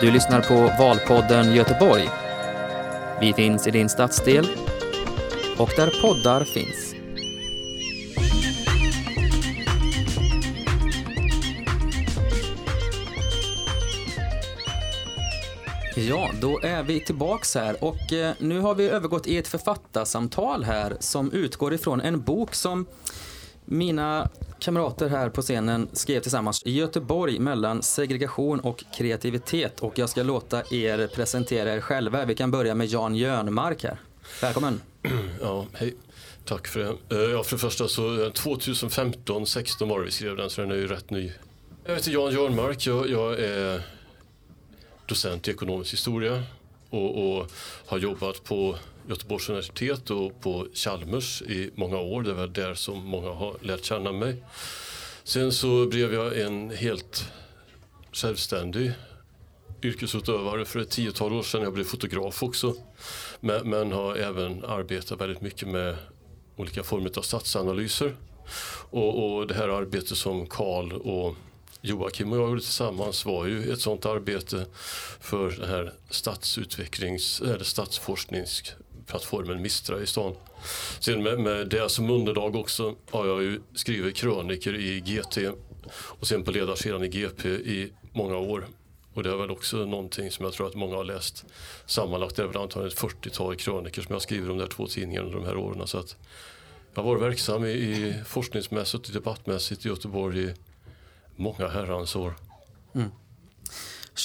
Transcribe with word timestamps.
Du 0.00 0.10
lyssnar 0.10 0.40
på 0.40 0.54
Valpodden 0.78 1.54
Göteborg. 1.54 2.08
Vi 3.20 3.32
finns 3.32 3.66
i 3.66 3.70
din 3.70 3.88
stadsdel 3.88 4.46
och 5.58 5.70
där 5.76 6.02
poddar 6.02 6.44
finns. 6.44 6.94
Ja, 15.96 16.30
då 16.40 16.60
är 16.62 16.82
vi 16.82 17.00
tillbaks 17.00 17.54
här 17.54 17.84
och 17.84 18.12
eh, 18.12 18.34
nu 18.38 18.60
har 18.60 18.74
vi 18.74 18.88
övergått 18.88 19.26
i 19.26 19.36
ett 19.36 19.48
författarsamtal 19.48 20.64
här 20.64 20.96
som 21.00 21.32
utgår 21.32 21.74
ifrån 21.74 22.00
en 22.00 22.20
bok 22.20 22.54
som 22.54 22.86
mina 23.66 24.28
kamrater 24.58 25.08
här 25.08 25.28
på 25.28 25.42
scenen 25.42 25.88
skrev 25.92 26.20
tillsammans 26.20 26.62
Göteborg 26.66 27.38
mellan 27.38 27.82
segregation 27.82 28.60
och 28.60 28.84
kreativitet 28.94 29.80
och 29.80 29.98
jag 29.98 30.08
ska 30.08 30.22
låta 30.22 30.62
er 30.70 31.06
presentera 31.14 31.74
er 31.74 31.80
själva. 31.80 32.24
Vi 32.24 32.34
kan 32.34 32.50
börja 32.50 32.74
med 32.74 32.86
Jan 32.86 33.16
Jörnmark 33.16 33.84
här. 33.84 34.00
Välkommen. 34.42 34.80
Ja, 35.40 35.66
hej. 35.72 35.94
Tack 36.44 36.66
för 36.66 36.80
det. 36.80 37.16
Eh, 37.16 37.30
ja, 37.30 37.42
för 37.42 37.56
det 37.56 37.60
första 37.60 37.88
så 37.88 38.24
eh, 38.24 38.32
2015, 38.32 39.46
16 39.46 39.88
var 39.88 39.98
det 39.98 40.04
vi 40.04 40.10
skrev 40.10 40.36
den 40.36 40.50
så 40.50 40.60
den 40.60 40.70
är 40.70 40.74
ju 40.74 40.86
rätt 40.86 41.10
ny. 41.10 41.32
Jag 41.84 41.94
heter 41.94 42.10
Jan 42.10 42.32
Jörnmark, 42.32 42.86
jag, 42.86 43.10
jag 43.10 43.40
är 43.40 43.82
docent 45.06 45.48
i 45.48 45.50
ekonomisk 45.50 45.92
historia 45.92 46.42
och, 46.90 47.38
och 47.38 47.50
har 47.86 47.98
jobbat 47.98 48.44
på 48.44 48.76
Göteborgs 49.08 49.48
universitet 49.48 50.10
och 50.10 50.40
på 50.40 50.66
Chalmers 50.74 51.42
i 51.42 51.70
många 51.74 51.98
år. 51.98 52.22
Det 52.22 52.32
var 52.32 52.46
där 52.46 52.74
som 52.74 53.04
många 53.04 53.30
har 53.30 53.56
lärt 53.60 53.84
känna 53.84 54.12
mig. 54.12 54.44
Sen 55.24 55.52
så 55.52 55.86
blev 55.86 56.14
jag 56.14 56.40
en 56.40 56.70
helt 56.70 57.24
självständig 58.12 58.92
yrkesutövare 59.82 60.64
för 60.64 60.80
ett 60.80 60.90
tiotal 60.90 61.32
år 61.32 61.42
sedan. 61.42 61.62
Jag 61.62 61.72
blev 61.72 61.84
fotograf 61.84 62.42
också. 62.42 62.74
Men, 63.40 63.70
men 63.70 63.92
har 63.92 64.16
även 64.16 64.64
arbetat 64.64 65.20
väldigt 65.20 65.40
mycket 65.40 65.68
med 65.68 65.96
olika 66.56 66.82
former 66.82 67.18
av 67.18 67.22
stadsanalyser. 67.22 68.16
Och, 68.90 69.36
och 69.36 69.46
det 69.46 69.54
här 69.54 69.68
arbetet 69.68 70.16
som 70.16 70.46
Karl 70.46 70.92
och 70.92 71.36
Joakim 71.80 72.32
och 72.32 72.38
jag 72.38 72.48
gjorde 72.48 72.60
tillsammans 72.60 73.24
var 73.24 73.46
ju 73.46 73.72
ett 73.72 73.80
sådant 73.80 74.06
arbete 74.06 74.66
för 75.20 75.50
den 75.50 75.68
här 75.68 75.92
stadsutvecklings 76.10 77.40
eller 77.40 77.64
plattformen 79.06 79.62
Mistra 79.62 80.00
i 80.00 80.06
stan. 80.06 80.34
Sen 81.00 81.22
med, 81.22 81.40
med 81.40 81.68
det 81.68 81.88
som 81.88 82.10
underlag 82.10 82.56
också 82.56 82.94
har 83.10 83.26
jag 83.26 83.42
ju 83.42 83.60
skrivit 83.74 84.16
kröniker 84.16 84.74
i 84.74 85.00
GT 85.00 85.38
och 85.92 86.26
sen 86.26 86.44
på 86.44 86.50
ledarsidan 86.50 87.04
i 87.04 87.08
GP 87.08 87.48
i 87.48 87.92
många 88.12 88.36
år. 88.36 88.66
Och 89.14 89.22
det 89.22 89.30
är 89.30 89.36
väl 89.36 89.50
också 89.50 89.76
någonting 89.76 90.30
som 90.30 90.44
jag 90.44 90.54
tror 90.54 90.66
att 90.66 90.74
många 90.74 90.96
har 90.96 91.04
läst. 91.04 91.44
Sammanlagt 91.86 92.36
Det 92.36 92.42
är 92.42 92.46
väl 92.46 92.56
antagligen 92.56 92.92
ett 92.92 92.98
40-tal 92.98 93.56
kröniker 93.56 94.02
som 94.02 94.12
jag 94.12 94.22
skriver 94.22 94.50
om 94.50 94.58
de 94.58 94.64
där 94.64 94.70
två 94.70 94.86
tidningarna 94.86 95.26
under 95.26 95.40
de 95.40 95.46
här 95.46 95.56
åren. 95.56 95.86
Så 95.86 95.98
att 95.98 96.16
jag 96.94 97.02
har 97.02 97.10
varit 97.10 97.22
verksam 97.22 97.64
i, 97.64 97.68
i 97.68 98.14
forskningsmässigt 98.26 99.06
och 99.06 99.14
debattmässigt 99.14 99.86
i 99.86 99.88
Göteborg 99.88 100.44
i 100.44 100.54
många 101.36 101.68
herrans 101.68 102.16
år. 102.16 102.34
Mm. 102.94 103.10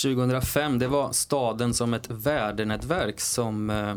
2005, 0.04 0.80
det 0.80 0.88
var 0.88 1.12
staden 1.12 1.74
som 1.74 1.94
ett 1.94 2.10
värdenätverk 2.10 3.20
som 3.20 3.70
eh, 3.70 3.96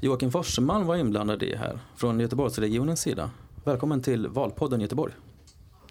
Joakim 0.00 0.30
Forsman 0.30 0.86
var 0.86 0.96
inblandad 0.96 1.42
i 1.42 1.56
här 1.56 1.78
från 1.96 2.20
Göteborgsregionens 2.20 3.00
sida. 3.00 3.30
Välkommen 3.64 4.02
till 4.02 4.28
Valpodden 4.28 4.80
Göteborg. 4.80 5.12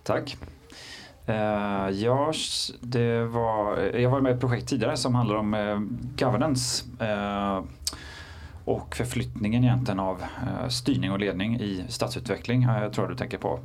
Tack. 0.03 0.37
Uh, 1.29 1.35
ja, 1.89 2.33
det 2.81 3.23
var, 3.23 3.77
jag 3.77 4.09
var 4.09 4.21
med 4.21 4.31
i 4.31 4.33
ett 4.33 4.39
projekt 4.39 4.67
tidigare 4.67 4.97
som 4.97 5.15
handlar 5.15 5.35
om 5.35 5.53
uh, 5.53 5.81
governance 6.17 6.85
uh, 7.01 7.63
och 8.65 8.95
förflyttningen 8.95 9.63
egentligen 9.63 9.99
av 9.99 10.15
uh, 10.17 10.67
styrning 10.69 11.11
och 11.11 11.19
ledning 11.19 11.59
i 11.59 11.83
stadsutveckling. 11.89 12.65
uh, 12.65 12.91
tror 12.91 13.05
jag 13.05 13.09
du 13.09 13.17
tänker 13.17 13.37
på. 13.37 13.59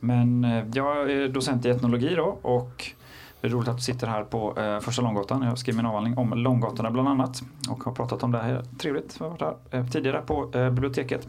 Men 0.00 0.42
jag 0.74 1.10
är 1.10 1.28
docent 1.28 1.66
i 1.66 1.70
etnologi 1.70 2.14
då 2.14 2.38
och 2.42 2.92
det 3.42 3.48
är 3.48 3.50
roligt 3.50 3.68
att 3.68 3.76
du 3.76 3.82
sitter 3.82 4.06
här 4.06 4.24
på 4.24 4.58
eh, 4.60 4.80
Första 4.80 5.02
Långgatan. 5.02 5.42
Jag 5.42 5.48
har 5.48 5.56
skrivit 5.56 5.76
min 5.76 5.86
avhandling 5.86 6.18
om 6.18 6.32
Långgatorna 6.38 6.90
bland 6.90 7.08
annat 7.08 7.42
och 7.70 7.84
har 7.84 7.92
pratat 7.92 8.22
om 8.22 8.32
det 8.32 8.38
här. 8.38 8.62
Trevligt, 8.78 9.16
jag 9.18 9.24
har 9.26 9.30
varit 9.30 9.56
här 9.72 9.78
eh, 9.80 9.86
tidigare 9.86 10.22
på 10.26 10.50
eh, 10.54 10.70
biblioteket. 10.70 11.28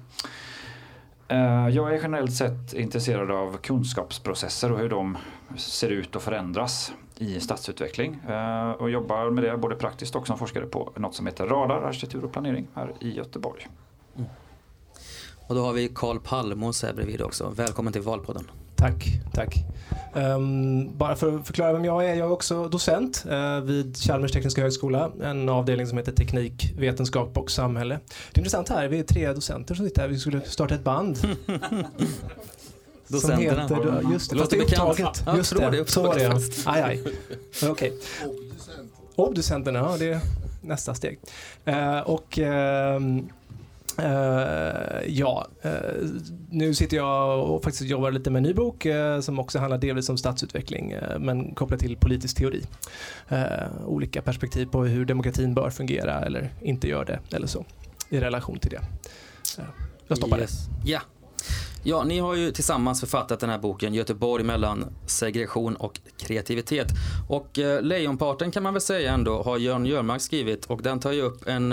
Eh, 1.28 1.68
Jag 1.69 1.94
är 1.94 2.00
generellt 2.01 2.34
sett 2.34 2.74
intresserad 2.74 3.31
av 3.31 3.57
kunskapsprocesser 3.57 4.72
och 4.72 4.79
hur 4.79 4.90
de 4.90 5.18
ser 5.57 5.90
ut 5.90 6.16
och 6.16 6.22
förändras 6.22 6.94
i 7.18 7.40
stadsutveckling. 7.40 8.19
Eh, 8.30 8.72
Och 8.72 8.90
jobbar 8.90 9.30
med 9.30 9.44
det 9.44 9.57
både 9.57 9.75
praktiskt 9.75 10.16
och 10.16 10.28
som 10.28 10.38
forskare 10.38 10.66
på 10.66 10.91
något 10.95 11.16
som 11.16 11.25
heter 11.28 11.47
Radar, 11.47 11.81
arkitektur 11.81 12.25
och 12.25 12.31
planering 12.31 12.68
här 12.75 12.94
i 13.00 13.13
Göteborg. 13.16 13.68
Mm. 14.16 14.30
Och 15.47 15.56
då 15.56 15.62
har 15.62 15.74
vi 15.74 15.88
Karl 15.95 16.19
Palmos 16.19 16.84
här 16.84 16.94
bredvid 16.94 17.22
också. 17.22 17.50
Välkommen 17.50 17.94
till 17.94 18.01
Valpodden. 18.01 18.51
Tack, 18.84 19.20
tack. 19.34 19.66
Ehm, 20.16 20.98
bara 20.98 21.16
för 21.16 21.36
att 21.38 21.48
förklara 21.48 21.74
vem 21.74 21.86
jag 21.86 22.06
är, 22.06 22.16
jag 22.16 22.28
är 22.28 22.32
också 22.32 22.68
docent 22.68 23.26
eh, 23.30 23.60
vid 23.60 23.98
Chalmers 23.98 24.32
tekniska 24.32 24.62
högskola, 24.62 25.12
en 25.24 25.50
avdelning 25.50 25.88
som 25.88 25.98
heter 25.98 26.12
teknik, 26.12 26.74
vetenskap 26.78 27.38
och 27.38 27.52
samhälle. 27.52 28.00
Det 28.32 28.38
är 28.38 28.40
intressant 28.40 28.70
här, 28.70 28.88
vi 28.88 29.00
är 29.00 29.04
tre 29.04 29.34
docenter 29.34 29.76
som 29.76 29.86
sitter 29.86 30.02
här, 30.02 30.10
vi 30.10 30.20
skulle 30.20 30.42
starta 30.42 30.76
ett 30.76 30.84
band. 30.84 31.18
som 31.18 31.38
Docenterna. 33.08 33.62
heter, 33.62 34.12
just 34.14 34.32
det, 34.32 34.38
fast 34.38 34.52
det 34.52 34.58
är 34.58 34.60
låter 34.60 34.60
bekant. 34.60 34.90
upptaget. 34.90 35.24
Ja, 35.26 35.38
just 35.38 35.52
jag 35.52 35.60
tror 35.60 35.72
det 35.72 35.78
är 35.78 35.82
det, 35.84 35.92
så 35.92 36.04
var 36.04 36.16
det 36.16 36.24
ja. 36.24 36.40
Aj, 36.66 36.82
aj. 36.82 37.04
Okej. 37.70 37.94
Obducenterna, 39.16 39.80
ja 39.80 39.96
det 40.00 40.10
är 40.10 40.20
nästa 40.62 40.94
steg. 40.94 41.20
Eh, 41.66 42.00
och 42.00 42.40
ehm, 42.40 43.30
Uh, 44.00 44.06
ja, 45.08 45.48
uh, 45.66 45.72
nu 46.50 46.74
sitter 46.74 46.98
jag 46.98 47.50
och 47.50 47.64
faktiskt 47.64 47.90
jobbar 47.90 48.12
lite 48.12 48.30
med 48.30 48.40
en 48.40 48.44
ny 48.44 48.54
bok 48.54 48.86
uh, 48.86 49.20
som 49.20 49.40
också 49.40 49.59
handlar 49.59 49.78
delvis 49.78 50.09
om 50.09 50.18
stadsutveckling 50.18 50.96
men 51.20 51.56
kopplat 51.56 51.80
till 51.80 51.98
politisk 51.98 52.38
teori. 52.38 52.64
Olika 53.86 54.22
perspektiv 54.22 54.66
på 54.66 54.84
hur 54.84 55.06
demokratin 55.06 55.54
bör 55.54 55.70
fungera 55.70 56.22
eller 56.22 56.50
inte 56.62 56.88
gör 56.88 57.06
det 57.06 57.20
eller 57.36 57.48
så 57.48 57.66
i 58.09 58.20
relation 58.20 58.59
till 58.59 58.72
det. 58.72 58.81
Jag 60.08 60.18
stoppar 60.18 60.40
Yes. 60.40 60.68
Ja. 60.86 61.02
Ja, 61.86 62.04
ni 62.04 62.20
har 62.20 62.36
ju 62.36 62.52
tillsammans 62.52 63.00
författat 63.00 63.40
den 63.40 63.50
här 63.50 63.58
boken 63.58 63.94
Göteborg 63.94 64.44
mellan 64.44 64.86
segregation 65.06 65.75
och 65.75 66.00
kreativitet. 66.18 66.88
Och 67.30 67.60
eh, 67.60 67.81
lejonparten 67.81 68.52
kan 68.52 68.64
man 68.64 68.74
väl 68.74 68.81
säga 68.81 69.14
ändå 69.14 69.44
har 69.44 69.58
Jörn 69.58 69.86
Jörmark 69.86 70.22
skrivit 70.22 70.66
och 70.66 70.81
den 70.81 71.00
tar 71.00 71.12
ju 71.12 71.22
upp 71.22 71.48
en 71.48 71.72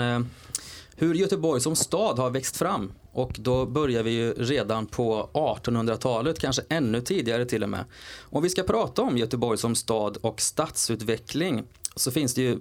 hur 1.01 1.13
Göteborg 1.13 1.61
som 1.61 1.75
stad 1.75 2.19
har 2.19 2.29
växt 2.29 2.57
fram. 2.57 2.91
Och 3.11 3.35
då 3.39 3.65
börjar 3.65 4.03
vi 4.03 4.11
ju 4.11 4.33
redan 4.33 4.85
på 4.85 5.29
1800-talet, 5.33 6.39
kanske 6.39 6.61
ännu 6.69 7.01
tidigare 7.01 7.45
till 7.45 7.63
och 7.63 7.69
med. 7.69 7.85
Om 8.19 8.43
vi 8.43 8.49
ska 8.49 8.63
prata 8.63 9.01
om 9.01 9.17
Göteborg 9.17 9.57
som 9.57 9.75
stad 9.75 10.17
och 10.21 10.41
stadsutveckling 10.41 11.63
så 11.95 12.11
finns 12.11 12.33
det 12.33 12.41
ju 12.41 12.59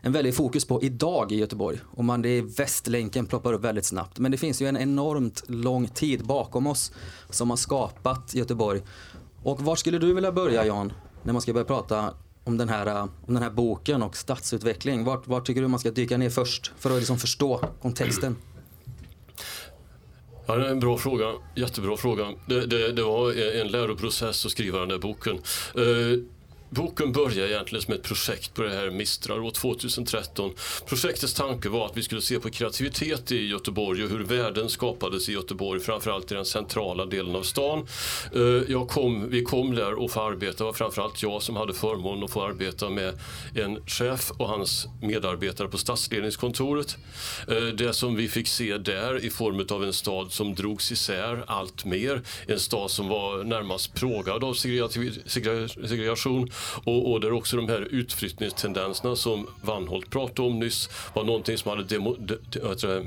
en 0.00 0.12
väldig 0.12 0.34
fokus 0.34 0.64
på 0.64 0.82
idag 0.82 1.32
i 1.32 1.36
Göteborg. 1.36 1.78
Och 1.90 2.04
man, 2.04 2.22
det 2.22 2.28
är 2.28 2.42
Västlänken 2.42 3.26
ploppar 3.26 3.52
upp 3.52 3.64
väldigt 3.64 3.86
snabbt. 3.86 4.18
Men 4.18 4.32
det 4.32 4.38
finns 4.38 4.62
ju 4.62 4.66
en 4.66 4.76
enormt 4.76 5.42
lång 5.48 5.88
tid 5.88 6.26
bakom 6.26 6.66
oss 6.66 6.92
som 7.30 7.50
har 7.50 7.56
skapat 7.56 8.34
Göteborg. 8.34 8.80
Och 9.42 9.60
var 9.60 9.76
skulle 9.76 9.98
du 9.98 10.14
vilja 10.14 10.32
börja 10.32 10.66
Jan? 10.66 10.92
När 11.22 11.32
man 11.32 11.42
ska 11.42 11.52
börja 11.52 11.64
prata 11.64 12.14
om 12.44 12.56
den 12.56 12.68
här, 12.68 12.86
eh, 12.86 13.02
om 13.02 13.34
den 13.34 13.42
här 13.42 13.50
boken 13.50 14.02
och 14.02 14.16
stadsutveckling. 14.16 15.04
Vart, 15.04 15.26
vart 15.26 15.46
tycker 15.46 15.62
du 15.62 15.68
man 15.68 15.80
ska 15.80 15.90
dyka 15.90 16.16
ner 16.16 16.30
först 16.30 16.72
för 16.78 16.90
att 16.90 16.96
liksom 16.98 17.18
förstå 17.18 17.60
kontexten? 17.82 18.36
Ja, 20.46 20.56
det 20.56 20.66
är 20.66 20.70
en 20.70 20.80
bra 20.80 20.98
fråga. 20.98 21.32
Jättebra 21.54 21.96
fråga. 21.96 22.26
Det, 22.46 22.66
det, 22.66 22.92
det 22.92 23.02
var 23.02 23.32
en 23.60 23.68
läroprocess 23.68 24.46
att 24.46 24.52
skriva 24.52 24.78
den 24.78 24.88
där 24.88 24.98
boken. 24.98 25.34
Eh, 25.74 26.18
Boken 26.74 27.12
började 27.12 27.52
egentligen 27.52 27.82
som 27.82 27.94
ett 27.94 28.02
projekt 28.02 28.54
på 28.54 28.62
det 28.62 28.74
här 28.74 28.90
Mistra 28.90 29.34
år 29.34 29.50
2013. 29.50 30.52
Projektets 30.86 31.34
tanke 31.34 31.68
var 31.68 31.86
att 31.86 31.96
vi 31.96 32.02
skulle 32.02 32.20
se 32.20 32.40
på 32.40 32.50
kreativitet 32.50 33.32
i 33.32 33.46
Göteborg 33.46 34.04
och 34.04 34.10
hur 34.10 34.24
värden 34.24 34.68
skapades 34.68 35.28
i 35.28 35.32
Göteborg, 35.32 35.80
framförallt 35.80 36.32
i 36.32 36.34
den 36.34 36.44
centrala 36.44 37.06
delen 37.06 37.36
av 37.36 37.42
stan. 37.42 37.86
Eh, 38.34 38.40
jag 38.68 38.88
kom, 38.88 39.30
vi 39.30 39.42
kom 39.42 39.74
där 39.74 39.94
och 39.94 40.10
få 40.10 40.20
arbeta, 40.20 40.58
det 40.58 40.64
var 40.64 40.72
framförallt 40.72 41.22
jag 41.22 41.42
som 41.42 41.56
hade 41.56 41.74
förmånen 41.74 42.24
att 42.24 42.30
få 42.30 42.42
arbeta 42.42 42.90
med 42.90 43.18
en 43.54 43.86
chef 43.86 44.30
och 44.30 44.48
hans 44.48 44.86
medarbetare 45.02 45.68
på 45.68 45.78
stadsledningskontoret. 45.78 46.96
Eh, 47.48 47.56
det 47.56 47.92
som 47.92 48.16
vi 48.16 48.28
fick 48.28 48.48
se 48.48 48.78
där 48.78 49.24
i 49.24 49.30
form 49.30 49.66
av 49.70 49.84
en 49.84 49.92
stad 49.92 50.32
som 50.32 50.54
drogs 50.54 50.92
isär 50.92 51.44
allt 51.46 51.84
mer. 51.84 52.22
En 52.46 52.60
stad 52.60 52.90
som 52.90 53.08
var 53.08 53.44
närmast 53.44 53.94
plågad 53.94 54.44
av 54.44 54.54
segregation 54.54 56.50
och, 56.84 57.12
och 57.12 57.20
där 57.20 57.32
också 57.32 57.56
de 57.56 57.68
här 57.68 57.88
utflyttningstendenserna 57.90 59.16
som 59.16 59.46
Vanholt 59.62 60.10
pratade 60.10 60.48
om 60.48 60.58
nyss 60.58 60.90
var 61.14 61.24
någonting 61.24 61.58
som 61.58 61.70
hade 61.70 61.84
demo, 61.84 62.16
de, 62.18 62.38
de, 62.50 62.58
det, 62.58 62.96
eh, 62.96 63.02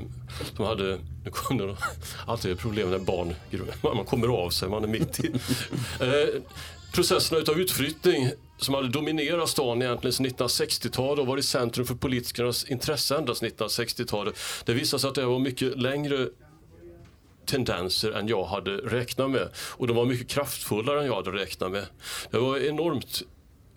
de 0.56 0.66
hade, 0.66 0.98
nu 1.24 1.30
kommer 1.30 1.66
det 1.66 1.76
alltid 2.26 2.58
problem 2.58 2.90
när 2.90 2.98
barn, 2.98 3.34
man 3.82 4.04
kommer 4.04 4.28
av 4.28 4.50
sig, 4.50 4.68
man 4.68 4.84
är 4.84 4.88
mitt 4.88 5.20
i. 5.20 5.32
Eh, 6.00 6.42
processerna 6.92 7.40
utav 7.40 7.60
utflyttning 7.60 8.30
som 8.58 8.74
hade 8.74 8.88
dominerat 8.88 9.48
stan 9.48 9.82
egentligen 9.82 10.12
sedan 10.12 10.26
1960-talet 10.26 11.18
och 11.18 11.26
varit 11.26 11.44
centrum 11.44 11.86
för 11.86 11.94
politikernas 11.94 12.64
intresse 12.64 13.16
ända 13.16 13.34
sedan 13.34 13.50
1960-talet. 13.50 14.34
Det 14.64 14.74
visade 14.74 15.00
sig 15.00 15.08
att 15.08 15.14
det 15.14 15.26
var 15.26 15.38
mycket 15.38 15.78
längre 15.78 16.28
tendenser 17.46 18.12
än 18.12 18.28
jag 18.28 18.44
hade 18.44 18.70
räknat 18.70 19.30
med. 19.30 19.48
Och 19.56 19.86
de 19.86 19.96
var 19.96 20.04
mycket 20.04 20.28
kraftfullare 20.28 21.00
än 21.00 21.06
jag 21.06 21.14
hade 21.14 21.30
räknat 21.30 21.70
med. 21.70 21.86
Det 22.30 22.38
var 22.38 22.58
enormt 22.58 23.22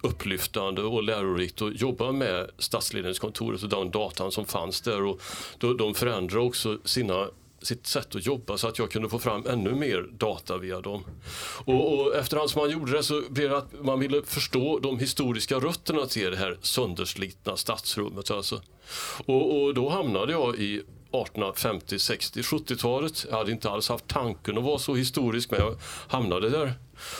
upplyftande 0.01 0.81
och 0.81 1.03
lärorikt 1.03 1.61
att 1.61 1.81
jobba 1.81 2.11
med 2.11 2.49
stadsledningskontoret 2.57 3.63
och 3.63 3.69
den 3.69 3.91
datan 3.91 4.31
som 4.31 4.45
fanns 4.45 4.81
där. 4.81 5.03
Och 5.03 5.21
de 5.77 5.95
förändrade 5.95 6.45
också 6.45 6.77
sina 6.85 7.27
sitt 7.61 7.87
sätt 7.87 8.15
att 8.15 8.25
jobba 8.25 8.57
så 8.57 8.67
att 8.67 8.79
jag 8.79 8.91
kunde 8.91 9.09
få 9.09 9.19
fram 9.19 9.47
ännu 9.47 9.75
mer 9.75 10.09
data 10.11 10.57
via 10.57 10.81
dem. 10.81 11.03
Och, 11.65 11.99
och 11.99 12.15
efterhand 12.15 12.49
som 12.49 12.61
man 12.61 12.71
gjorde 12.71 12.91
det 12.91 13.03
så 13.03 13.23
blev 13.29 13.49
det 13.49 13.57
att 13.57 13.83
man 13.83 13.99
ville 13.99 14.21
förstå 14.21 14.79
de 14.79 14.99
historiska 14.99 15.55
rötterna 15.55 16.05
till 16.05 16.31
det 16.31 16.37
här 16.37 16.57
sönderslitna 16.61 17.57
stadsrummet. 17.57 18.31
Alltså. 18.31 18.61
Och, 19.25 19.61
och 19.61 19.73
då 19.73 19.89
hamnade 19.89 20.31
jag 20.31 20.55
i 20.55 20.75
1850, 20.75 21.99
60, 21.99 22.41
70-talet. 22.41 23.25
Jag 23.29 23.37
hade 23.37 23.51
inte 23.51 23.69
alls 23.69 23.89
haft 23.89 24.07
tanken 24.07 24.57
att 24.57 24.63
vara 24.63 24.79
så 24.79 24.95
historisk 24.95 25.51
men 25.51 25.59
jag 25.59 25.75
hamnade 26.07 26.49
där. 26.49 26.73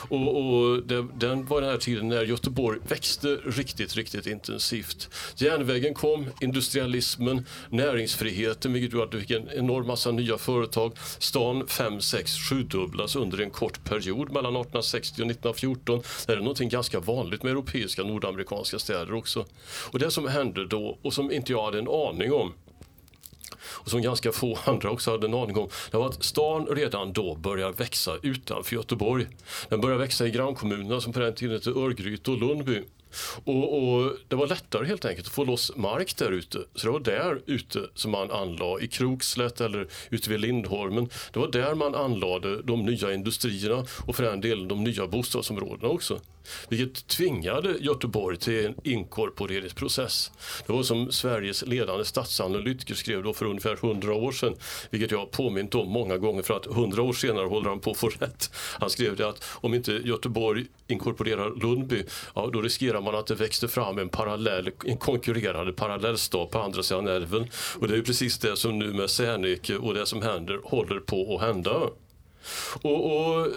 Och, 0.10 0.38
och 0.38 0.84
det, 0.84 1.08
den 1.16 1.46
var 1.46 1.62
den 1.62 1.70
här 1.70 1.78
tiden 1.78 2.08
när 2.08 2.24
Göteborg 2.24 2.80
växte 2.88 3.28
riktigt, 3.28 3.96
riktigt 3.96 4.28
intensivt. 4.28 5.10
Järnvägen 5.36 5.94
kom, 5.94 6.26
industrialismen, 6.42 7.46
näringsfriheten, 7.70 8.74
vilket 8.74 8.94
gjorde 8.94 9.06
att 9.06 9.12
du 9.12 9.20
fick 9.20 9.32
en 9.32 9.50
enorm 9.50 9.88
massa 9.88 10.12
nya 10.12 10.38
företag. 10.38 10.94
Stan 11.20 11.68
5, 11.68 12.02
6, 12.02 12.32
7-dubblas 12.52 13.16
under 13.16 13.42
en 13.42 13.50
kort 13.50 13.84
period 13.84 14.32
mellan 14.32 14.56
1860 14.56 15.22
och 15.22 15.26
1914. 15.26 16.02
Det 16.28 16.34
är 16.34 16.38
någonting 16.38 16.70
ganska 16.70 17.00
vanligt 17.00 17.44
med 17.44 17.52
europeiska 17.52 18.04
nordamerikanska 18.04 18.80
städer 18.80 19.14
också. 19.14 19.46
Och 19.92 20.00
det 20.00 20.12
som 20.12 20.28
hände 20.28 20.68
då, 20.68 20.98
och 21.02 21.14
som 21.14 21.32
inte 21.32 21.52
jag 21.52 21.66
hade 21.66 21.80
en 21.80 21.88
aning 21.88 22.34
om, 22.34 22.54
och 23.72 23.90
som 23.90 24.02
ganska 24.02 24.32
få 24.32 24.60
andra 24.66 24.92
också 24.92 25.12
hade 25.12 25.28
en 25.28 25.34
aning 25.34 25.58
om, 25.58 25.70
det 25.92 25.98
var 25.98 26.08
att 26.08 26.24
stan 26.24 26.68
redan 26.72 27.14
då 27.14 27.36
började 27.36 27.74
växa 27.74 28.18
utanför 28.24 28.76
Göteborg. 28.76 29.28
Den 29.70 29.82
började 29.82 30.02
växa 30.02 30.28
i 30.28 30.32
grannkommunerna 30.32 31.02
som 31.02 31.14
på 31.14 31.20
den 31.20 31.36
tiden 31.36 31.56
hette 31.56 31.70
Örgryte 31.70 32.32
och 32.32 32.38
Lundby. 32.38 32.84
Och, 33.44 33.78
och, 33.78 34.14
Det 34.28 34.36
var 34.36 34.48
lättare 34.48 34.86
helt 34.86 35.06
enkelt 35.06 35.28
att 35.28 35.34
få 35.34 35.44
loss 35.44 35.72
mark 35.76 36.18
där 36.18 36.32
ute. 36.32 36.60
Så 36.76 36.86
det 36.86 36.92
var 36.92 37.00
där 37.00 37.42
ute 37.46 37.90
som 37.96 38.12
man 38.12 38.32
anlade, 38.32 38.84
i 38.84 38.88
Krokslätt 38.88 39.62
eller 39.62 39.88
ute 40.10 40.30
vid 40.30 40.40
Lindholmen. 40.40 41.10
Det 41.34 41.40
var 41.40 41.48
där 41.48 41.76
man 41.76 41.96
anlade 41.96 42.62
de 42.62 42.86
nya 42.86 43.14
industrierna 43.14 43.86
och 44.08 44.16
för 44.16 44.24
den 44.24 44.42
delen 44.42 44.68
de 44.68 44.84
nya 44.84 45.08
bostadsområdena 45.08 45.90
också. 45.90 46.20
Vilket 46.70 47.08
tvingade 47.08 47.78
Göteborg 47.80 48.38
till 48.38 48.66
en 48.66 48.76
inkorporeringsprocess. 48.84 50.32
Det 50.68 50.74
var 50.74 50.84
som 50.84 51.12
Sveriges 51.12 51.66
ledande 51.66 52.06
statsanalytiker 52.06 52.96
skrev 52.96 53.24
då 53.24 53.34
för 53.34 53.46
ungefär 53.46 53.74
100 53.74 54.14
år 54.14 54.32
sedan. 54.32 54.56
Vilket 54.90 55.12
jag 55.12 55.20
har 55.20 55.26
påmint 55.26 55.76
om 55.76 55.90
många 55.90 56.18
gånger 56.18 56.42
för 56.42 56.54
att 56.54 56.68
100 56.68 57.02
år 57.02 57.14
senare 57.14 57.46
håller 57.46 57.70
han 57.70 57.80
på 57.80 57.92
att 57.92 57.98
få 57.98 58.10
rätt. 58.10 58.52
Han 58.80 58.90
skrev 58.90 59.16
det 59.16 59.28
att 59.28 59.44
om 59.52 59.74
inte 59.74 59.92
Göteborg 59.92 60.66
inkorporerar 60.88 61.62
Lundby, 61.62 62.04
ja, 62.36 62.50
då 62.54 62.62
riskerar 62.62 63.02
man 63.02 63.16
att 63.16 63.28
det 63.28 63.36
växte 63.36 63.68
fram 63.68 63.98
en, 63.98 64.10
parallell, 64.10 64.72
en 64.86 64.98
konkurrerande 64.98 65.74
parallellstad 65.74 66.46
på 66.46 66.60
andra 66.60 66.84
sidan 66.84 67.08
älven. 67.08 67.48
Och 67.80 67.88
det 67.88 67.98
är 67.98 68.02
precis 68.02 68.38
det 68.38 68.58
som 68.58 68.80
nu 68.80 68.94
med 68.94 69.10
Serneke 69.10 69.76
och 69.76 69.94
det 69.94 70.06
som 70.06 70.22
händer 70.22 70.60
håller 70.64 71.00
på 71.00 71.36
att 71.36 71.42
hända. 71.42 71.90
Och, 72.82 73.38
och 73.38 73.48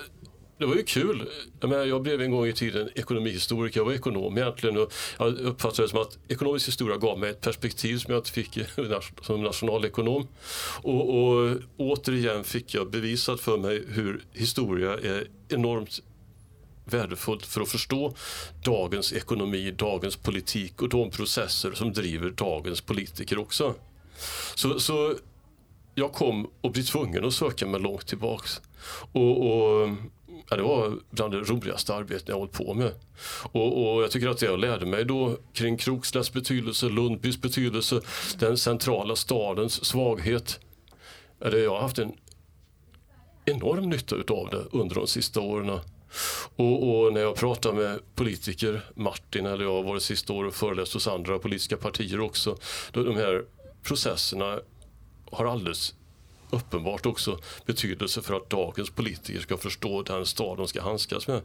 det 0.63 0.69
var 0.69 0.75
ju 0.77 0.83
kul. 0.83 1.29
Jag, 1.61 1.71
menar, 1.71 1.85
jag 1.85 2.03
blev 2.03 2.21
en 2.21 2.31
gång 2.31 2.47
i 2.47 2.53
tiden 2.53 2.89
ekonomihistoriker, 2.95 3.81
jag 3.81 3.85
var 3.85 3.93
ekonom 3.93 4.39
egentligen. 4.39 4.77
Och 4.77 4.93
jag 5.19 5.39
uppfattade 5.39 5.83
det 5.83 5.89
som 5.89 6.01
att 6.01 6.19
ekonomisk 6.29 6.69
historia 6.69 6.97
gav 6.97 7.19
mig 7.19 7.31
ett 7.31 7.41
perspektiv 7.41 7.99
som 7.99 8.13
jag 8.13 8.21
inte 8.21 8.31
fick 8.31 8.59
som 9.23 9.43
nationalekonom. 9.43 10.29
Och, 10.83 11.19
och 11.19 11.57
återigen 11.77 12.45
fick 12.45 12.75
jag 12.75 12.91
bevisat 12.91 13.41
för 13.41 13.59
mig 13.59 13.85
hur 13.89 14.25
historia 14.33 14.93
är 14.93 15.29
enormt 15.49 16.03
värdefullt 16.85 17.47
för 17.47 17.61
att 17.61 17.69
förstå 17.69 18.15
dagens 18.65 19.13
ekonomi, 19.13 19.71
dagens 19.71 20.17
politik 20.17 20.83
och 20.83 20.89
de 20.89 21.11
processer 21.11 21.73
som 21.73 21.93
driver 21.93 22.31
dagens 22.31 22.81
politiker 22.81 23.39
också. 23.39 23.75
Så, 24.55 24.81
så 24.81 25.15
jag 25.95 26.13
kom 26.13 26.51
att 26.63 26.73
bli 26.73 26.83
tvungen 26.83 27.25
att 27.25 27.35
söka 27.35 27.67
mig 27.67 27.81
långt 27.81 28.07
tillbaks. 28.07 28.61
Och, 29.13 29.47
och 29.47 29.89
ja, 30.51 30.57
det 30.57 30.63
var 30.63 30.99
bland 31.11 31.33
det 31.33 31.41
roligaste 31.41 31.95
arbetet 31.95 32.29
jag 32.29 32.37
hållit 32.37 32.53
på 32.53 32.75
med. 32.75 32.93
Och, 33.53 33.95
och, 33.95 34.03
jag 34.03 34.11
tycker 34.11 34.29
att 34.29 34.39
det 34.39 34.47
jag 34.47 34.59
lärde 34.59 34.87
mig 34.87 35.05
då 35.05 35.37
kring 35.53 35.77
Krokslätts 35.77 36.33
betydelse, 36.33 36.87
Lundbys 36.87 37.41
betydelse, 37.41 38.01
den 38.39 38.59
centrala 38.59 39.17
stadens 39.17 39.85
svaghet. 39.85 40.61
Det, 41.39 41.61
jag 41.61 41.71
har 41.71 41.81
haft 41.81 41.99
en 41.99 42.13
enorm 43.45 43.91
nytta 43.91 44.17
utav 44.17 44.49
det 44.51 44.79
under 44.79 44.95
de 44.95 45.07
sista 45.07 45.41
åren. 45.41 45.71
Och, 46.57 47.05
och, 47.05 47.13
när 47.13 47.21
jag 47.21 47.37
pratar 47.37 47.73
med 47.73 48.01
politiker, 48.15 48.85
Martin 48.95 49.47
eller 49.47 49.65
jag 49.65 49.73
har 49.73 49.83
varit 49.83 50.03
sista 50.03 50.33
året 50.33 50.49
och 50.49 50.55
föreläst 50.55 50.95
hos 50.95 51.07
andra 51.07 51.39
politiska 51.39 51.77
partier 51.77 52.21
också. 52.21 52.57
Då 52.93 53.05
de 53.05 53.17
här 53.17 53.45
processerna 53.83 54.59
har 55.31 55.47
alldeles 55.47 55.95
uppenbart 56.53 57.07
också 57.07 57.39
betydelse 57.67 58.23
för 58.23 58.35
att 58.35 58.51
dagens 58.51 58.91
politiker 58.91 59.41
ska 59.41 59.57
förstå 59.57 60.03
den 60.03 60.27
stad 60.27 60.59
de 60.59 60.69
ska 60.69 60.83
handskas 60.83 61.29
med. 61.29 61.41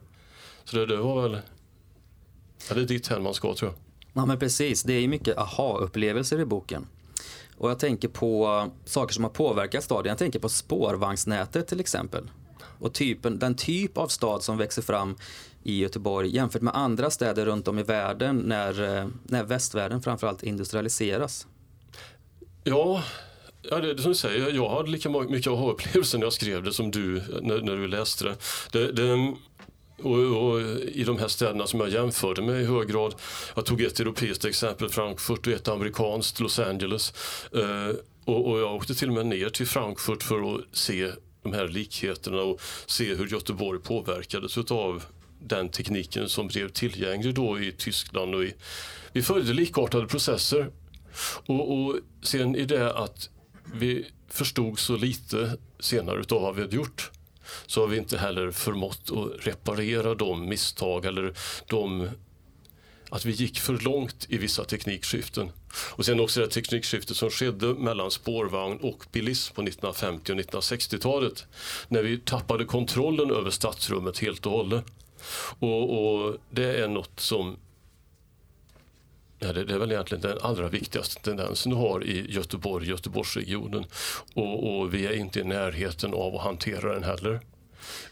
Så 0.64 0.76
det, 0.76 0.86
det 0.86 0.98
var 0.98 1.22
väl, 1.22 1.40
ja, 2.70 2.76
det 2.76 2.82
är 2.82 2.86
dit 2.86 3.10
man 3.22 3.34
ska 3.34 3.54
tror 3.54 3.72
jag. 3.72 3.80
Ja 4.14 4.26
men 4.26 4.40
precis, 4.40 4.84
det 4.84 4.94
är 4.94 5.00
ju 5.00 5.08
mycket 5.08 5.38
aha-upplevelser 5.38 6.40
i 6.40 6.46
boken. 6.46 6.88
Och 7.58 7.70
jag 7.70 7.80
tänker 7.80 8.08
på 8.08 8.68
saker 8.86 9.14
som 9.14 9.24
har 9.24 9.32
påverkat 9.32 9.84
staden. 9.84 10.10
Jag 10.10 10.18
tänker 10.18 10.40
på 10.40 10.50
spårvagnsnätet 10.50 11.68
till 11.68 11.80
exempel. 11.80 12.30
Och 12.80 12.94
typen, 12.94 13.40
den 13.40 13.56
typ 13.56 13.98
av 13.98 14.08
stad 14.08 14.44
som 14.44 14.58
växer 14.58 14.82
fram 14.82 15.16
i 15.64 15.80
Göteborg 15.80 16.36
jämfört 16.36 16.62
med 16.62 16.76
andra 16.76 17.10
städer 17.10 17.46
runt 17.46 17.68
om 17.68 17.80
i 17.80 17.84
världen 17.84 18.38
när, 18.38 18.98
eh, 18.98 19.08
när 19.24 19.44
västvärlden 19.44 20.02
framförallt 20.02 20.44
industrialiseras. 20.44 21.48
Ja, 22.64 23.04
Ja, 23.70 23.80
det, 23.80 23.94
det 23.94 24.02
som 24.02 24.12
du 24.12 24.18
säger, 24.18 24.52
jag 24.56 24.70
hade 24.70 24.90
lika 24.90 25.10
mycket 25.10 25.52
aha-upplevelser 25.52 26.18
när 26.18 26.26
jag 26.26 26.34
skrev 26.34 26.64
det 26.64 26.74
som 26.74 26.92
du 26.92 27.22
när, 27.42 27.62
när 27.62 27.76
du 27.76 27.88
läste 27.88 28.24
det. 28.24 28.36
det, 28.72 28.92
det 28.92 29.34
och, 30.04 30.20
och, 30.20 30.62
I 30.80 31.04
de 31.04 31.18
här 31.18 31.28
städerna 31.28 31.68
som 31.68 31.80
jag 31.80 31.90
jämförde 31.90 32.42
med 32.42 32.62
i 32.62 32.66
hög 32.66 32.88
grad. 32.88 33.16
Jag 33.56 33.66
tog 33.66 33.82
ett 33.82 34.00
europeiskt 34.00 34.46
exempel, 34.46 34.90
Frankfurt, 34.90 35.48
och 35.48 35.54
ett 35.54 35.68
amerikanskt, 35.68 36.40
Los 36.40 36.60
Angeles. 36.60 37.14
Eh, 37.56 37.96
och, 38.26 38.52
och, 38.52 38.60
jag 38.60 38.76
åkte 38.76 38.96
till 38.96 39.08
och 39.08 39.14
med 39.14 39.26
ner 39.26 39.50
till 39.50 39.68
Frankfurt 39.68 40.24
för 40.24 40.56
att 40.56 40.62
se 40.72 41.12
de 41.44 41.54
här 41.54 41.68
likheterna 41.68 42.42
och 42.42 42.62
se 42.86 43.16
hur 43.16 43.28
Göteborg 43.28 43.80
påverkades 43.80 44.58
av 44.58 45.04
den 45.40 45.70
tekniken 45.70 46.30
som 46.30 46.48
blev 46.48 46.70
tillgänglig 46.70 47.34
då 47.34 47.60
i 47.60 47.72
Tyskland. 47.72 48.36
Och 48.36 48.44
i, 48.44 48.54
vi 49.14 49.22
följde 49.22 49.54
likartade 49.54 50.08
processer. 50.08 50.70
Och, 51.46 51.74
och 51.74 51.96
sen 52.24 52.56
i 52.56 52.66
det 52.66 52.94
att 52.94 53.30
vi 53.74 54.06
förstod 54.30 54.80
så 54.80 54.98
lite 54.98 55.58
senare 55.80 56.20
utav 56.20 56.42
vad 56.42 56.56
vi 56.56 56.62
hade 56.62 56.76
gjort 56.76 57.12
så 57.66 57.82
har 57.82 57.88
vi 57.88 57.98
inte 57.98 58.18
heller 58.18 58.52
förmått 58.52 59.12
att 59.12 59.46
reparera 59.46 60.16
de 60.16 60.50
misstag 60.50 61.06
eller 61.06 61.34
de 61.68 62.10
att 63.10 63.26
vi 63.26 63.32
gick 63.32 63.60
för 63.60 63.78
långt 63.78 64.26
i 64.30 64.38
vissa 64.38 64.64
teknikskiften. 64.64 65.52
Och 65.92 66.06
sen 66.06 66.20
också 66.20 66.40
det 66.40 66.48
teknikskiftet 66.48 67.18
som 67.18 67.30
skedde 67.30 67.74
mellan 67.74 68.12
spårvagn 68.12 68.78
och 68.78 69.06
bilism 69.12 69.56
på 69.56 69.62
1950 69.62 70.32
och 70.32 70.38
1960-talet. 70.38 71.46
När 71.88 72.04
vi 72.04 72.18
tappade 72.18 72.66
kontrollen 72.66 73.32
över 73.32 73.50
stadsrummet 73.50 74.20
helt 74.20 74.46
och 74.46 74.52
hållet. 74.52 74.86
Och, 75.60 76.14
och 76.26 76.38
det 76.50 76.84
är 76.84 76.88
något 76.88 77.20
som 77.20 77.58
Ja, 79.40 79.54
det, 79.54 79.64
det, 79.64 79.74
är 79.74 79.78
väl 79.78 79.92
egentligen 79.92 80.22
den 80.22 80.38
allra 80.42 80.68
viktigaste 80.70 81.22
tendensen 81.22 81.72
du 81.72 81.78
har 81.78 82.04
i 82.04 82.32
Göteborg, 82.32 82.90
Göteborgsregionen. 82.90 83.86
Och, 84.34 84.80
och 84.80 84.94
vi 84.94 85.06
är 85.06 85.14
inte 85.14 85.40
i 85.40 85.44
närheten 85.44 86.14
av 86.14 86.36
att 86.36 86.42
hantera 86.42 86.94
den 86.94 87.04
heller. 87.04 87.40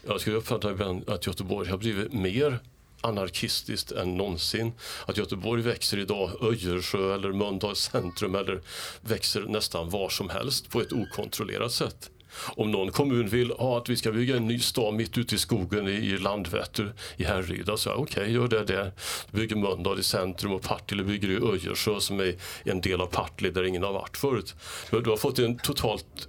Jag 0.06 0.20
skulle 0.20 0.36
uppfatta 0.36 0.68
att 1.06 1.26
Göteborg 1.26 1.68
har 1.68 1.78
blivit 1.78 2.12
mer 2.12 2.58
anarkistiskt 3.00 3.92
än 3.92 4.16
någonsin. 4.16 4.72
Att 5.06 5.16
Göteborg 5.16 5.62
växer 5.62 5.98
idag, 5.98 6.30
Öjersjö 6.42 7.14
eller 7.14 7.32
Mölndals 7.32 7.80
centrum 7.80 8.34
eller 8.34 8.60
växer 9.00 9.40
nästan 9.40 9.90
var 9.90 10.08
som 10.08 10.30
helst 10.30 10.70
på 10.70 10.80
ett 10.80 10.92
okontrollerat 10.92 11.72
sätt. 11.72 12.10
Om 12.44 12.70
någon 12.70 12.90
kommun 12.90 13.28
vill 13.28 13.50
ha 13.50 13.78
att 13.78 13.88
vi 13.88 13.96
ska 13.96 14.12
bygga 14.12 14.36
en 14.36 14.46
ny 14.46 14.58
stad 14.58 14.94
mitt 14.94 15.18
ute 15.18 15.34
i 15.34 15.38
skogen 15.38 15.88
i 15.88 16.18
Landvetter 16.18 16.92
i 17.16 17.24
Härryda 17.24 17.76
så 17.76 17.92
okej, 17.92 18.22
okay, 18.22 18.34
gör 18.34 18.48
det 18.48 18.64
där. 18.64 18.92
Bygger 19.30 19.56
Mölndal 19.56 19.98
i 19.98 20.02
centrum 20.02 20.52
och 20.52 20.62
Partille 20.62 21.04
bygger 21.04 21.30
i 21.30 21.36
Öjersjö 21.52 22.00
som 22.00 22.20
är 22.20 22.34
en 22.64 22.80
del 22.80 23.00
av 23.00 23.06
Partille 23.06 23.50
där 23.50 23.64
ingen 23.64 23.82
har 23.82 23.92
varit 23.92 24.16
förut. 24.16 24.54
Du 24.90 25.10
har 25.10 25.16
fått 25.16 25.38
en 25.38 25.58
totalt 25.58 26.28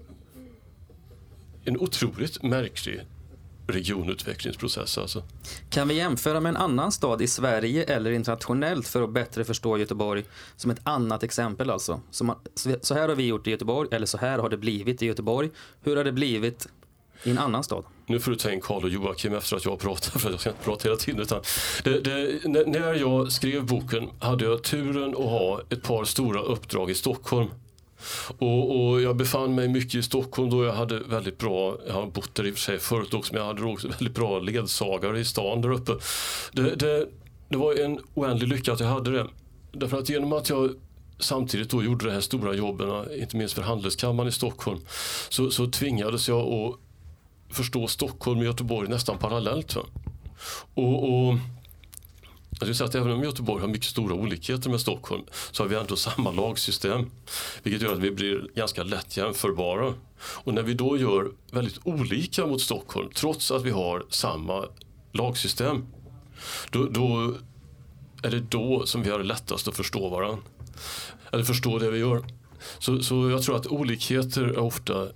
en 1.66 1.78
otroligt 1.78 2.44
märklig 2.44 3.02
regionutvecklingsprocess. 3.68 4.98
Alltså. 4.98 5.24
Kan 5.70 5.88
vi 5.88 5.94
jämföra 5.94 6.40
med 6.40 6.50
en 6.50 6.58
annan 6.58 6.92
stad 6.92 7.22
i 7.22 7.28
Sverige 7.28 7.84
eller 7.84 8.12
internationellt 8.12 8.88
för 8.88 9.02
att 9.02 9.14
bättre 9.14 9.44
förstå 9.44 9.78
Göteborg 9.78 10.24
som 10.56 10.72
ett 10.72 10.82
annat 10.84 11.24
exempel 11.24 11.70
alltså? 11.70 12.02
Så 12.82 12.94
här 12.94 13.08
har 13.10 13.16
vi 13.16 13.26
gjort 13.26 13.48
i 13.48 13.52
Göteborg 13.52 13.90
eller 13.92 14.06
så 14.06 14.18
här 14.18 14.40
har 14.40 14.50
det 14.50 14.58
blivit 14.58 15.02
i 15.02 15.06
Göteborg. 15.06 15.50
Hur 15.82 15.96
har 15.96 16.04
det 16.04 16.12
blivit 16.12 16.68
i 17.24 17.32
en 17.32 17.38
annan 17.38 17.64
stad? 17.64 17.84
Nu 18.06 18.20
får 18.20 18.32
du 18.32 18.38
ta 18.38 18.52
in 18.52 18.62
Karl 18.62 18.84
och 18.84 18.90
Joakim 18.90 19.34
efter 19.34 19.56
att 19.56 19.66
jag 19.66 19.80
pratar, 19.80 20.20
för 20.20 20.32
jag 20.32 20.40
ska 20.40 20.50
inte 20.50 20.64
prata 20.64 20.84
hela 20.84 20.98
tiden. 20.98 21.26
Det, 21.84 22.00
det, 22.00 22.48
när 22.68 22.94
jag 22.94 23.32
skrev 23.32 23.66
boken 23.66 24.10
hade 24.20 24.46
jag 24.46 24.64
turen 24.64 25.10
att 25.10 25.16
ha 25.16 25.62
ett 25.70 25.84
par 25.84 26.04
stora 26.04 26.42
uppdrag 26.42 26.92
i 26.92 26.96
Stockholm. 26.96 27.50
Och, 28.38 28.90
och, 28.90 29.02
jag 29.02 29.16
befann 29.16 29.56
mig 29.56 29.68
mycket 29.68 29.96
i 29.96 30.04
Stockholm 30.04 30.50
då 30.50 30.64
jag 30.64 30.74
hade 30.74 31.00
väldigt 31.00 31.38
bra, 31.38 31.78
jag 31.88 31.94
har 31.94 32.08
bott 32.08 32.36
där 32.36 32.48
i 32.48 32.52
och 32.52 32.54
för 32.54 32.62
sig 32.62 32.80
förut 32.80 33.14
också, 33.14 33.34
men 33.34 33.42
jag 33.42 33.48
hade 33.48 33.64
också 33.64 33.88
väldigt 33.88 34.16
bra 34.16 34.40
ledsagare 34.40 35.20
i 35.20 35.26
stan 35.26 35.62
där 35.62 35.72
uppe. 35.72 35.92
Det, 36.52 36.76
det, 36.76 37.08
det 37.50 37.58
var 37.58 37.74
en 37.74 38.00
oändlig 38.14 38.48
lycka 38.48 38.74
att 38.74 38.80
jag 38.80 38.88
hade 38.88 39.12
det. 39.12 39.28
Därför 39.72 40.00
att 40.00 40.10
genom 40.10 40.34
att 40.34 40.50
jag 40.50 40.72
samtidigt 41.20 41.70
då 41.70 41.84
gjorde 41.84 42.06
de 42.06 42.12
här 42.12 42.22
stora 42.22 42.54
jobben, 42.54 43.06
inte 43.22 43.38
minst 43.38 43.54
för 43.54 43.62
Handelskammaren 43.62 44.30
i 44.30 44.32
Stockholm, 44.32 44.80
så, 45.30 45.52
så 45.52 45.68
tvingades 45.68 46.28
jag 46.28 46.48
att 46.48 46.76
förstå 47.56 47.88
Stockholm 47.88 48.40
och 48.40 48.46
Göteborg 48.46 48.90
nästan 48.90 49.18
parallellt. 49.18 49.76
Och, 50.74 51.28
och 51.28 51.36
jag 52.60 52.68
skulle 52.68 52.76
säga 52.76 52.88
att 52.88 52.96
även 52.96 53.12
om 53.12 53.24
Göteborg 53.24 53.62
har 53.62 53.68
mycket 53.68 53.88
stora 53.88 54.14
olikheter 54.14 54.70
med 54.70 54.82
Stockholm 54.82 55.24
så 55.52 55.64
har 55.64 55.68
vi 55.68 55.76
ändå 55.76 55.96
samma 55.96 56.32
lagsystem. 56.32 57.12
Vilket 57.64 57.82
gör 57.82 57.94
att 57.94 58.00
vi 58.00 58.12
blir 58.12 58.48
ganska 58.56 58.84
lätt 58.84 59.18
jämförbara. 59.18 59.94
Och 60.20 60.54
när 60.54 60.64
vi 60.64 60.74
då 60.74 60.98
gör 60.98 61.32
väldigt 61.52 61.80
olika 61.84 62.46
mot 62.46 62.62
Stockholm 62.62 63.10
trots 63.16 63.52
att 63.52 63.64
vi 63.64 63.70
har 63.70 64.06
samma 64.10 64.66
lagsystem. 65.12 65.86
Då, 66.70 66.86
då 66.86 67.34
är 68.24 68.32
det 68.32 68.40
då 68.40 68.86
som 68.86 69.04
vi 69.04 69.10
har 69.10 69.20
lättast 69.20 69.68
att 69.68 69.78
förstå 69.78 70.10
varandra. 70.10 70.44
Eller 71.32 71.44
förstå 71.44 71.80
det 71.80 71.92
vi 71.92 72.00
gör. 72.00 72.26
Så, 72.80 73.04
så 73.04 73.30
jag 73.30 73.44
tror 73.44 73.56
att 73.56 73.68
olikheter 73.68 74.44
är 74.44 74.60
ofta 74.60 75.08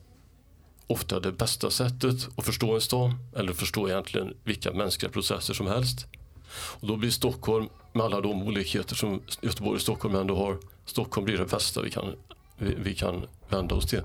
ofta 0.88 1.20
det 1.20 1.32
bästa 1.32 1.70
sättet 1.70 2.30
att 2.36 2.46
förstå 2.46 2.76
en 2.76 2.82
stad 2.82 3.12
eller 3.36 3.54
förstå 3.54 3.90
egentligen 3.90 4.34
vilka 4.44 4.74
mänskliga 4.74 5.12
processer 5.12 5.54
som 5.54 5.68
helst. 5.68 6.08
Och 6.54 6.88
då 6.88 6.96
blir 6.96 7.10
Stockholm, 7.10 7.70
med 7.94 8.06
alla 8.06 8.22
de 8.22 8.44
olikheter 8.44 8.96
som 8.96 9.22
Göteborg 9.42 9.76
och 9.76 9.82
Stockholm 9.82 10.16
ändå 10.16 10.36
har, 10.36 10.58
Stockholm 10.86 11.26
blir 11.26 11.38
det 11.38 11.46
bästa 11.46 11.82
vi 11.82 11.92
kan, 11.92 12.16
vi, 12.58 12.76
vi 12.84 12.96
kan 12.96 13.26
vända 13.50 13.76
oss 13.76 13.86
till. 13.86 14.02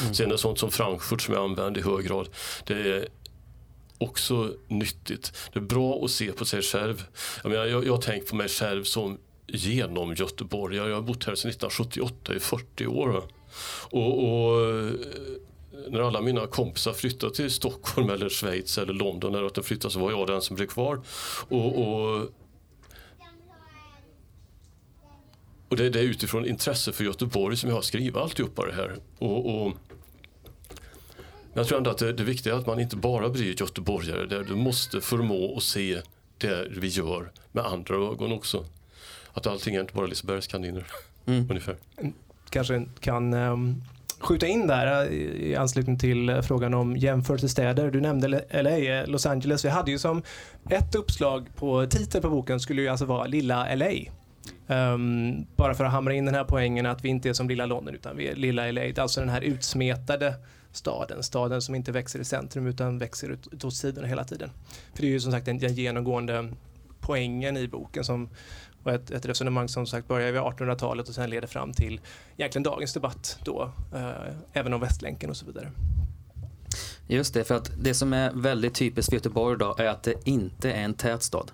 Mm. 0.00 0.14
Sen 0.14 0.32
är 0.32 0.36
sånt 0.36 0.58
som 0.58 0.70
Frankfurt 0.70 1.22
som 1.22 1.34
jag 1.34 1.44
använder 1.44 1.80
i 1.80 1.84
hög 1.84 2.06
grad, 2.06 2.28
det 2.64 2.74
är 2.74 3.08
också 3.98 4.54
nyttigt. 4.68 5.32
Det 5.52 5.58
är 5.58 5.62
bra 5.62 6.04
att 6.04 6.10
se 6.10 6.32
på 6.32 6.44
sig 6.44 6.62
själv. 6.62 7.04
Jag, 7.42 7.50
menar, 7.50 7.66
jag, 7.66 7.86
jag 7.86 7.92
har 7.92 8.02
tänkt 8.02 8.30
på 8.30 8.36
mig 8.36 8.48
själv 8.48 8.84
som 8.84 9.18
genom 9.46 10.14
Göteborg. 10.14 10.76
Jag 10.76 10.94
har 10.94 11.02
bott 11.02 11.24
här 11.24 11.34
sedan 11.34 11.50
1978 11.50 12.34
i 12.34 12.40
40 12.40 12.86
år. 12.86 13.22
Och, 13.90 14.24
och 14.24 14.90
när 15.88 16.00
alla 16.00 16.20
mina 16.20 16.46
kompisar 16.46 16.92
flyttade 16.92 17.34
till 17.34 17.50
Stockholm 17.50 18.10
eller 18.10 18.28
Schweiz 18.28 18.78
eller 18.78 18.92
London 18.92 19.34
eller 19.34 19.46
att 19.46 19.54
de 19.54 19.64
flyttade 19.64 19.92
så 19.92 20.00
var 20.00 20.10
jag 20.10 20.26
den 20.26 20.42
som 20.42 20.56
blev 20.56 20.66
kvar. 20.66 21.00
Och, 21.48 21.78
och, 21.78 22.28
och 25.68 25.76
det, 25.76 25.90
det, 25.90 26.00
är 26.00 26.04
utifrån 26.04 26.46
intresse 26.46 26.92
för 26.92 27.04
Göteborg 27.04 27.56
som 27.56 27.68
jag 27.68 27.76
har 27.76 27.82
skrivit 27.82 28.16
alltihopa 28.16 28.66
det 28.66 28.72
här. 28.72 28.96
Och, 29.18 29.66
och 29.66 29.72
jag 31.54 31.66
tror 31.66 31.78
ändå 31.78 31.90
att 31.90 31.98
det, 31.98 32.12
det 32.12 32.24
viktiga 32.24 32.54
är 32.54 32.58
att 32.58 32.66
man 32.66 32.80
inte 32.80 32.96
bara 32.96 33.28
blir 33.28 33.60
göteborgare. 33.60 34.26
Där 34.26 34.44
du 34.44 34.54
måste 34.54 35.00
förmå 35.00 35.56
att 35.56 35.62
se 35.62 36.02
det 36.38 36.68
vi 36.70 36.88
gör 36.88 37.32
med 37.52 37.66
andra 37.66 37.94
ögon 37.94 38.32
också. 38.32 38.64
Att 39.32 39.46
allting 39.46 39.74
är 39.74 39.80
inte 39.80 39.94
bara 39.94 40.06
Lisebergskaniner. 40.06 40.86
Mm. 41.26 41.46
Ungefär. 41.50 41.76
Kanske 42.50 42.86
kan 43.00 43.34
um 43.34 43.82
skjuta 44.20 44.46
in 44.46 44.66
där 44.66 45.04
eh, 45.04 45.12
i 45.12 45.56
anslutning 45.56 45.98
till 45.98 46.28
eh, 46.28 46.40
frågan 46.40 46.74
om 46.74 46.96
jämförelsestäder. 46.96 47.90
Du 47.90 48.00
nämnde 48.00 48.28
LA, 48.62 48.70
eh, 48.70 49.06
Los 49.06 49.26
Angeles. 49.26 49.64
Vi 49.64 49.68
hade 49.68 49.90
ju 49.90 49.98
som 49.98 50.22
ett 50.70 50.94
uppslag 50.94 51.46
på 51.56 51.86
titeln 51.86 52.22
på 52.22 52.30
boken 52.30 52.60
skulle 52.60 52.82
ju 52.82 52.88
alltså 52.88 53.04
vara 53.04 53.26
Lilla 53.26 53.74
LA. 53.74 53.90
Um, 54.66 54.76
ehm, 54.76 55.46
bara 55.56 55.74
för 55.74 55.84
att 55.84 55.92
hamra 55.92 56.14
in 56.14 56.24
den 56.24 56.34
här 56.34 56.44
poängen 56.44 56.86
att 56.86 57.04
vi 57.04 57.08
inte 57.08 57.28
är 57.28 57.32
som 57.32 57.48
lilla 57.48 57.66
London 57.66 57.94
utan 57.94 58.16
vi 58.16 58.28
är 58.28 58.36
lilla 58.36 58.70
LA. 58.70 58.80
Det 58.80 58.98
är 58.98 59.02
alltså 59.02 59.20
den 59.20 59.28
här 59.28 59.40
utsmetade 59.40 60.34
staden. 60.72 61.22
Staden 61.22 61.62
som 61.62 61.74
inte 61.74 61.92
växer 61.92 62.18
i 62.18 62.24
centrum 62.24 62.66
utan 62.66 62.98
växer 62.98 63.28
ut, 63.28 63.46
ut 63.52 63.64
åt 63.64 63.74
sidorna 63.74 64.06
hela 64.06 64.24
tiden. 64.24 64.50
För 64.94 65.02
det 65.02 65.08
är 65.08 65.10
ju 65.10 65.20
som 65.20 65.32
sagt 65.32 65.46
den, 65.46 65.58
den 65.58 65.74
genomgående 65.74 66.48
poängen 67.00 67.56
i 67.56 67.68
boken 67.68 68.04
som 68.04 68.28
och 68.88 68.94
ett, 68.94 69.10
ett 69.10 69.26
resonemang 69.26 69.68
som 69.68 69.86
sagt 69.86 70.08
börjar 70.08 70.32
vid 70.32 70.40
1800-talet 70.40 71.08
och 71.08 71.14
sen 71.14 71.30
leder 71.30 71.48
fram 71.48 71.72
till 71.72 72.00
egentligen 72.36 72.62
dagens 72.62 72.92
debatt 72.92 73.38
då, 73.44 73.72
eh, 73.94 74.10
även 74.52 74.74
om 74.74 74.80
Västlänken 74.80 75.30
och 75.30 75.36
så 75.36 75.46
vidare. 75.46 75.72
Just 77.06 77.34
det, 77.34 77.44
för 77.44 77.54
att 77.54 77.70
det 77.80 77.94
som 77.94 78.12
är 78.12 78.32
väldigt 78.32 78.74
typiskt 78.74 79.10
för 79.10 79.16
Göteborg 79.16 79.54
idag 79.54 79.80
är 79.80 79.88
att 79.88 80.02
det 80.02 80.14
inte 80.24 80.72
är 80.72 80.84
en 80.84 80.94
tät 80.94 81.22
stad. 81.22 81.50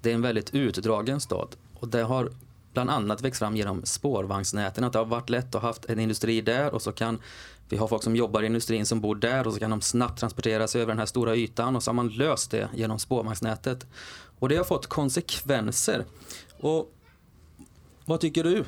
Det 0.00 0.10
är 0.10 0.14
en 0.14 0.22
väldigt 0.22 0.54
utdragen 0.54 1.20
stad 1.20 1.56
och 1.74 1.88
det 1.88 2.02
har 2.02 2.30
bland 2.72 2.90
annat 2.90 3.20
växt 3.20 3.38
fram 3.38 3.56
genom 3.56 3.84
spårvagnsnäten. 3.84 4.84
Att 4.84 4.92
det 4.92 4.98
har 4.98 5.06
varit 5.06 5.30
lätt 5.30 5.54
att 5.54 5.62
ha 5.62 5.68
haft 5.68 5.84
en 5.84 6.00
industri 6.00 6.40
där 6.40 6.74
och 6.74 6.82
så 6.82 6.92
kan 6.92 7.18
vi 7.68 7.76
har 7.76 7.88
folk 7.88 8.02
som 8.02 8.16
jobbar 8.16 8.42
i 8.42 8.46
industrin 8.46 8.86
som 8.86 9.00
bor 9.00 9.14
där 9.14 9.46
och 9.46 9.52
så 9.52 9.58
kan 9.58 9.70
de 9.70 9.80
snabbt 9.80 10.20
transportera 10.20 10.68
sig 10.68 10.82
över 10.82 10.92
den 10.92 10.98
här 10.98 11.06
stora 11.06 11.36
ytan 11.36 11.76
och 11.76 11.82
så 11.82 11.90
har 11.90 11.94
man 11.94 12.08
löst 12.08 12.50
det 12.50 12.68
genom 12.74 12.98
spårvagnsnätet. 12.98 13.86
Och 14.38 14.48
det 14.48 14.56
har 14.56 14.64
fått 14.64 14.86
konsekvenser. 14.86 16.04
Och 16.60 16.92
vad 18.04 18.20
tycker 18.20 18.44
du 18.44 18.64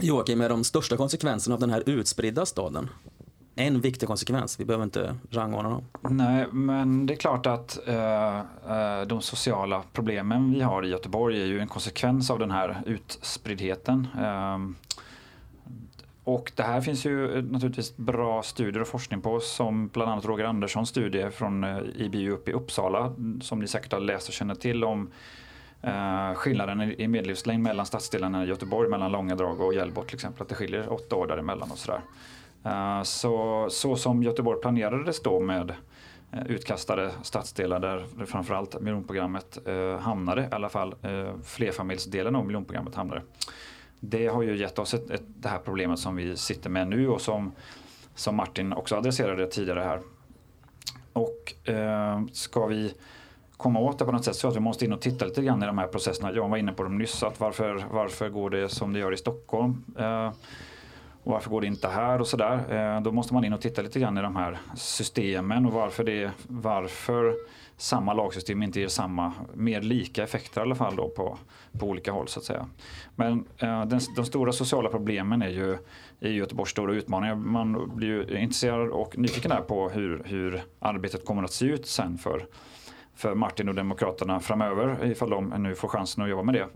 Joakim 0.00 0.40
är 0.40 0.48
de 0.48 0.64
största 0.64 0.96
konsekvenserna 0.96 1.54
av 1.54 1.60
den 1.60 1.70
här 1.70 1.82
utspridda 1.86 2.46
staden? 2.46 2.88
En 3.54 3.80
viktig 3.80 4.08
konsekvens, 4.08 4.60
vi 4.60 4.64
behöver 4.64 4.84
inte 4.84 5.16
rangordna 5.30 5.70
dem. 5.70 5.84
Nej, 6.10 6.46
men 6.52 7.06
det 7.06 7.14
är 7.14 7.16
klart 7.16 7.46
att 7.46 7.88
eh, 7.88 8.38
eh 8.38 9.02
de 9.06 9.22
sociala 9.22 9.82
problemen 9.92 10.52
vi 10.52 10.60
har 10.60 10.84
i 10.84 10.88
Göteborg 10.88 11.42
är 11.42 11.46
ju 11.46 11.60
en 11.60 11.68
konsekvens 11.68 12.30
av 12.30 12.38
den 12.38 12.50
här 12.50 12.82
utspriddheten. 12.86 14.08
Eh, 14.18 14.58
och 16.24 16.52
det 16.54 16.62
här 16.62 16.80
finns 16.80 17.04
ju 17.04 17.42
naturligtvis 17.42 17.96
bra 17.96 18.42
studier 18.42 18.80
och 18.80 18.88
forskning 18.88 19.20
på 19.20 19.40
som 19.40 19.88
bland 19.88 20.10
annat 20.10 20.24
Roger 20.24 20.44
Anderssons 20.44 20.88
studie 20.88 21.30
från 21.30 21.64
eh, 21.64 21.78
IBU 21.94 22.30
uppe 22.30 22.50
i 22.50 22.54
Uppsala 22.54 23.14
som 23.40 23.60
ni 23.60 23.68
säkert 23.68 23.92
har 23.92 24.00
läst 24.00 24.28
och 24.28 24.34
känner 24.34 24.54
till 24.54 24.84
om 24.84 25.10
Uh, 25.84 26.34
skillnaden 26.34 26.80
i 26.80 27.08
medellivslängd 27.08 27.62
mellan 27.62 27.86
stadsdelarna 27.86 28.44
i 28.44 28.48
Göteborg, 28.48 28.88
mellan 28.88 29.12
Långedrag 29.12 29.60
och 29.60 29.74
Hjällbo 29.74 30.02
till 30.02 30.14
exempel, 30.14 30.42
att 30.42 30.48
det 30.48 30.54
skiljer 30.54 30.92
åtta 30.92 31.16
år 31.16 31.26
däremellan 31.26 31.70
och 31.70 31.78
sådär. 31.78 32.00
Uh, 32.66 33.02
så, 33.02 33.66
så 33.70 33.96
som 33.96 34.22
Göteborg 34.22 34.60
planerades 34.60 35.22
då 35.22 35.40
med 35.40 35.70
uh, 36.34 36.46
utkastade 36.46 37.10
stadsdelar 37.22 37.80
där 37.80 38.06
framförallt 38.26 38.80
miljonprogrammet 38.80 39.58
uh, 39.68 39.96
hamnade, 39.96 40.42
i 40.42 40.54
alla 40.54 40.68
fall 40.68 40.94
uh, 41.04 41.30
flerfamiljsdelen 41.44 42.36
av 42.36 42.46
miljonprogrammet 42.46 42.94
hamnade. 42.94 43.22
Det 44.00 44.26
har 44.26 44.42
ju 44.42 44.56
gett 44.56 44.78
oss 44.78 44.94
ett, 44.94 45.10
ett, 45.10 45.24
det 45.26 45.48
här 45.48 45.58
problemet 45.58 45.98
som 45.98 46.16
vi 46.16 46.36
sitter 46.36 46.70
med 46.70 46.88
nu 46.88 47.08
och 47.08 47.20
som, 47.20 47.52
som 48.14 48.36
Martin 48.36 48.72
också 48.72 48.96
adresserade 48.96 49.46
tidigare 49.46 49.80
här. 49.80 50.00
Och 51.12 51.54
ska 52.32 52.66
vi 52.66 52.94
komma 53.58 53.80
åt 53.80 53.98
det 53.98 54.04
på 54.04 54.12
något 54.12 54.24
sätt 54.24 54.36
så 54.36 54.48
att 54.48 54.56
vi 54.56 54.60
måste 54.60 54.84
in 54.84 54.92
och 54.92 55.00
titta 55.00 55.24
lite 55.24 55.42
grann 55.42 55.62
i 55.62 55.66
de 55.66 55.78
här 55.78 55.86
processerna. 55.86 56.32
Jag 56.32 56.48
var 56.48 56.56
inne 56.56 56.72
på 56.72 56.82
dem 56.82 56.98
nyss, 56.98 57.22
att 57.22 57.40
varför, 57.40 57.84
varför 57.92 58.28
går 58.28 58.50
det 58.50 58.68
som 58.68 58.92
det 58.92 58.98
gör 58.98 59.12
i 59.12 59.16
Stockholm? 59.16 59.84
Eh, 59.98 60.32
och 61.22 61.32
varför 61.32 61.50
går 61.50 61.60
det 61.60 61.66
inte 61.66 61.88
här 61.88 62.20
och 62.20 62.26
sådär. 62.26 62.74
Eh, 62.96 63.02
då 63.02 63.12
måste 63.12 63.34
man 63.34 63.44
in 63.44 63.52
och 63.52 63.60
titta 63.60 63.82
lite 63.82 64.00
grann 64.00 64.18
i 64.18 64.22
de 64.22 64.36
här 64.36 64.58
systemen 64.76 65.66
och 65.66 65.72
varför, 65.72 66.04
det, 66.04 66.30
varför 66.46 67.34
samma 67.76 68.12
lagsystem 68.12 68.62
inte 68.62 68.80
ger 68.80 68.88
samma, 68.88 69.32
mer 69.54 69.80
lika 69.80 70.22
effekter 70.22 70.60
i 70.60 70.62
alla 70.62 70.74
fall 70.74 70.96
då 70.96 71.08
på, 71.08 71.38
på 71.78 71.86
olika 71.86 72.12
håll 72.12 72.28
så 72.28 72.40
att 72.40 72.44
säga. 72.44 72.66
Men 73.14 73.44
eh, 73.58 73.84
den, 73.84 74.00
de 74.16 74.24
stora 74.24 74.52
sociala 74.52 74.88
problemen 74.88 75.42
är 75.42 75.48
ju 75.48 75.78
i 76.20 76.28
Göteborgs 76.28 76.70
stora 76.70 76.94
utmaningar. 76.94 77.34
Man 77.34 77.96
blir 77.96 78.08
ju 78.08 78.40
intresserad 78.40 78.88
och 78.88 79.18
nyfiken 79.18 79.50
där 79.50 79.60
på 79.60 79.88
hur, 79.88 80.22
hur 80.24 80.62
arbetet 80.78 81.24
kommer 81.24 81.42
att 81.42 81.52
se 81.52 81.66
ut 81.66 81.86
sen 81.86 82.18
för 82.18 82.46
för 83.18 83.34
Martin 83.34 83.68
och 83.68 83.74
Demokraterna 83.74 84.40
framöver 84.40 85.04
ifall 85.04 85.30
de 85.30 85.48
nu 85.48 85.74
får 85.74 85.88
chansen 85.88 86.24
att 86.24 86.30
jobba 86.30 86.42
med 86.42 86.54
det. 86.54 86.68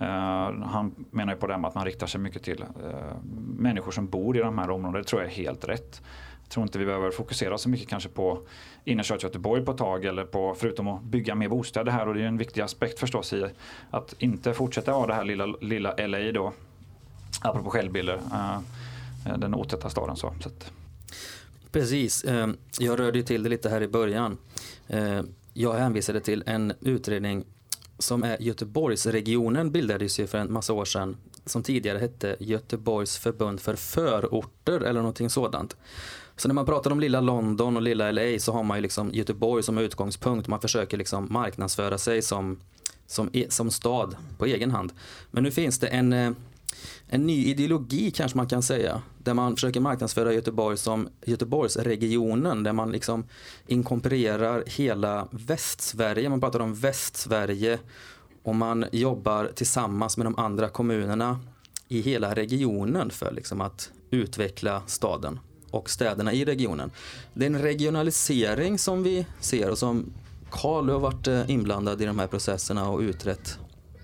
Uh, 0.00 0.66
han 0.66 1.06
menar 1.10 1.32
ju 1.32 1.38
på 1.38 1.46
det 1.46 1.52
här 1.52 1.60
med 1.60 1.68
att 1.68 1.74
man 1.74 1.84
riktar 1.84 2.06
sig 2.06 2.20
mycket 2.20 2.42
till 2.42 2.62
uh, 2.62 3.16
människor 3.58 3.90
som 3.90 4.06
bor 4.06 4.36
i 4.36 4.40
de 4.40 4.58
här 4.58 4.70
områdena. 4.70 4.98
Det 4.98 5.04
tror 5.04 5.22
jag 5.22 5.30
är 5.30 5.34
helt 5.34 5.68
rätt. 5.68 6.02
Jag 6.42 6.50
tror 6.50 6.62
inte 6.62 6.78
vi 6.78 6.84
behöver 6.84 7.10
fokusera 7.10 7.58
så 7.58 7.68
mycket 7.68 7.88
kanske 7.88 8.08
på 8.08 8.38
innerstad 8.84 9.22
Göteborg 9.22 9.64
på 9.64 9.72
ett 9.72 9.78
tag 9.78 10.04
eller 10.04 10.24
på, 10.24 10.54
förutom 10.54 10.88
att 10.88 11.02
bygga 11.02 11.34
mer 11.34 11.48
bostäder 11.48 11.92
här 11.92 12.08
och 12.08 12.14
det 12.14 12.22
är 12.22 12.26
en 12.26 12.38
viktig 12.38 12.60
aspekt 12.60 12.98
förstås 12.98 13.32
i 13.32 13.46
att 13.90 14.14
inte 14.18 14.54
fortsätta 14.54 14.92
ha 14.92 15.06
det 15.06 15.14
här 15.14 15.24
lilla, 15.24 15.46
lilla 15.46 15.94
LA 16.06 16.32
då. 16.32 16.52
Apropå 17.42 17.70
självbilder. 17.70 18.16
Uh, 18.16 18.58
den 19.38 19.54
otäta 19.54 19.90
staden 19.90 20.16
så. 20.16 20.34
så 20.40 20.48
att. 20.48 20.72
Precis, 21.72 22.24
jag 22.78 23.00
rörde 23.00 23.22
till 23.22 23.42
det 23.42 23.48
lite 23.48 23.68
här 23.68 23.82
i 23.82 23.88
början. 23.88 24.38
Jag 25.58 25.74
hänvisade 25.74 26.20
till 26.20 26.42
en 26.46 26.72
utredning 26.80 27.44
som 27.98 28.22
är 28.22 28.42
Göteborgsregionen 28.42 29.70
bildades 29.70 30.20
ju 30.20 30.26
för 30.26 30.38
en 30.38 30.52
massa 30.52 30.72
år 30.72 30.84
sedan 30.84 31.16
som 31.46 31.62
tidigare 31.62 31.98
hette 31.98 32.36
Göteborgs 32.40 33.18
förbund 33.18 33.60
för 33.60 33.74
förorter 33.74 34.80
eller 34.80 35.00
någonting 35.00 35.30
sådant. 35.30 35.76
Så 36.36 36.48
när 36.48 36.54
man 36.54 36.66
pratar 36.66 36.90
om 36.90 37.00
lilla 37.00 37.20
London 37.20 37.76
och 37.76 37.82
lilla 37.82 38.10
LA 38.10 38.38
så 38.38 38.52
har 38.52 38.62
man 38.62 38.76
ju 38.78 38.82
liksom 38.82 39.10
Göteborg 39.12 39.62
som 39.62 39.78
utgångspunkt. 39.78 40.48
Man 40.48 40.60
försöker 40.60 40.96
liksom 40.96 41.28
marknadsföra 41.30 41.98
sig 41.98 42.22
som, 42.22 42.60
som, 43.06 43.30
som 43.48 43.70
stad 43.70 44.16
på 44.38 44.46
egen 44.46 44.70
hand. 44.70 44.92
Men 45.30 45.42
nu 45.42 45.50
finns 45.50 45.78
det 45.78 45.86
en, 45.86 46.12
eh, 46.12 46.30
en 47.08 47.26
ny 47.26 47.44
ideologi 47.44 48.10
kanske 48.10 48.36
man 48.36 48.46
kan 48.46 48.62
säga. 48.62 49.02
Där 49.18 49.34
man 49.34 49.54
försöker 49.54 49.80
marknadsföra 49.80 50.32
Göteborg 50.32 50.76
som 50.76 51.08
Göteborgsregionen. 51.24 52.62
Där 52.62 52.72
man 52.72 52.92
liksom 52.92 53.24
inkorporerar 53.66 54.64
hela 54.66 55.28
Västsverige. 55.30 56.28
Man 56.28 56.40
pratar 56.40 56.60
om 56.60 56.74
Västsverige. 56.74 57.78
Och 58.42 58.54
man 58.54 58.84
jobbar 58.92 59.50
tillsammans 59.54 60.16
med 60.16 60.26
de 60.26 60.38
andra 60.38 60.68
kommunerna 60.68 61.40
i 61.88 62.00
hela 62.00 62.34
regionen 62.34 63.10
för 63.10 63.32
liksom 63.32 63.60
att 63.60 63.90
utveckla 64.10 64.82
staden 64.86 65.38
och 65.70 65.90
städerna 65.90 66.32
i 66.32 66.44
regionen. 66.44 66.90
Det 67.34 67.44
är 67.44 67.50
en 67.50 67.62
regionalisering 67.62 68.78
som 68.78 69.02
vi 69.02 69.26
ser 69.40 69.70
och 69.70 69.78
som 69.78 70.12
Karl 70.50 70.90
har 70.90 70.98
varit 70.98 71.26
eh, 71.26 71.50
inblandad 71.50 72.02
i 72.02 72.04
de 72.04 72.18
här 72.18 72.26
processerna 72.26 72.88
och 72.88 73.00
utrett. 73.00 73.58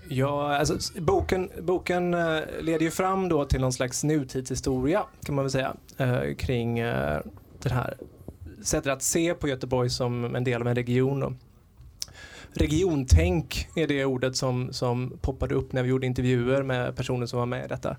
Ja, 0.07 0.57
alltså, 0.57 1.01
boken, 1.01 1.49
boken 1.61 2.13
eh, 2.13 2.39
leder 2.61 2.85
ju 2.85 2.91
fram 2.91 3.29
då 3.29 3.45
till 3.45 3.61
någon 3.61 3.73
slags 3.73 4.03
nutidshistoria 4.03 5.03
kan 5.25 5.35
man 5.35 5.45
väl 5.45 5.51
säga 5.51 5.75
eh, 5.97 6.35
kring 6.37 6.75
det 7.59 7.69
här 7.69 7.97
sättet 8.63 8.93
att 8.93 9.03
se 9.03 9.33
på 9.33 9.47
Göteborg 9.47 9.89
som 9.89 10.35
en 10.35 10.43
del 10.43 10.61
av 10.61 10.67
en 10.67 10.75
region. 10.75 11.19
Då. 11.19 11.33
Regiontänk 12.55 13.67
är 13.75 13.87
det 13.87 14.05
ordet 14.05 14.35
som, 14.35 14.73
som 14.73 15.17
poppade 15.21 15.55
upp 15.55 15.73
när 15.73 15.83
vi 15.83 15.89
gjorde 15.89 16.05
intervjuer 16.07 16.63
med 16.63 16.95
personer 16.95 17.25
som 17.25 17.39
var 17.39 17.45
med 17.45 17.65
i 17.65 17.67
detta. 17.67 17.97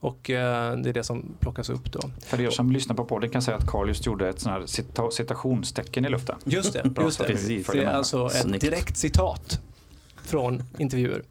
Och 0.00 0.30
eh, 0.30 0.76
det 0.76 0.88
är 0.88 0.92
det 0.92 1.04
som 1.04 1.36
plockas 1.40 1.70
upp 1.70 1.92
då. 1.92 2.00
För 2.20 2.40
er 2.40 2.50
som 2.50 2.72
lyssnar 2.72 2.96
på 2.96 3.04
podden 3.04 3.30
kan 3.30 3.42
säga 3.42 3.56
att 3.56 3.66
Carl 3.66 3.88
just 3.88 4.06
gjorde 4.06 4.28
ett 4.28 4.40
sånt 4.40 4.52
här 4.52 4.66
cita 4.66 5.10
citationstecken 5.10 6.04
i 6.04 6.08
luften. 6.08 6.36
Just 6.44 6.72
det, 6.72 6.82
just 7.02 7.18
det. 7.18 7.72
det 7.72 7.84
är 7.84 7.86
alltså 7.86 8.26
ett 8.26 8.60
direkt 8.60 8.96
citat 8.96 9.60
från 10.24 10.62
intervjuer. 10.78 11.22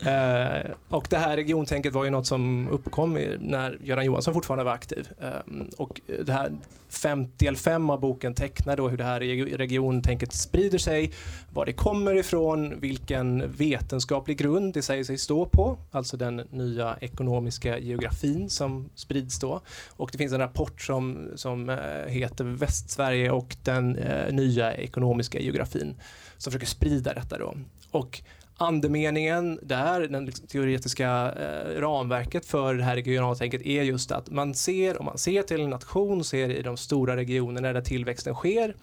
Eh, 0.00 0.70
och 0.88 1.06
det 1.10 1.18
här 1.18 1.36
regiontänket 1.36 1.92
var 1.92 2.04
ju 2.04 2.10
något 2.10 2.26
som 2.26 2.68
uppkom 2.68 3.18
när 3.40 3.78
Göran 3.82 4.04
Johansson 4.04 4.34
fortfarande 4.34 4.64
var 4.64 4.72
aktiv. 4.72 5.08
Eh, 5.20 5.54
och 5.76 6.00
det 6.24 6.32
här 6.32 6.52
fem, 6.88 7.26
del 7.36 7.56
5 7.56 7.90
av 7.90 8.00
boken 8.00 8.34
tecknar 8.34 8.76
då 8.76 8.88
hur 8.88 8.96
det 8.96 9.04
här 9.04 9.20
regiontänket 9.56 10.32
sprider 10.32 10.78
sig, 10.78 11.12
var 11.52 11.66
det 11.66 11.72
kommer 11.72 12.14
ifrån, 12.14 12.80
vilken 12.80 13.52
vetenskaplig 13.52 14.38
grund 14.38 14.74
det 14.74 14.82
säger 14.82 15.04
sig 15.04 15.18
stå 15.18 15.46
på, 15.46 15.78
alltså 15.90 16.16
den 16.16 16.36
nya 16.36 16.96
ekonomiska 17.00 17.78
geografin 17.78 18.50
som 18.50 18.90
sprids 18.94 19.38
då. 19.40 19.60
Och 19.88 20.08
det 20.12 20.18
finns 20.18 20.32
en 20.32 20.38
rapport 20.38 20.80
som, 20.80 21.28
som 21.34 21.70
eh, 21.70 21.76
heter 22.06 22.44
Västsverige 22.44 23.30
och 23.30 23.56
den 23.64 23.96
eh, 23.96 24.32
nya 24.32 24.74
ekonomiska 24.74 25.40
geografin 25.40 25.94
som 26.36 26.52
försöker 26.52 26.66
sprida 26.66 27.14
detta 27.14 27.38
då. 27.38 27.54
Och 27.90 28.22
andemeningen 28.58 29.58
där, 29.62 30.00
det 30.00 30.20
liksom 30.20 30.46
teoretiska 30.46 31.32
eh, 31.32 31.80
ramverket 31.80 32.46
för 32.46 32.74
det 32.74 32.82
här 32.82 32.94
regionaltänket 32.94 33.66
är 33.66 33.82
just 33.82 34.12
att 34.12 34.30
man 34.30 34.54
ser, 34.54 34.98
om 34.98 35.04
man 35.04 35.18
ser 35.18 35.42
till 35.42 35.60
en 35.60 35.70
nation, 35.70 36.24
ser 36.24 36.50
i 36.50 36.62
de 36.62 36.76
stora 36.76 37.16
regionerna 37.16 37.72
där 37.72 37.80
tillväxten 37.80 38.34
sker. 38.34 38.74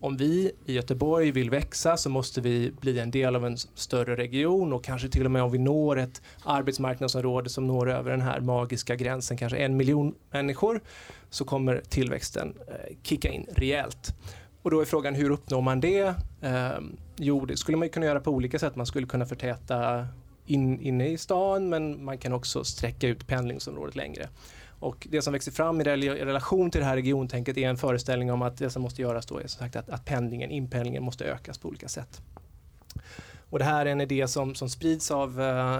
Om 0.00 0.16
vi 0.16 0.52
i 0.66 0.74
Göteborg 0.74 1.30
vill 1.30 1.50
växa 1.50 1.96
så 1.96 2.10
måste 2.10 2.40
vi 2.40 2.72
bli 2.80 2.98
en 2.98 3.10
del 3.10 3.36
av 3.36 3.46
en 3.46 3.56
större 3.56 4.16
region 4.16 4.72
och 4.72 4.84
kanske 4.84 5.08
till 5.08 5.24
och 5.24 5.30
med 5.30 5.42
om 5.42 5.50
vi 5.50 5.58
når 5.58 5.98
ett 5.98 6.22
arbetsmarknadsområde 6.44 7.48
som 7.50 7.66
når 7.66 7.90
över 7.90 8.10
den 8.10 8.20
här 8.20 8.40
magiska 8.40 8.96
gränsen, 8.96 9.36
kanske 9.36 9.58
en 9.58 9.76
miljon 9.76 10.14
människor, 10.30 10.80
så 11.30 11.44
kommer 11.44 11.82
tillväxten 11.88 12.54
eh, 12.68 12.96
kicka 13.02 13.28
in 13.28 13.46
rejält. 13.56 14.14
Och 14.62 14.70
då 14.70 14.80
är 14.80 14.84
frågan 14.84 15.14
hur 15.14 15.30
uppnår 15.30 15.62
man 15.62 15.80
det? 15.80 16.14
Eh, 16.40 16.80
jo, 17.20 17.46
det 17.46 17.56
skulle 17.56 17.78
man 17.78 17.88
kunna 17.88 18.06
göra 18.06 18.20
på 18.20 18.30
olika 18.30 18.58
sätt. 18.58 18.76
Man 18.76 18.86
skulle 18.86 19.06
kunna 19.06 19.26
förtäta 19.26 20.06
in, 20.46 20.80
inne 20.80 21.08
i 21.08 21.18
stan 21.18 21.68
men 21.68 22.04
man 22.04 22.18
kan 22.18 22.32
också 22.32 22.64
sträcka 22.64 23.08
ut 23.08 23.26
pendlingsområdet 23.26 23.96
längre. 23.96 24.28
Och 24.80 25.06
det 25.10 25.22
som 25.22 25.32
växer 25.32 25.52
fram 25.52 25.80
i 25.80 25.84
relation 25.84 26.70
till 26.70 26.80
det 26.80 26.86
här 26.86 26.96
regiontänket 26.96 27.56
är 27.56 27.68
en 27.68 27.76
föreställning 27.76 28.32
om 28.32 28.42
att 28.42 28.56
det 28.56 28.70
som 28.70 28.82
måste 28.82 29.02
göras 29.02 29.26
då 29.26 29.38
är 29.38 29.46
som 29.46 29.58
sagt 29.58 29.76
att, 29.76 29.90
att 29.90 30.04
pendlingen, 30.04 30.50
inpendlingen 30.50 31.02
måste 31.02 31.24
ökas 31.24 31.58
på 31.58 31.68
olika 31.68 31.88
sätt. 31.88 32.22
Och 33.50 33.58
det 33.58 33.64
här 33.64 33.86
är 33.86 33.90
en 33.90 34.00
idé 34.00 34.28
som, 34.28 34.54
som 34.54 34.68
sprids 34.68 35.10
av 35.10 35.40
eh, 35.40 35.78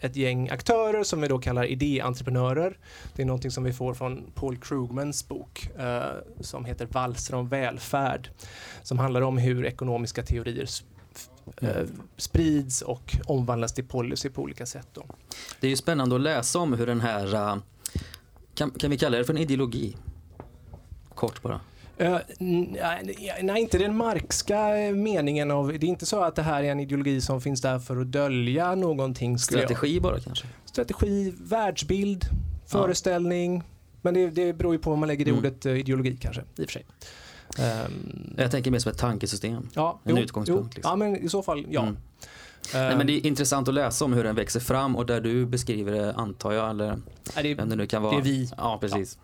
ett 0.00 0.16
gäng 0.16 0.48
aktörer 0.48 1.04
som 1.04 1.20
vi 1.20 1.28
då 1.28 1.38
kallar 1.38 1.64
idéentreprenörer. 1.64 2.78
Det 3.14 3.22
är 3.22 3.26
någonting 3.26 3.50
som 3.50 3.64
vi 3.64 3.72
får 3.72 3.94
från 3.94 4.32
Paul 4.34 4.56
Krugmans 4.56 5.28
bok 5.28 5.70
eh, 5.78 6.02
som 6.40 6.64
heter 6.64 6.86
Valser 6.86 7.34
om 7.34 7.48
välfärd. 7.48 8.30
Som 8.82 8.98
handlar 8.98 9.20
om 9.20 9.38
hur 9.38 9.66
ekonomiska 9.66 10.22
teorier 10.22 10.68
eh, 11.60 11.86
sprids 12.16 12.82
och 12.82 13.16
omvandlas 13.26 13.72
till 13.72 13.84
policy 13.84 14.30
på 14.30 14.42
olika 14.42 14.66
sätt. 14.66 14.88
Då. 14.92 15.04
Det 15.60 15.66
är 15.66 15.70
ju 15.70 15.76
spännande 15.76 16.14
att 16.14 16.20
läsa 16.20 16.58
om 16.58 16.72
hur 16.72 16.86
den 16.86 17.00
här, 17.00 17.34
eh, 17.34 17.56
kan, 18.54 18.70
kan 18.70 18.90
vi 18.90 18.98
kalla 18.98 19.18
det 19.18 19.24
för 19.24 19.32
en 19.32 19.40
ideologi? 19.40 19.96
Kort 21.14 21.42
bara. 21.42 21.60
Uh, 22.00 22.18
nej, 23.42 23.60
inte 23.60 23.78
den 23.78 23.96
marxska 23.96 24.68
meningen 24.94 25.50
av, 25.50 25.68
det 25.68 25.86
är 25.86 25.88
inte 25.88 26.06
så 26.06 26.22
att 26.22 26.36
det 26.36 26.42
här 26.42 26.62
är 26.62 26.72
en 26.72 26.80
ideologi 26.80 27.20
som 27.20 27.40
finns 27.40 27.60
där 27.60 27.78
för 27.78 27.96
att 27.96 28.12
dölja 28.12 28.74
någonting. 28.74 29.38
Strategi 29.38 30.00
bara 30.00 30.20
kanske? 30.20 30.46
Strategi, 30.64 31.34
världsbild, 31.40 32.24
föreställning. 32.66 33.56
Ja. 33.56 33.62
Men 34.02 34.14
det, 34.14 34.30
det 34.30 34.52
beror 34.52 34.72
ju 34.72 34.78
på 34.78 34.90
vad 34.90 34.98
man 34.98 35.08
lägger 35.08 35.26
i 35.26 35.30
mm. 35.30 35.38
ordet 35.38 35.66
uh, 35.66 35.78
ideologi 35.78 36.16
kanske, 36.20 36.42
i 36.56 36.64
och 36.64 36.70
för 36.70 36.72
sig. 36.72 36.86
Um, 37.58 38.34
jag 38.38 38.50
tänker 38.50 38.70
mer 38.70 38.78
som 38.78 38.92
ett 38.92 38.98
tankesystem, 38.98 39.68
ja, 39.74 40.00
en 40.04 40.16
jo, 40.16 40.22
utgångspunkt. 40.22 40.62
Jo, 40.64 40.74
liksom. 40.74 40.90
Ja, 40.90 40.96
men 40.96 41.16
i 41.16 41.28
så 41.28 41.42
fall, 41.42 41.66
ja. 41.70 41.82
Mm. 41.82 41.96
Nej, 42.74 42.96
men 42.96 43.06
det 43.06 43.12
är 43.12 43.26
intressant 43.26 43.68
att 43.68 43.74
läsa 43.74 44.04
om 44.04 44.12
hur 44.12 44.24
den 44.24 44.34
växer 44.34 44.60
fram 44.60 44.96
och 44.96 45.06
där 45.06 45.20
du 45.20 45.46
beskriver 45.46 45.92
det, 45.92 46.14
antar 46.14 46.52
jag, 46.52 46.70
eller 46.70 46.98
det, 47.42 47.54
vem 47.54 47.68
det 47.68 47.76
nu 47.76 47.86
kan 47.86 48.02
vara. 48.02 48.12
Det 48.12 48.20
är 48.20 48.22
vi. 48.22 48.50
Ja, 48.56 48.78
precis. 48.80 49.18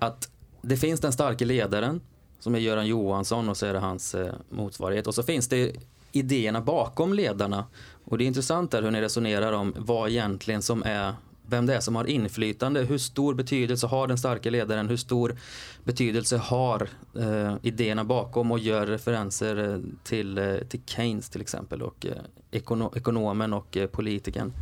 Ja. 0.00 0.06
Att 0.06 0.28
det 0.62 0.76
finns 0.76 1.00
den 1.00 1.12
starka 1.12 1.44
ledaren 1.44 2.00
som 2.38 2.54
är 2.54 2.58
Göran 2.58 2.86
Johansson 2.86 3.48
och 3.48 3.56
så 3.56 3.66
är 3.66 3.72
det 3.72 3.78
hans 3.78 4.14
eh, 4.14 4.34
motsvarighet. 4.50 5.06
Och 5.06 5.14
så 5.14 5.22
finns 5.22 5.48
det 5.48 5.72
idéerna 6.12 6.60
bakom 6.60 7.14
ledarna. 7.14 7.64
Och 8.04 8.18
det 8.18 8.24
är 8.24 8.26
intressant 8.26 8.70
där 8.70 8.82
hur 8.82 8.90
ni 8.90 9.00
resonerar 9.00 9.52
om 9.52 9.74
vad 9.78 10.10
egentligen 10.10 10.62
som 10.62 10.82
är 10.82 11.14
vem 11.50 11.66
det 11.66 11.74
är 11.74 11.80
som 11.80 11.96
har 11.96 12.04
inflytande. 12.04 12.80
Hur 12.80 12.98
stor 12.98 13.34
betydelse 13.34 13.86
har 13.86 14.06
den 14.06 14.18
starka 14.18 14.50
ledaren? 14.50 14.88
Hur 14.88 14.96
stor 14.96 15.36
betydelse 15.84 16.36
har 16.36 16.88
eh, 17.18 17.54
idéerna 17.62 18.04
bakom 18.04 18.52
och 18.52 18.58
gör 18.58 18.86
referenser 18.86 19.72
eh, 19.72 19.78
till, 20.04 20.38
eh, 20.38 20.54
till 20.54 20.80
Keynes 20.86 21.30
till 21.30 21.40
exempel 21.40 21.82
och 21.82 22.06
eh, 22.06 22.12
ekono 22.50 22.92
ekonomen 22.96 23.52
och 23.52 23.76
eh, 23.76 23.86
politikern. 23.86 24.52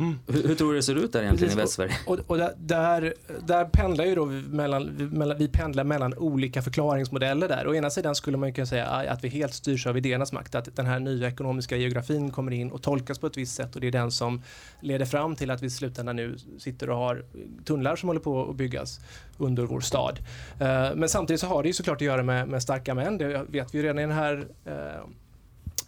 Mm. 0.00 0.18
Hur, 0.26 0.48
hur, 0.48 0.54
tror 0.54 0.70
du 0.70 0.76
det 0.76 0.82
ser 0.82 0.94
ut 0.94 1.12
där 1.12 1.22
egentligen 1.22 1.54
Precis, 1.54 1.78
i 1.78 1.82
Västsverige? 1.82 1.94
Och, 2.06 2.18
och 2.26 2.38
där, 2.58 3.14
där, 3.46 3.64
pendlar 3.64 4.04
ju 4.04 4.14
då 4.14 4.26
mellan, 4.26 4.84
mellan, 5.12 5.38
vi 5.38 5.48
pendlar 5.48 5.84
mellan 5.84 6.14
olika 6.14 6.62
förklaringsmodeller 6.62 7.48
där. 7.48 7.68
Å 7.68 7.74
ena 7.74 7.90
sidan 7.90 8.14
skulle 8.14 8.36
man 8.36 8.52
kunna 8.52 8.66
säga 8.66 8.86
att 8.86 9.24
vi 9.24 9.28
helt 9.28 9.54
styrs 9.54 9.86
av 9.86 9.96
idéernas 9.96 10.32
makt, 10.32 10.54
att 10.54 10.76
den 10.76 10.86
här 10.86 11.00
nya 11.00 11.28
ekonomiska 11.28 11.76
geografin 11.76 12.30
kommer 12.30 12.52
in 12.52 12.70
och 12.70 12.82
tolkas 12.82 13.18
på 13.18 13.26
ett 13.26 13.36
visst 13.36 13.56
sätt 13.56 13.74
och 13.74 13.80
det 13.80 13.86
är 13.86 13.92
den 13.92 14.10
som 14.10 14.42
leder 14.80 15.06
fram 15.06 15.36
till 15.36 15.50
att 15.50 15.62
vi 15.62 15.66
i 15.66 15.70
slutändan 15.70 16.16
nu 16.16 16.36
sitter 16.58 16.90
och 16.90 16.96
har 16.96 17.24
tunnlar 17.64 17.96
som 17.96 18.08
håller 18.08 18.20
på 18.20 18.50
att 18.50 18.56
byggas 18.56 19.00
under 19.38 19.62
vår 19.62 19.80
stad. 19.80 20.18
Eh, 20.60 20.94
men 20.94 21.08
samtidigt 21.08 21.40
så 21.40 21.46
har 21.46 21.62
det 21.62 21.68
ju 21.68 21.72
såklart 21.72 21.96
att 21.96 22.06
göra 22.06 22.22
med, 22.22 22.48
med 22.48 22.62
starka 22.62 22.94
män, 22.94 23.18
det 23.18 23.44
vet 23.48 23.74
vi 23.74 23.78
ju 23.78 23.84
redan 23.84 23.98
i 23.98 24.02
den 24.02 24.10
här 24.10 24.46
eh, 24.64 25.08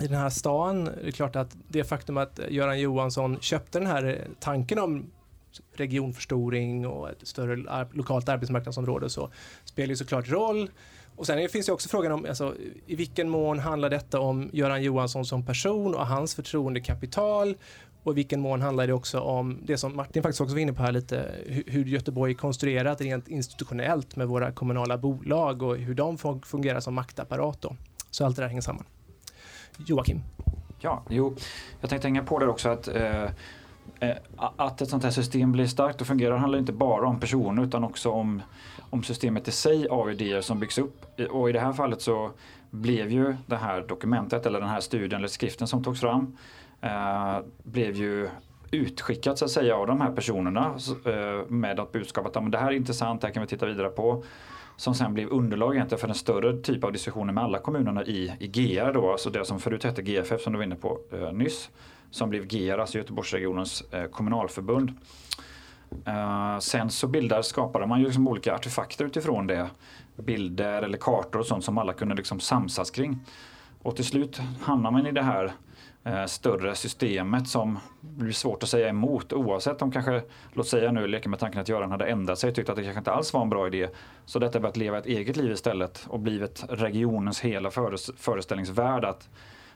i 0.00 0.06
den 0.06 0.18
här 0.18 0.30
stan. 0.30 0.84
Det 0.84 1.06
är 1.06 1.10
klart 1.10 1.36
att 1.36 1.56
det 1.68 1.84
faktum 1.84 2.16
att 2.16 2.40
Göran 2.48 2.80
Johansson 2.80 3.38
köpte 3.40 3.78
den 3.78 3.88
här 3.88 4.26
tanken 4.40 4.78
om 4.78 5.10
regionförstoring 5.74 6.86
och 6.86 7.10
ett 7.10 7.28
större 7.28 7.86
lokalt 7.92 8.28
arbetsmarknadsområde 8.28 9.10
så 9.10 9.30
spelar 9.64 9.88
ju 9.88 9.96
såklart 9.96 10.28
roll. 10.28 10.70
Och 11.16 11.26
sen 11.26 11.48
finns 11.48 11.66
det 11.66 11.72
också 11.72 11.88
frågan 11.88 12.12
om 12.12 12.26
alltså, 12.28 12.54
i 12.86 12.96
vilken 12.96 13.28
mån 13.28 13.58
handlar 13.58 13.90
detta 13.90 14.20
om 14.20 14.50
Göran 14.52 14.82
Johansson 14.82 15.24
som 15.24 15.46
person 15.46 15.94
och 15.94 16.06
hans 16.06 16.34
förtroendekapital 16.34 17.54
och 18.02 18.12
i 18.12 18.14
vilken 18.14 18.40
mån 18.40 18.60
handlar 18.60 18.86
det 18.86 18.92
också 18.92 19.20
om 19.20 19.58
det 19.64 19.78
som 19.78 19.96
Martin 19.96 20.22
faktiskt 20.22 20.40
också 20.40 20.54
var 20.54 20.60
inne 20.60 20.72
på 20.72 20.82
här 20.82 20.92
lite, 20.92 21.34
hur 21.66 21.84
Göteborg 21.84 22.32
är 22.32 22.36
konstruerat 22.36 23.00
rent 23.00 23.28
institutionellt 23.28 24.16
med 24.16 24.28
våra 24.28 24.52
kommunala 24.52 24.98
bolag 24.98 25.62
och 25.62 25.76
hur 25.76 25.94
de 25.94 26.18
fungerar 26.42 26.80
som 26.80 26.94
maktapparat 26.94 27.62
då. 27.62 27.76
Så 28.10 28.24
allt 28.24 28.36
det 28.36 28.42
där 28.42 28.48
hänger 28.48 28.62
samman. 28.62 28.84
Joakim? 29.86 30.22
Ja, 30.78 31.02
jo, 31.08 31.36
jag 31.80 31.90
tänkte 31.90 32.08
hänga 32.08 32.22
på 32.22 32.38
där 32.38 32.48
också 32.48 32.68
att 32.68 32.88
eh, 32.88 33.24
eh 34.00 34.16
att 34.56 34.80
ett 34.80 34.88
sånt 34.88 35.04
här 35.04 35.10
system 35.10 35.52
blir 35.52 35.66
starkt 35.66 36.00
och 36.00 36.06
fungerar 36.06 36.36
handlar 36.36 36.58
inte 36.58 36.72
bara 36.72 37.06
om 37.06 37.20
personer 37.20 37.64
utan 37.64 37.84
också 37.84 38.10
om, 38.10 38.42
om 38.90 39.02
systemet 39.02 39.48
i 39.48 39.50
sig 39.50 39.88
av 39.88 40.10
idéer 40.10 40.40
som 40.40 40.60
byggs 40.60 40.78
upp. 40.78 41.20
Och 41.30 41.50
i 41.50 41.52
det 41.52 41.60
här 41.60 41.72
fallet 41.72 42.02
så 42.02 42.30
blev 42.70 43.10
ju 43.10 43.36
det 43.46 43.56
här 43.56 43.84
dokumentet 43.88 44.46
eller 44.46 44.60
den 44.60 44.68
här 44.68 44.80
studien 44.80 45.18
eller 45.18 45.28
skriften 45.28 45.66
som 45.66 45.84
togs 45.84 46.00
fram 46.00 46.36
eh, 46.80 47.38
blev 47.62 47.96
ju 47.96 48.28
utskickat 48.70 49.38
så 49.38 49.44
att 49.44 49.50
säga 49.50 49.76
av 49.76 49.86
de 49.86 50.00
här 50.00 50.10
personerna 50.10 50.74
eh, 51.06 51.48
med 51.48 51.78
ett 51.78 51.92
budskap 51.92 52.26
att 52.26 52.52
det 52.52 52.58
här 52.58 52.66
är 52.66 52.76
intressant, 52.76 53.20
det 53.20 53.26
här 53.26 53.34
kan 53.34 53.42
vi 53.42 53.48
titta 53.48 53.66
vidare 53.66 53.88
på. 53.88 54.24
Som 54.80 54.94
sen 54.94 55.14
blev 55.14 55.28
underlag 55.28 55.74
egentligen 55.74 56.00
för 56.00 56.08
en 56.08 56.14
större 56.14 56.56
typ 56.56 56.84
av 56.84 56.92
diskussioner 56.92 57.32
med 57.32 57.44
alla 57.44 57.58
kommunerna 57.58 58.04
i, 58.04 58.32
i 58.38 58.46
GR 58.46 58.92
då, 58.92 59.12
alltså 59.12 59.30
det 59.30 59.44
som 59.44 59.60
förut 59.60 59.84
hette 59.84 60.02
GFF 60.02 60.40
som 60.40 60.52
du 60.52 60.56
var 60.56 60.64
inne 60.64 60.76
på 60.76 60.98
eh, 61.12 61.32
nyss. 61.32 61.70
Som 62.10 62.30
blev 62.30 62.46
GR, 62.46 62.78
alltså 62.78 62.98
Göteborgsregionens 62.98 63.82
eh, 63.92 64.04
kommunalförbund. 64.04 64.92
Eh, 66.04 66.58
sen 66.58 66.90
så 66.90 67.08
bildar, 67.08 67.42
skapade 67.42 67.86
man 67.86 68.00
ju 68.00 68.04
liksom 68.04 68.28
olika 68.28 68.54
artefakter 68.54 69.04
utifrån 69.04 69.46
det. 69.46 69.70
Bilder 70.16 70.82
eller 70.82 70.98
kartor 70.98 71.40
och 71.40 71.46
sånt 71.46 71.64
som 71.64 71.78
alla 71.78 71.92
kunde 71.92 72.14
liksom 72.14 72.40
samsas 72.40 72.90
kring. 72.90 73.18
Och 73.82 73.96
till 73.96 74.04
slut 74.04 74.40
hamnar 74.60 74.90
man 74.90 75.06
i 75.06 75.12
det 75.12 75.22
här 75.22 75.52
Eh, 76.04 76.26
större 76.26 76.74
systemet 76.74 77.48
som 77.48 77.78
blir 78.00 78.32
svårt 78.32 78.62
att 78.62 78.68
säga 78.68 78.88
emot 78.88 79.32
oavsett 79.32 79.82
om 79.82 79.92
kanske, 79.92 80.22
låt 80.52 80.68
säga 80.68 80.92
nu, 80.92 81.06
leker 81.06 81.28
med 81.28 81.38
tanken 81.38 81.60
att 81.60 81.68
Göran 81.68 81.90
hade 81.90 82.06
ändrat 82.06 82.38
sig 82.38 82.48
och 82.48 82.56
tyckte 82.56 82.72
att 82.72 82.76
det 82.76 82.84
kanske 82.84 82.98
inte 82.98 83.12
alls 83.12 83.32
var 83.32 83.42
en 83.42 83.50
bra 83.50 83.66
idé. 83.66 83.88
Så 84.26 84.38
detta 84.38 84.60
börjat 84.60 84.76
leva 84.76 84.98
ett 84.98 85.06
eget 85.06 85.36
liv 85.36 85.52
istället 85.52 86.06
och 86.08 86.20
blivit 86.20 86.64
regionens 86.68 87.40
hela 87.40 87.70
föreställningsvärld 88.16 89.04
att 89.04 89.28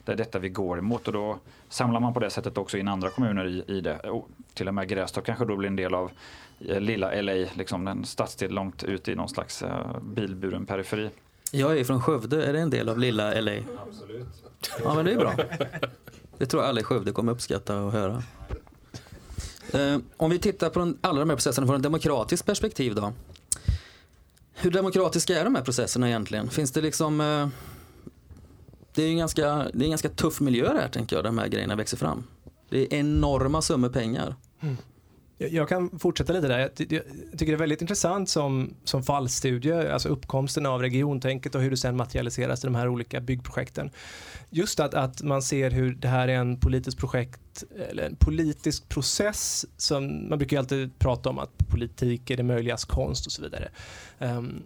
det 0.04 0.12
är 0.12 0.16
detta 0.16 0.38
vi 0.38 0.48
går 0.48 0.78
emot 0.78 1.06
och 1.06 1.12
då 1.12 1.38
samlar 1.68 2.00
man 2.00 2.14
på 2.14 2.20
det 2.20 2.30
sättet 2.30 2.58
också 2.58 2.78
in 2.78 2.88
andra 2.88 3.10
kommuner 3.10 3.46
i, 3.46 3.64
i 3.66 3.80
det. 3.80 3.98
Och 3.98 4.28
till 4.54 4.68
och 4.68 4.74
med 4.74 4.88
Grästorp 4.88 5.24
kanske 5.24 5.44
då 5.44 5.56
blir 5.56 5.68
en 5.68 5.76
del 5.76 5.94
av 5.94 6.10
eh, 6.68 6.80
lilla 6.80 7.22
LA, 7.22 7.32
liksom 7.32 7.88
en 7.88 8.04
stadsdel 8.04 8.54
långt 8.54 8.84
ut 8.84 9.08
i 9.08 9.14
någon 9.14 9.28
slags 9.28 9.62
eh, 9.62 10.00
bilburen 10.02 10.66
periferi. 10.66 11.10
Jag 11.54 11.78
är 11.78 11.84
från 11.84 12.02
Skövde, 12.02 12.46
är 12.46 12.52
det 12.52 12.60
en 12.60 12.70
del 12.70 12.88
av 12.88 12.98
lilla 12.98 13.40
LA? 13.40 13.52
Absolut. 13.86 14.26
Ja 14.84 14.94
men 14.94 15.04
det 15.04 15.12
är 15.12 15.16
bra. 15.16 15.34
Det 16.38 16.46
tror 16.46 16.62
jag 16.62 16.68
alla 16.68 16.80
i 16.80 16.84
Skövde 16.84 17.12
kommer 17.12 17.32
uppskatta 17.32 17.86
att 17.86 17.92
höra. 17.92 18.22
Eh, 19.72 19.98
om 20.16 20.30
vi 20.30 20.38
tittar 20.38 20.70
på 20.70 20.78
den, 20.78 20.98
alla 21.00 21.20
de 21.20 21.30
här 21.30 21.36
processerna 21.36 21.66
från 21.66 21.76
ett 21.76 21.82
demokratiskt 21.82 22.46
perspektiv 22.46 22.94
då. 22.94 23.12
Hur 24.54 24.70
demokratiska 24.70 25.40
är 25.40 25.44
de 25.44 25.54
här 25.54 25.62
processerna 25.62 26.08
egentligen? 26.08 26.50
Finns 26.50 26.72
det 26.72 26.80
liksom 26.80 27.20
eh, 27.20 27.48
det 28.94 29.02
är 29.02 29.08
en 29.08 29.18
ganska, 29.18 29.42
det 29.72 29.82
är 29.82 29.84
en 29.84 29.90
ganska 29.90 30.08
tuff 30.08 30.40
miljö 30.40 30.72
där 30.72 30.88
tänker 30.88 31.16
jag, 31.16 31.24
de 31.24 31.38
här 31.38 31.48
grejerna 31.48 31.76
växer 31.76 31.96
fram. 31.96 32.24
Det 32.68 32.80
är 32.80 32.98
enorma 32.98 33.62
summor 33.62 33.88
pengar. 33.88 34.34
Mm. 34.60 34.76
Jag 35.38 35.68
kan 35.68 35.98
fortsätta 35.98 36.32
lite 36.32 36.48
där. 36.48 36.58
Jag 36.58 36.74
tycker 36.76 37.06
det 37.38 37.52
är 37.52 37.56
väldigt 37.56 37.80
intressant 37.80 38.28
som, 38.28 38.74
som 38.84 39.02
fallstudie, 39.02 39.92
alltså 39.92 40.08
uppkomsten 40.08 40.66
av 40.66 40.82
regiontänket 40.82 41.54
och 41.54 41.60
hur 41.60 41.70
det 41.70 41.76
sen 41.76 41.96
materialiseras 41.96 42.64
i 42.64 42.66
de 42.66 42.74
här 42.74 42.88
olika 42.88 43.20
byggprojekten. 43.20 43.90
Just 44.50 44.80
att, 44.80 44.94
att 44.94 45.22
man 45.22 45.42
ser 45.42 45.70
hur 45.70 45.94
det 45.94 46.08
här 46.08 46.28
är 46.28 46.36
en 46.36 46.60
politisk 46.60 46.98
projekt, 46.98 47.64
eller 47.90 48.06
en 48.06 48.16
politisk 48.16 48.88
process 48.88 49.66
som 49.76 50.28
man 50.28 50.38
brukar 50.38 50.56
ju 50.56 50.58
alltid 50.58 50.98
prata 50.98 51.30
om 51.30 51.38
att 51.38 51.68
politik 51.70 52.30
är 52.30 52.36
det 52.36 52.42
möjligas 52.42 52.84
konst 52.84 53.26
och 53.26 53.32
så 53.32 53.42
vidare. 53.42 53.68
Um, 54.18 54.62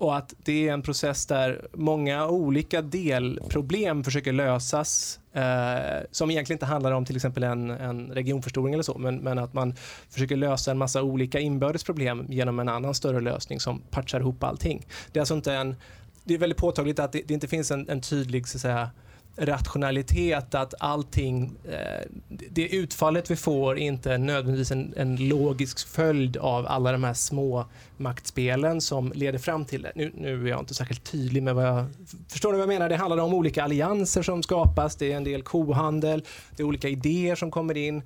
och 0.00 0.16
att 0.16 0.34
det 0.44 0.68
är 0.68 0.72
en 0.72 0.82
process 0.82 1.26
där 1.26 1.68
många 1.72 2.26
olika 2.26 2.82
delproblem 2.82 4.04
försöker 4.04 4.32
lösas 4.32 5.20
eh, 5.32 6.06
som 6.10 6.30
egentligen 6.30 6.56
inte 6.56 6.66
handlar 6.66 6.92
om 6.92 7.04
till 7.04 7.16
exempel 7.16 7.42
en, 7.42 7.70
en 7.70 8.10
regionförstoring 8.10 8.74
eller 8.74 8.82
så, 8.82 8.98
men, 8.98 9.16
men, 9.16 9.38
att 9.38 9.54
man 9.54 9.74
försöker 10.10 10.36
lösa 10.36 10.70
en 10.70 10.78
massa 10.78 11.02
olika 11.02 11.40
inbördes 11.40 11.84
problem 11.84 12.26
genom 12.28 12.60
en 12.60 12.68
annan 12.68 12.94
större 12.94 13.20
lösning 13.20 13.60
som 13.60 13.82
patchar 13.90 14.20
ihop 14.20 14.44
allting. 14.44 14.86
Det 15.12 15.18
är 15.18 15.20
alltså 15.20 15.34
inte 15.34 15.54
en 15.54 15.76
det 16.24 16.34
är 16.34 16.38
väldigt 16.38 16.58
påtagligt 16.58 16.98
att 16.98 17.12
det, 17.12 17.22
det 17.26 17.34
inte 17.34 17.48
finns 17.48 17.70
en, 17.70 17.88
en 17.88 18.00
tydlig 18.00 18.48
så 18.48 18.56
att 18.56 18.62
säga, 18.62 18.90
rationalitet, 19.36 20.54
att 20.54 20.74
allting, 20.78 21.56
eh, 21.64 22.06
det 22.28 22.68
utfallet 22.68 23.30
vi 23.30 23.36
får 23.36 23.78
är 23.78 23.82
inte 23.82 24.18
nödvändigtvis 24.18 24.70
en, 24.70 24.94
en, 24.96 25.16
logisk 25.16 25.88
följd 25.88 26.36
av 26.36 26.66
alla 26.66 26.92
de 26.92 27.04
här 27.04 27.14
små 27.14 27.64
maktspelen 27.96 28.80
som 28.80 29.12
leder 29.14 29.38
fram 29.38 29.64
till 29.64 29.82
det. 29.82 29.92
Nu, 29.94 30.12
nu 30.14 30.44
är 30.44 30.50
jag 30.50 30.60
inte 30.60 30.74
särskilt 30.74 31.04
tydlig 31.04 31.42
med 31.42 31.54
vad 31.54 31.66
jag... 31.66 31.86
Förstår 32.28 32.52
ni 32.52 32.58
vad 32.58 32.62
jag 32.62 32.68
menar? 32.68 32.88
Det 32.88 32.96
handlar 32.96 33.18
om 33.18 33.34
olika 33.34 33.64
allianser 33.64 34.22
som 34.22 34.42
skapas, 34.42 34.96
det 34.96 35.12
är 35.12 35.16
en 35.16 35.24
del 35.24 35.42
kohandel, 35.42 36.24
det 36.56 36.62
är 36.62 36.66
olika 36.66 36.88
idéer 36.88 37.34
som 37.34 37.50
kommer 37.50 37.76
in. 37.76 38.02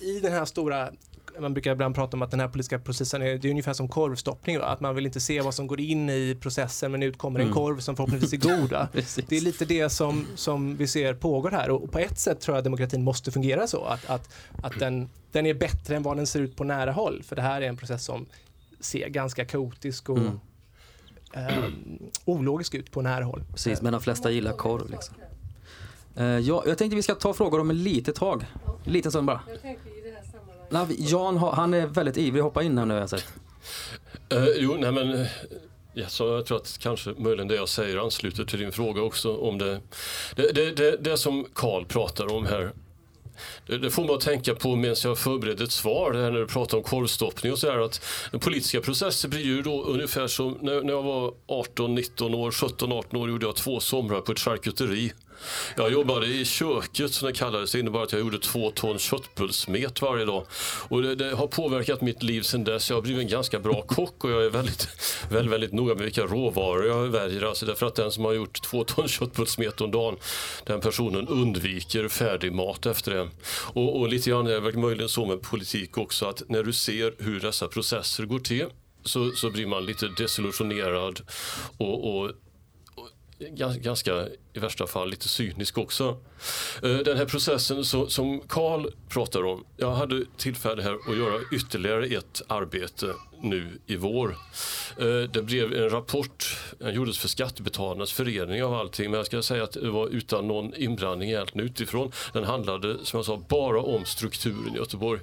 I 0.00 0.20
den 0.20 0.32
här 0.32 0.44
stora 0.44 0.90
man 1.40 1.54
brukar 1.54 1.72
ibland 1.72 1.94
prata 1.94 2.16
om 2.16 2.22
att 2.22 2.30
den 2.30 2.40
här 2.40 2.48
politiska 2.48 2.78
processen 2.78 3.22
är, 3.22 3.38
det 3.38 3.48
är 3.48 3.50
ungefär 3.50 3.72
som 3.72 3.88
korvstoppning. 3.88 4.58
Va? 4.58 4.64
Att 4.64 4.80
man 4.80 4.94
vill 4.94 5.06
inte 5.06 5.20
se 5.20 5.40
vad 5.40 5.54
som 5.54 5.66
går 5.66 5.80
in 5.80 6.10
i 6.10 6.36
processen 6.40 6.92
men 6.92 7.02
ut 7.02 7.18
kommer 7.18 7.40
en 7.40 7.46
mm. 7.46 7.54
korv 7.54 7.78
som 7.78 7.96
förhoppningsvis 7.96 8.32
är 8.32 8.36
god. 8.36 8.70
det 9.28 9.36
är 9.36 9.40
lite 9.40 9.64
det 9.64 9.90
som, 9.90 10.26
som 10.34 10.76
vi 10.76 10.86
ser 10.86 11.14
pågår 11.14 11.50
här 11.50 11.70
och 11.70 11.92
på 11.92 11.98
ett 11.98 12.18
sätt 12.18 12.40
tror 12.40 12.54
jag 12.54 12.58
att 12.58 12.64
demokratin 12.64 13.02
måste 13.02 13.30
fungera 13.30 13.66
så. 13.66 13.84
Att, 13.84 14.10
att, 14.10 14.34
att 14.62 14.78
den, 14.78 15.08
den 15.32 15.46
är 15.46 15.54
bättre 15.54 15.96
än 15.96 16.02
vad 16.02 16.16
den 16.16 16.26
ser 16.26 16.40
ut 16.40 16.56
på 16.56 16.64
nära 16.64 16.92
håll. 16.92 17.22
För 17.22 17.36
det 17.36 17.42
här 17.42 17.62
är 17.62 17.68
en 17.68 17.76
process 17.76 18.04
som 18.04 18.26
ser 18.80 19.08
ganska 19.08 19.44
kaotisk 19.44 20.08
och 20.08 20.18
mm. 20.18 20.38
eh, 21.34 21.64
ologisk 22.24 22.74
ut 22.74 22.90
på 22.90 23.02
nära 23.02 23.24
håll. 23.24 23.44
Precis, 23.52 23.82
men 23.82 23.92
de 23.92 24.02
flesta 24.02 24.30
gillar 24.30 24.52
korv. 24.52 24.90
Liksom. 24.90 25.14
Eh, 26.16 26.24
ja, 26.24 26.62
jag 26.66 26.78
tänkte 26.78 26.96
vi 26.96 27.02
ska 27.02 27.14
ta 27.14 27.34
frågor 27.34 27.60
om 27.60 27.70
ett 27.70 27.76
litet 27.76 28.14
tag. 28.14 28.44
En 28.84 28.92
liten 28.92 29.12
stund 29.12 29.26
bara. 29.26 29.40
Jan 30.98 31.36
han 31.36 31.74
är 31.74 31.86
väldigt 31.86 32.16
ivrig 32.16 32.40
att 32.40 32.44
hoppa 32.44 32.62
in 32.62 32.78
här 32.78 32.86
nu 32.86 32.94
har 32.94 33.00
jag 33.00 33.10
sett. 33.10 33.24
Uh, 34.34 34.46
jo, 34.56 34.76
nej 34.78 34.92
men 34.92 35.26
Ja, 35.94 36.08
så 36.08 36.26
jag 36.28 36.46
tror 36.46 36.56
att 36.56 36.78
kanske 36.78 37.14
möjligen 37.18 37.48
det 37.48 37.54
jag 37.54 37.68
säger 37.68 37.96
ansluter 37.96 38.44
till 38.44 38.58
din 38.58 38.72
fråga 38.72 39.02
också 39.02 39.36
om 39.36 39.58
det. 39.58 39.80
Det, 40.36 40.52
det, 40.52 40.70
det, 40.70 40.96
det 40.96 41.16
som 41.16 41.46
Karl 41.54 41.84
pratar 41.84 42.32
om 42.32 42.46
här. 42.46 42.72
Det, 43.66 43.78
det 43.78 43.90
får 43.90 44.04
mig 44.04 44.14
att 44.14 44.20
tänka 44.20 44.54
på 44.54 44.76
medan 44.76 44.96
jag 45.04 45.18
förberedde 45.18 45.64
ett 45.64 45.72
svar 45.72 46.12
när 46.12 46.30
du 46.30 46.46
pratar 46.46 46.78
om 46.78 46.84
korvstoppning 46.84 47.52
och 47.52 47.58
så 47.58 47.66
där 47.66 47.78
att 47.78 48.04
den 48.30 48.40
politiska 48.40 48.80
processen 48.80 49.30
blir 49.30 49.40
ju 49.40 49.62
då 49.62 49.82
ungefär 49.82 50.26
som 50.26 50.58
när, 50.60 50.80
när 50.82 50.92
jag 50.92 51.02
var 51.02 51.34
18, 51.46 51.94
19 51.94 52.34
år, 52.34 52.50
17, 52.50 52.92
18 52.92 53.20
år 53.20 53.30
gjorde 53.30 53.46
jag 53.46 53.56
två 53.56 53.80
somrar 53.80 54.20
på 54.20 54.32
ett 54.32 54.40
charkuteri. 54.40 55.12
Jag 55.76 55.92
jobbade 55.92 56.26
i 56.26 56.44
köket 56.44 57.12
som 57.12 57.26
det 57.28 57.34
kallades. 57.34 57.72
Det 57.72 57.80
innebar 57.80 58.02
att 58.02 58.12
jag 58.12 58.20
gjorde 58.20 58.38
två 58.38 58.70
ton 58.70 58.98
köttbullsmet 58.98 60.02
varje 60.02 60.24
dag. 60.24 60.46
Och 60.88 61.02
det, 61.02 61.14
det, 61.14 61.34
har 61.34 61.46
påverkat 61.46 62.00
mitt 62.00 62.22
liv 62.22 62.42
sedan 62.42 62.64
dess. 62.64 62.90
Jag 62.90 62.96
har 62.96 63.02
blivit 63.02 63.22
en 63.22 63.28
ganska 63.28 63.58
bra 63.58 63.82
kock 63.86 64.24
och 64.24 64.30
jag 64.30 64.44
är 64.44 64.50
väldigt, 64.50 64.88
väldigt, 65.30 65.52
väldigt 65.52 65.72
noga 65.72 65.94
med 65.94 66.04
vilka 66.04 66.22
råvaror 66.22 66.86
jag 66.86 67.08
väljer. 67.08 67.42
Alltså 67.42 67.66
därför 67.66 67.86
att 67.86 67.94
den 67.94 68.10
som 68.10 68.24
har 68.24 68.32
gjort 68.32 68.62
två 68.62 68.84
ton 68.84 69.08
köttbullsmet 69.08 69.80
om 69.80 69.90
dagen, 69.90 70.16
den 70.66 70.80
personen 70.80 71.28
undviker 71.28 72.08
färdig 72.08 72.52
mat 72.52 72.86
efter 72.86 73.14
det. 73.14 73.28
Och, 73.72 74.00
och 74.00 74.08
lite 74.08 74.30
grann 74.30 74.46
är 74.46 74.60
det 74.60 74.78
möjligen 74.78 75.08
så 75.08 75.26
med 75.26 75.42
politik 75.42 75.98
också 75.98 76.26
att 76.26 76.42
när 76.48 76.62
du 76.62 76.72
ser 76.72 77.14
hur 77.18 77.40
dessa 77.40 77.68
processer 77.68 78.24
går 78.24 78.38
till 78.38 78.66
så, 79.04 79.30
så 79.30 79.50
blir 79.50 79.66
man 79.66 79.86
lite 79.86 80.08
desillusionerad 80.08 81.20
och, 81.78 82.16
och 82.16 82.30
ganska, 83.80 84.26
i 84.52 84.58
värsta 84.58 84.86
fall, 84.86 85.10
lite 85.10 85.28
cynisk 85.28 85.78
också. 85.78 86.16
Eh, 86.82 86.96
den 86.96 87.16
här 87.16 87.26
processen 87.26 87.84
som 87.84 88.40
Karl 88.48 88.86
pratar 89.08 89.44
om, 89.44 89.64
jag 89.76 89.94
hade 89.94 90.24
tillfälle 90.36 90.82
här 90.82 90.94
att 90.94 91.16
göra 91.16 91.40
ytterligare 91.52 92.06
ett 92.06 92.42
arbete 92.46 93.14
nu 93.42 93.78
i 93.86 93.96
vår. 93.96 94.36
Eh, 94.98 95.30
det 95.32 95.42
blev 95.42 95.72
en 95.72 95.90
rapport, 95.90 96.58
den 96.78 96.94
gjordes 96.94 97.18
för 97.18 97.28
Skattebetalarnas 97.28 98.12
förening 98.12 98.64
av 98.64 98.74
allting, 98.74 99.10
men 99.10 99.18
jag 99.18 99.26
ska 99.26 99.42
säga 99.42 99.64
att 99.64 99.72
det 99.72 99.90
var 99.90 100.08
utan 100.08 100.48
någon 100.48 100.74
inblandning 100.74 101.30
egentligen 101.30 101.66
utifrån. 101.66 102.12
Den 102.32 102.44
handlade, 102.44 103.04
som 103.04 103.18
jag 103.18 103.24
sa, 103.24 103.42
bara 103.48 103.80
om 103.80 104.04
strukturen 104.04 104.74
i 104.74 104.76
Göteborg. 104.76 105.20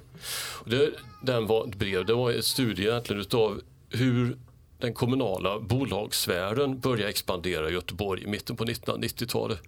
Det, 0.64 0.90
den 1.22 1.46
var, 1.46 1.66
brev, 1.66 2.06
det 2.06 2.14
var 2.14 2.30
ett 2.30 2.44
studie 2.44 2.82
egentligen 2.82 3.20
utav 3.20 3.60
hur 3.90 4.36
den 4.80 4.94
kommunala 4.94 5.60
bolagssfären 5.60 6.80
började 6.80 7.10
expandera 7.10 7.70
i 7.70 7.72
Göteborg 7.72 8.22
i 8.22 8.26
mitten 8.26 8.56
på 8.56 8.64
1990-talet. 8.64 9.58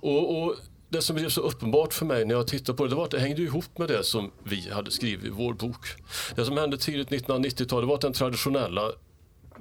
Och, 0.00 0.42
och, 0.42 0.56
det 0.88 1.02
som 1.02 1.16
blev 1.16 1.28
så 1.28 1.40
uppenbart 1.40 1.94
för 1.94 2.06
mig 2.06 2.24
när 2.24 2.34
jag 2.34 2.46
tittade 2.46 2.76
på 2.76 2.84
det, 2.84 2.90
det 2.90 2.96
var 2.96 3.04
att 3.04 3.10
det 3.10 3.20
hängde 3.20 3.42
ihop 3.42 3.78
med 3.78 3.88
det 3.88 4.04
som 4.04 4.30
vi 4.44 4.70
hade 4.70 4.90
skrivit 4.90 5.24
i 5.24 5.28
vår 5.28 5.54
bok. 5.54 5.86
Det 6.34 6.44
som 6.44 6.56
hände 6.56 6.78
tidigt 6.78 7.08
1990-tal 7.08 7.84
var 7.84 7.94
att 7.94 8.00
den 8.00 8.12
traditionella 8.12 8.92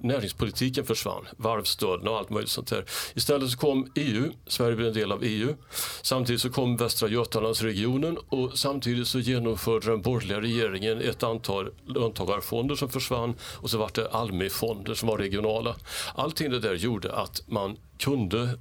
näringspolitiken 0.03 0.85
försvann, 0.85 1.27
varvsstöden 1.37 2.07
och 2.07 2.17
allt 2.17 2.29
möjligt 2.29 2.51
sånt 2.51 2.67
där. 2.67 2.85
Istället 3.13 3.49
så 3.49 3.57
kom 3.57 3.91
EU, 3.95 4.31
Sverige 4.47 4.75
blev 4.75 4.87
en 4.87 4.93
del 4.93 5.11
av 5.11 5.23
EU. 5.23 5.55
Samtidigt 6.01 6.41
så 6.41 6.49
kom 6.49 6.77
Västra 6.77 7.09
Götalandsregionen 7.09 8.17
och 8.29 8.57
samtidigt 8.57 9.07
så 9.07 9.19
genomförde 9.19 9.91
den 9.91 10.01
borgerliga 10.01 10.41
regeringen 10.41 11.01
ett 11.01 11.23
antal 11.23 11.69
löntagarfonder 11.85 12.75
som 12.75 12.89
försvann 12.89 13.35
och 13.41 13.69
så 13.69 13.77
var 13.77 13.91
det 13.93 14.09
Almi-fonder 14.09 14.93
som 14.93 15.09
var 15.09 15.17
regionala. 15.17 15.75
Allting 16.15 16.49
det 16.51 16.59
där 16.59 16.75
gjorde 16.75 17.15
att 17.15 17.41
man 17.47 17.77
kunde 17.97 18.59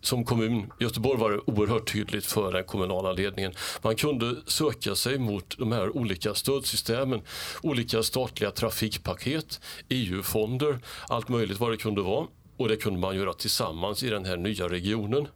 som 0.00 0.24
kommun, 0.24 0.72
Göteborg 0.80 1.18
var 1.18 1.30
det 1.30 1.38
oerhört 1.46 1.92
tydligt 1.92 2.26
för 2.26 2.52
den 2.52 2.64
kommunala 2.64 3.12
ledningen. 3.12 3.52
Man 3.82 3.96
kunde 3.96 4.36
söka 4.46 4.94
sig 4.94 5.18
mot 5.18 5.58
de 5.58 5.72
här 5.72 5.96
olika 5.96 6.34
stödsystemen, 6.34 7.22
olika 7.62 8.02
statliga 8.02 8.50
trafikpaket, 8.50 9.60
EU-fonder, 9.88 10.78
allt 11.08 11.28
möjligt 11.28 11.60
vad 11.60 11.70
det 11.70 11.76
kunde 11.76 12.02
vara. 12.02 12.26
och 12.56 12.68
det 12.68 12.76
kunde 12.76 13.00
man 13.00 13.16
göra 13.16 13.32
tillsammans 13.32 14.02
i 14.02 14.10
den 14.10 14.24
här 14.24 14.36
nya 14.36 14.68
regionen. 14.68 15.28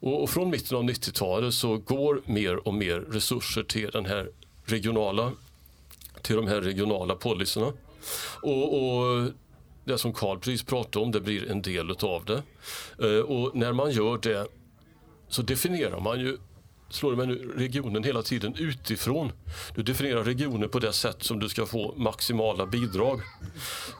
Och, 0.00 0.30
från 0.30 0.50
mitten 0.50 0.76
av 0.76 0.84
90-talet 0.84 1.54
så 1.54 1.76
går 1.76 2.22
mer 2.24 2.68
och 2.68 2.74
mer 2.74 3.00
resurser 3.00 3.62
till 3.62 3.90
den 3.90 4.06
här 4.06 4.28
regionala 4.64 5.32
till 6.22 6.36
de 6.36 6.46
här 6.46 6.60
regionala 6.60 7.14
policyerna. 7.14 7.72
Och, 8.42 8.82
och 8.82 9.30
det 9.84 9.98
som 9.98 10.12
Carl 10.12 10.38
precis 10.38 10.62
pratade 10.62 11.04
om, 11.04 11.12
det 11.12 11.20
blir 11.20 11.50
en 11.50 11.62
del 11.62 11.90
av 11.90 12.24
det. 12.24 12.42
Eh, 13.06 13.20
och 13.20 13.56
när 13.56 13.72
man 13.72 13.90
gör 13.90 14.18
det 14.18 14.46
så 15.28 15.42
definierar 15.42 16.00
man 16.00 16.20
ju 16.20 16.38
slår 16.94 17.16
man 17.16 17.34
regionen 17.34 18.04
hela 18.04 18.22
tiden 18.22 18.54
utifrån. 18.58 19.32
Du 19.74 19.82
definierar 19.82 20.24
regionen 20.24 20.68
på 20.68 20.78
det 20.78 20.92
sätt 20.92 21.22
som 21.22 21.38
du 21.38 21.48
ska 21.48 21.66
få 21.66 21.94
maximala 21.96 22.66
bidrag. 22.66 23.20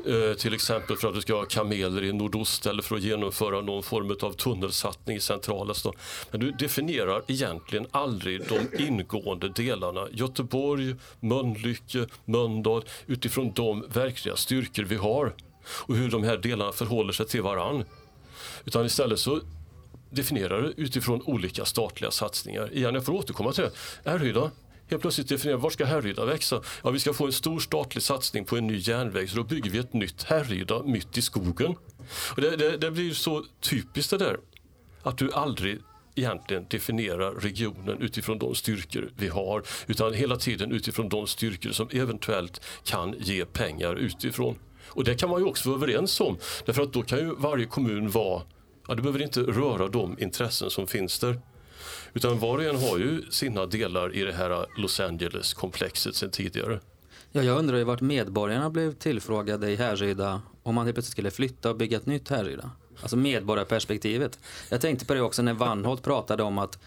Eh, 0.06 0.36
till 0.36 0.54
exempel 0.54 0.96
för 0.96 1.08
att 1.08 1.14
du 1.14 1.20
ska 1.20 1.34
ha 1.34 1.44
kameler 1.44 2.04
i 2.04 2.12
nordost 2.12 2.66
eller 2.66 2.82
för 2.82 2.96
att 2.96 3.02
genomföra 3.02 3.60
någon 3.60 3.82
form 3.82 4.16
av 4.22 4.32
tunnelsatsning 4.32 5.16
i 5.16 5.20
centrala 5.20 5.74
stan. 5.74 5.92
Men 6.30 6.40
du 6.40 6.50
definierar 6.50 7.22
egentligen 7.26 7.86
aldrig 7.90 8.42
de 8.48 8.84
ingående 8.84 9.48
delarna. 9.48 10.08
Göteborg, 10.12 10.94
Mölnlycke, 11.20 12.06
Mölndal 12.24 12.84
utifrån 13.06 13.52
de 13.52 13.84
verkliga 13.88 14.36
styrkor 14.36 14.82
vi 14.82 14.96
har 14.96 15.32
och 15.66 15.96
hur 15.96 16.10
de 16.10 16.24
här 16.24 16.36
delarna 16.36 16.72
förhåller 16.72 17.12
sig 17.12 17.26
till 17.26 17.42
varann. 17.42 17.84
Utan 18.64 18.86
istället 18.86 19.18
så 19.18 19.40
definierar 20.10 20.62
det 20.62 20.72
utifrån 20.76 21.22
olika 21.22 21.64
statliga 21.64 22.10
satsningar. 22.10 22.68
Igen, 22.72 22.94
jag 22.94 23.04
får 23.04 23.12
återkomma 23.12 23.52
till 23.52 23.64
det. 23.64 24.10
Härryda, 24.10 24.50
helt 24.90 25.02
plötsligt 25.02 25.28
definierar 25.28 25.58
var 25.58 25.70
ska 25.70 25.84
Härryda 25.84 26.24
växa? 26.24 26.62
Ja, 26.82 26.90
vi 26.90 26.98
ska 26.98 27.12
få 27.12 27.26
en 27.26 27.32
stor 27.32 27.60
statlig 27.60 28.02
satsning 28.02 28.44
på 28.44 28.56
en 28.56 28.66
ny 28.66 28.78
järnväg 28.78 29.30
så 29.30 29.36
då 29.36 29.44
bygger 29.44 29.70
vi 29.70 29.78
ett 29.78 29.92
nytt 29.92 30.22
Härryda 30.22 30.82
mitt 30.82 31.18
i 31.18 31.22
skogen. 31.22 31.74
Och 32.36 32.40
det, 32.40 32.56
det, 32.56 32.76
det 32.76 32.90
blir 32.90 33.14
så 33.14 33.44
typiskt 33.60 34.10
det 34.10 34.18
där 34.18 34.36
att 35.02 35.18
du 35.18 35.32
aldrig 35.32 35.78
egentligen 36.14 36.66
definierar 36.70 37.32
regionen 37.34 38.02
utifrån 38.02 38.38
de 38.38 38.54
styrkor 38.54 39.10
vi 39.16 39.28
har 39.28 39.62
utan 39.86 40.14
hela 40.14 40.36
tiden 40.36 40.72
utifrån 40.72 41.08
de 41.08 41.26
styrkor 41.26 41.70
som 41.70 41.88
eventuellt 41.92 42.60
kan 42.84 43.14
ge 43.18 43.44
pengar 43.44 43.94
utifrån. 43.94 44.58
Och 44.94 45.04
det 45.04 45.14
kan 45.14 45.30
man 45.30 45.40
ju 45.40 45.46
också 45.46 45.68
vara 45.68 45.82
överens 45.82 46.20
om 46.20 46.38
därför 46.64 46.82
att 46.82 46.92
då 46.92 47.02
kan 47.02 47.18
ju 47.18 47.34
varje 47.34 47.66
kommun 47.66 48.10
vara 48.10 48.42
Ja, 48.88 48.94
du 48.94 49.02
behöver 49.02 49.22
inte 49.22 49.40
röra 49.40 49.88
de 49.88 50.16
intressen 50.18 50.70
som 50.70 50.86
finns 50.86 51.18
där. 51.18 51.40
Utan 52.14 52.38
var 52.38 52.58
och 52.58 52.64
en 52.64 52.76
har 52.76 52.98
ju 52.98 53.22
sina 53.30 53.66
delar 53.66 54.14
i 54.14 54.22
det 54.22 54.32
här 54.32 54.66
Los 54.76 55.00
Angeles-komplexet 55.00 56.14
sedan 56.14 56.30
tidigare. 56.30 56.80
Ja, 57.32 57.42
jag 57.42 57.58
undrar 57.58 57.76
ju 57.76 57.84
vart 57.84 58.00
medborgarna 58.00 58.70
blev 58.70 58.94
tillfrågade 58.94 59.70
i 59.70 59.76
Härryda 59.76 60.42
om 60.62 60.74
man 60.74 60.86
helt 60.86 60.96
plötsligt 60.96 61.12
skulle 61.12 61.30
flytta 61.30 61.70
och 61.70 61.76
bygga 61.76 61.96
ett 61.96 62.06
nytt 62.06 62.28
Härryda. 62.28 62.70
Alltså 63.02 63.16
medborgarperspektivet. 63.16 64.38
Jag 64.68 64.80
tänkte 64.80 65.06
på 65.06 65.14
det 65.14 65.20
också 65.20 65.42
när 65.42 65.54
Vanholt 65.54 66.02
pratade 66.02 66.42
om 66.42 66.58
att 66.58 66.78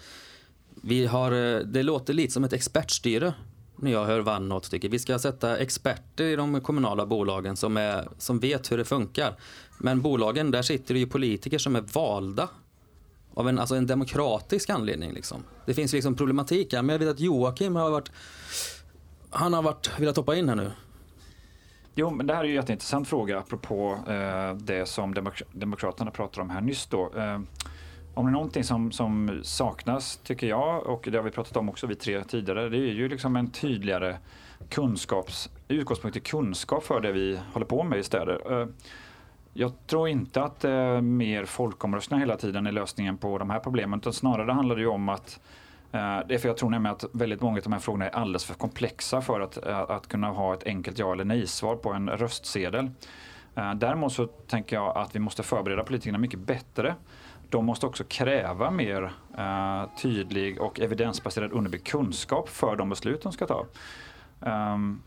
vi 0.83 1.05
har, 1.05 1.31
eh, 1.31 1.59
det 1.59 1.83
låter 1.83 2.13
lite 2.13 2.33
som 2.33 2.43
ett 2.43 2.53
expertstyre 2.53 3.33
när 3.75 3.91
jag 3.91 4.05
hör 4.05 4.19
Vanholt 4.19 4.71
tycker 4.71 4.89
vi 4.89 4.99
ska 4.99 5.19
sätta 5.19 5.57
experter 5.57 6.23
i 6.23 6.35
de 6.35 6.61
kommunala 6.61 7.05
bolagen 7.05 7.55
som, 7.55 7.77
är, 7.77 8.07
som 8.17 8.39
vet 8.39 8.71
hur 8.71 8.77
det 8.77 8.85
funkar. 8.85 9.35
Men 9.77 10.01
bolagen, 10.01 10.51
där 10.51 10.61
sitter 10.61 10.93
det 10.93 10.99
ju 10.99 11.07
politiker 11.07 11.57
som 11.57 11.75
är 11.75 11.81
valda 11.81 12.49
av 13.33 13.49
en, 13.49 13.59
alltså 13.59 13.75
en 13.75 13.87
demokratisk 13.87 14.69
anledning. 14.69 15.13
Liksom. 15.13 15.43
Det 15.65 15.73
finns 15.73 15.93
liksom 15.93 16.15
problematik 16.15 16.73
här, 16.73 16.81
men 16.81 16.93
jag 16.93 16.99
vet 16.99 17.09
att 17.09 17.19
Joakim 17.19 17.75
har 17.75 17.89
varit, 17.89 18.11
han 19.29 19.53
har 19.53 19.61
varit, 19.61 19.99
velat 19.99 20.17
hoppa 20.17 20.35
in 20.35 20.49
här 20.49 20.55
nu. 20.55 20.71
Jo, 21.95 22.09
men 22.09 22.27
det 22.27 22.33
här 22.33 22.43
är 22.43 22.47
ju 22.47 22.51
en 22.51 22.55
jätteintressant 22.55 23.07
fråga 23.07 23.39
apropå 23.39 23.99
eh, 24.07 24.55
det 24.55 24.85
som 24.85 25.13
Demok 25.13 25.41
Demokraterna 25.51 26.11
pratar 26.11 26.41
om 26.41 26.49
här 26.49 26.61
nyss. 26.61 26.87
Då. 26.87 27.13
Eh, 27.17 27.39
om 28.15 28.25
det 28.25 28.29
är 28.29 28.33
någonting 28.33 28.63
som, 28.63 28.91
som 28.91 29.39
saknas, 29.43 30.17
tycker 30.17 30.47
jag, 30.47 30.87
och 30.87 31.07
det 31.11 31.17
har 31.17 31.23
vi 31.23 31.31
pratat 31.31 31.57
om 31.57 31.69
också 31.69 31.87
vi 31.87 31.95
tre 31.95 32.23
tidigare, 32.23 32.69
det 32.69 32.77
är 32.77 32.93
ju 32.93 33.09
liksom 33.09 33.35
en 33.35 33.51
tydligare 33.51 34.17
kunskaps, 34.69 35.49
utgångspunkt 35.67 36.17
i 36.17 36.19
kunskap 36.19 36.83
för 36.83 37.01
det 37.01 37.11
vi 37.11 37.39
håller 37.53 37.65
på 37.65 37.83
med 37.83 37.99
i 37.99 38.03
städer. 38.03 38.61
Eh, 38.61 38.67
jag 39.53 39.71
tror 39.87 40.07
inte 40.07 40.43
att 40.43 40.65
eh, 40.65 41.01
mer 41.01 41.45
folkomröstningar 41.45 42.19
hela 42.19 42.37
tiden 42.37 42.67
är 42.67 42.71
lösningen 42.71 43.17
på 43.17 43.37
de 43.37 43.49
här 43.49 43.59
problemen, 43.59 43.99
utan 43.99 44.13
snarare 44.13 44.51
handlar 44.51 44.75
det 44.75 44.81
ju 44.81 44.87
om 44.87 45.09
att 45.09 45.39
eh, 45.91 46.19
det 46.27 46.35
är 46.35 46.37
för 46.37 46.47
jag 46.47 46.57
tror 46.57 46.69
nämligen 46.69 46.95
att 46.95 47.05
väldigt 47.11 47.41
många 47.41 47.57
av 47.57 47.63
de 47.63 47.73
här 47.73 47.79
frågorna 47.79 48.05
är 48.09 48.15
alldeles 48.15 48.45
för 48.45 48.53
komplexa 48.53 49.21
för 49.21 49.39
att, 49.39 49.65
eh, 49.65 49.79
att 49.79 50.07
kunna 50.07 50.27
ha 50.27 50.53
ett 50.53 50.63
enkelt 50.63 50.99
ja 50.99 51.13
eller 51.13 51.25
nej-svar 51.25 51.75
på 51.75 51.93
en 51.93 52.09
röstsedel. 52.09 52.91
Däremot 53.75 54.13
så 54.13 54.25
tänker 54.27 54.75
jag 54.75 54.97
att 54.97 55.15
vi 55.15 55.19
måste 55.19 55.43
förbereda 55.43 55.83
politikerna 55.83 56.17
mycket 56.17 56.39
bättre 56.39 56.95
de 57.49 57.65
måste 57.65 57.85
också 57.85 58.03
kräva 58.03 58.71
mer 58.71 59.11
eh, 59.37 59.89
tydlig 60.01 60.61
och 60.61 60.79
evidensbaserad 60.79 61.51
underbyggd 61.51 61.87
kunskap 61.87 62.49
för 62.49 62.75
de 62.75 62.89
beslut 62.89 63.21
de 63.21 63.31
ska 63.31 63.45
ta. 63.45 63.65
Um, 64.39 65.01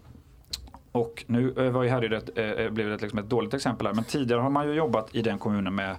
och 0.92 1.24
nu 1.27 1.55
eh, 1.57 1.70
var 1.70 1.83
ju 1.83 1.88
Härryda 1.88 2.16
ett, 2.16 2.38
eh, 2.38 2.44
eh, 2.44 2.70
blev 2.70 2.88
det 2.88 3.03
liksom 3.03 3.18
ett 3.18 3.29
dåligt 3.29 3.55
exempel 3.55 3.87
här, 3.87 3.94
men 3.94 4.05
tidigare 4.05 4.40
har 4.40 4.51
man 4.51 4.68
ju 4.68 4.74
jobbat 4.74 5.14
i 5.14 5.22
den 5.22 5.38
kommunen 5.38 5.74
med, 5.74 5.96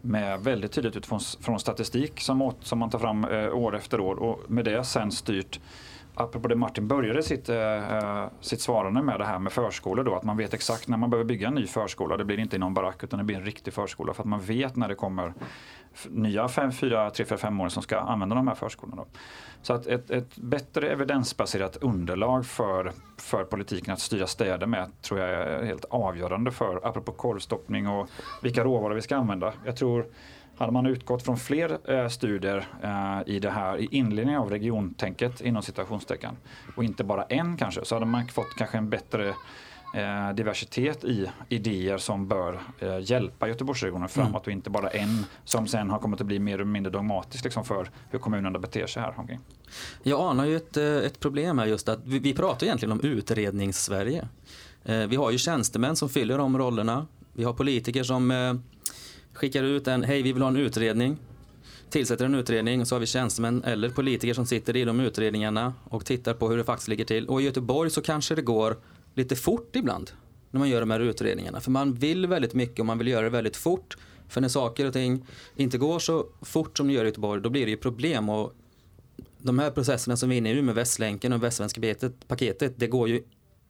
med 0.00 0.40
väldigt 0.40 0.72
tydligt 0.72 0.96
utifrån 0.96 1.20
från 1.40 1.60
statistik 1.60 2.20
som, 2.20 2.42
åt, 2.42 2.56
som 2.60 2.78
man 2.78 2.90
tar 2.90 2.98
fram 2.98 3.24
eh, 3.24 3.54
år 3.54 3.76
efter 3.76 4.00
år 4.00 4.14
och 4.14 4.50
med 4.50 4.64
det 4.64 4.84
sen 4.84 5.12
styrt 5.12 5.60
apropå 6.14 6.48
det 6.48 6.56
Martin 6.56 6.88
började 6.88 7.22
sitt, 7.22 7.48
eh, 7.48 7.96
eh, 7.96 8.28
sitt 8.40 8.60
svarande 8.60 9.02
med 9.02 9.20
det 9.20 9.24
här 9.24 9.38
med 9.38 9.52
förskolor 9.52 10.04
då, 10.04 10.14
att 10.14 10.22
man 10.22 10.36
vet 10.36 10.54
exakt 10.54 10.88
när 10.88 10.96
man 10.96 11.10
behöver 11.10 11.28
bygga 11.28 11.48
en 11.48 11.54
ny 11.54 11.66
förskola. 11.66 12.16
Det 12.16 12.24
blir 12.24 12.38
inte 12.38 12.56
i 12.56 12.58
någon 12.58 12.74
barack 12.74 13.04
utan 13.04 13.18
det 13.18 13.24
blir 13.24 13.36
en 13.36 13.44
riktig 13.44 13.74
förskola 13.74 14.14
för 14.14 14.22
att 14.22 14.28
man 14.28 14.40
vet 14.40 14.76
när 14.76 14.88
det 14.88 14.94
kommer 14.94 15.34
nya 16.08 16.48
5, 16.48 16.72
4, 16.72 17.10
3, 17.10 17.24
4, 17.26 17.38
5 17.38 17.60
år 17.60 17.68
som 17.68 17.82
ska 17.82 17.98
använda 17.98 18.34
de 18.34 18.48
här 18.48 18.54
förskolorna. 18.54 19.04
Så 19.62 19.72
att 19.72 19.86
ett, 19.86 20.10
ett 20.10 20.36
bättre 20.36 20.88
evidensbaserat 20.88 21.76
underlag 21.76 22.46
för, 22.46 22.92
för 23.16 23.44
politiken 23.44 23.92
att 23.92 24.00
styra 24.00 24.26
städer 24.26 24.66
med 24.66 25.02
tror 25.02 25.20
jag 25.20 25.30
är 25.30 25.64
helt 25.64 25.84
avgörande 25.84 26.50
för, 26.50 26.86
apropå 26.86 27.12
korvstoppning 27.12 27.88
och 27.88 28.08
vilka 28.42 28.64
råvaror 28.64 28.94
vi 28.94 29.02
ska 29.02 29.16
använda. 29.16 29.52
Jag 29.64 29.76
tror 29.76 30.06
hade 30.56 30.72
man 30.72 30.86
utgått 30.86 31.22
från 31.22 31.36
fler 31.36 31.78
eh, 31.90 32.08
studier 32.08 32.66
eh, 32.82 33.34
i 33.34 33.38
det 33.38 33.50
här 33.50 33.78
i 33.78 33.88
inledningen 33.90 34.40
av 34.40 34.50
regiontänket 34.50 35.40
inom 35.40 35.62
citationstecken 35.62 36.36
och 36.76 36.84
inte 36.84 37.04
bara 37.04 37.22
en 37.22 37.56
kanske 37.56 37.84
så 37.84 37.94
hade 37.94 38.06
man 38.06 38.28
fått 38.28 38.56
kanske 38.58 38.78
en 38.78 38.90
bättre 38.90 39.28
eh, 39.94 40.34
diversitet 40.34 41.04
i 41.04 41.30
idéer 41.48 41.98
som 41.98 42.28
bör 42.28 42.60
hjälpa 43.00 43.48
Göteborgsregionen 43.48 44.08
framåt 44.08 44.30
mm. 44.30 44.40
och 44.42 44.48
inte 44.48 44.70
bara 44.70 44.88
en 44.88 45.24
som 45.44 45.66
sen 45.66 45.90
har 45.90 45.98
kommit 45.98 46.20
att 46.20 46.26
bli 46.26 46.38
mer 46.38 46.54
eller 46.54 46.64
mindre 46.64 46.92
dogmatisk 46.92 47.44
liksom, 47.44 47.64
för 47.64 47.90
hur 48.10 48.18
kommunerna 48.18 48.58
beter 48.58 48.86
sig 48.86 49.02
här. 49.02 49.38
Jag 50.02 50.20
anar 50.20 50.44
ju 50.44 50.56
ett, 50.56 50.76
ett 50.76 51.20
problem 51.20 51.58
här 51.58 51.66
just 51.66 51.88
att 51.88 52.00
vi, 52.04 52.18
vi 52.18 52.34
pratar 52.34 52.66
egentligen 52.66 52.92
om 52.92 53.00
utrednings-Sverige. 53.00 54.28
Vi 55.08 55.16
har 55.16 55.30
ju 55.30 55.38
tjänstemän 55.38 55.96
som 55.96 56.08
fyller 56.08 56.38
de 56.38 56.58
rollerna. 56.58 57.06
Vi 57.32 57.44
har 57.44 57.52
politiker 57.52 58.02
som 58.02 58.30
skickar 59.32 59.62
ut 59.62 59.88
en, 59.88 60.02
hej 60.02 60.22
vi 60.22 60.32
vill 60.32 60.42
ha 60.42 60.48
en 60.48 60.56
utredning. 60.56 61.16
Tillsätter 61.90 62.24
en 62.24 62.34
utredning 62.34 62.80
och 62.80 62.88
så 62.88 62.94
har 62.94 63.00
vi 63.00 63.06
tjänstemän 63.06 63.64
eller 63.64 63.88
politiker 63.88 64.34
som 64.34 64.46
sitter 64.46 64.76
i 64.76 64.84
de 64.84 65.00
utredningarna 65.00 65.74
och 65.84 66.04
tittar 66.04 66.34
på 66.34 66.48
hur 66.48 66.56
det 66.56 66.64
faktiskt 66.64 66.88
ligger 66.88 67.04
till. 67.04 67.28
Och 67.28 67.42
i 67.42 67.44
Göteborg 67.44 67.90
så 67.90 68.02
kanske 68.02 68.34
det 68.34 68.42
går 68.42 68.76
lite 69.14 69.36
fort 69.36 69.76
ibland 69.76 70.10
när 70.50 70.58
man 70.58 70.68
gör 70.68 70.80
de 70.80 70.90
här 70.90 71.00
utredningarna. 71.00 71.60
För 71.60 71.70
man 71.70 71.94
vill 71.94 72.26
väldigt 72.26 72.54
mycket 72.54 72.80
och 72.80 72.86
man 72.86 72.98
vill 72.98 73.08
göra 73.08 73.22
det 73.22 73.30
väldigt 73.30 73.56
fort. 73.56 73.96
För 74.28 74.40
när 74.40 74.48
saker 74.48 74.86
och 74.86 74.92
ting 74.92 75.26
inte 75.56 75.78
går 75.78 75.98
så 75.98 76.26
fort 76.42 76.76
som 76.76 76.86
det 76.86 76.92
gör 76.92 77.04
i 77.04 77.06
Göteborg 77.06 77.42
då 77.42 77.50
blir 77.50 77.64
det 77.64 77.70
ju 77.70 77.76
problem. 77.76 78.28
Och 78.28 78.52
de 79.38 79.58
här 79.58 79.70
processerna 79.70 80.16
som 80.16 80.28
vi 80.28 80.36
är 80.36 80.38
inne 80.38 80.50
i 80.50 80.54
nu 80.54 80.62
med 80.62 80.74
Västlänken 80.74 81.32
och 81.32 81.42
Västsvenska 81.42 81.80
paketet 82.26 82.74
det 82.76 82.86
går 82.86 83.08
ju 83.08 83.22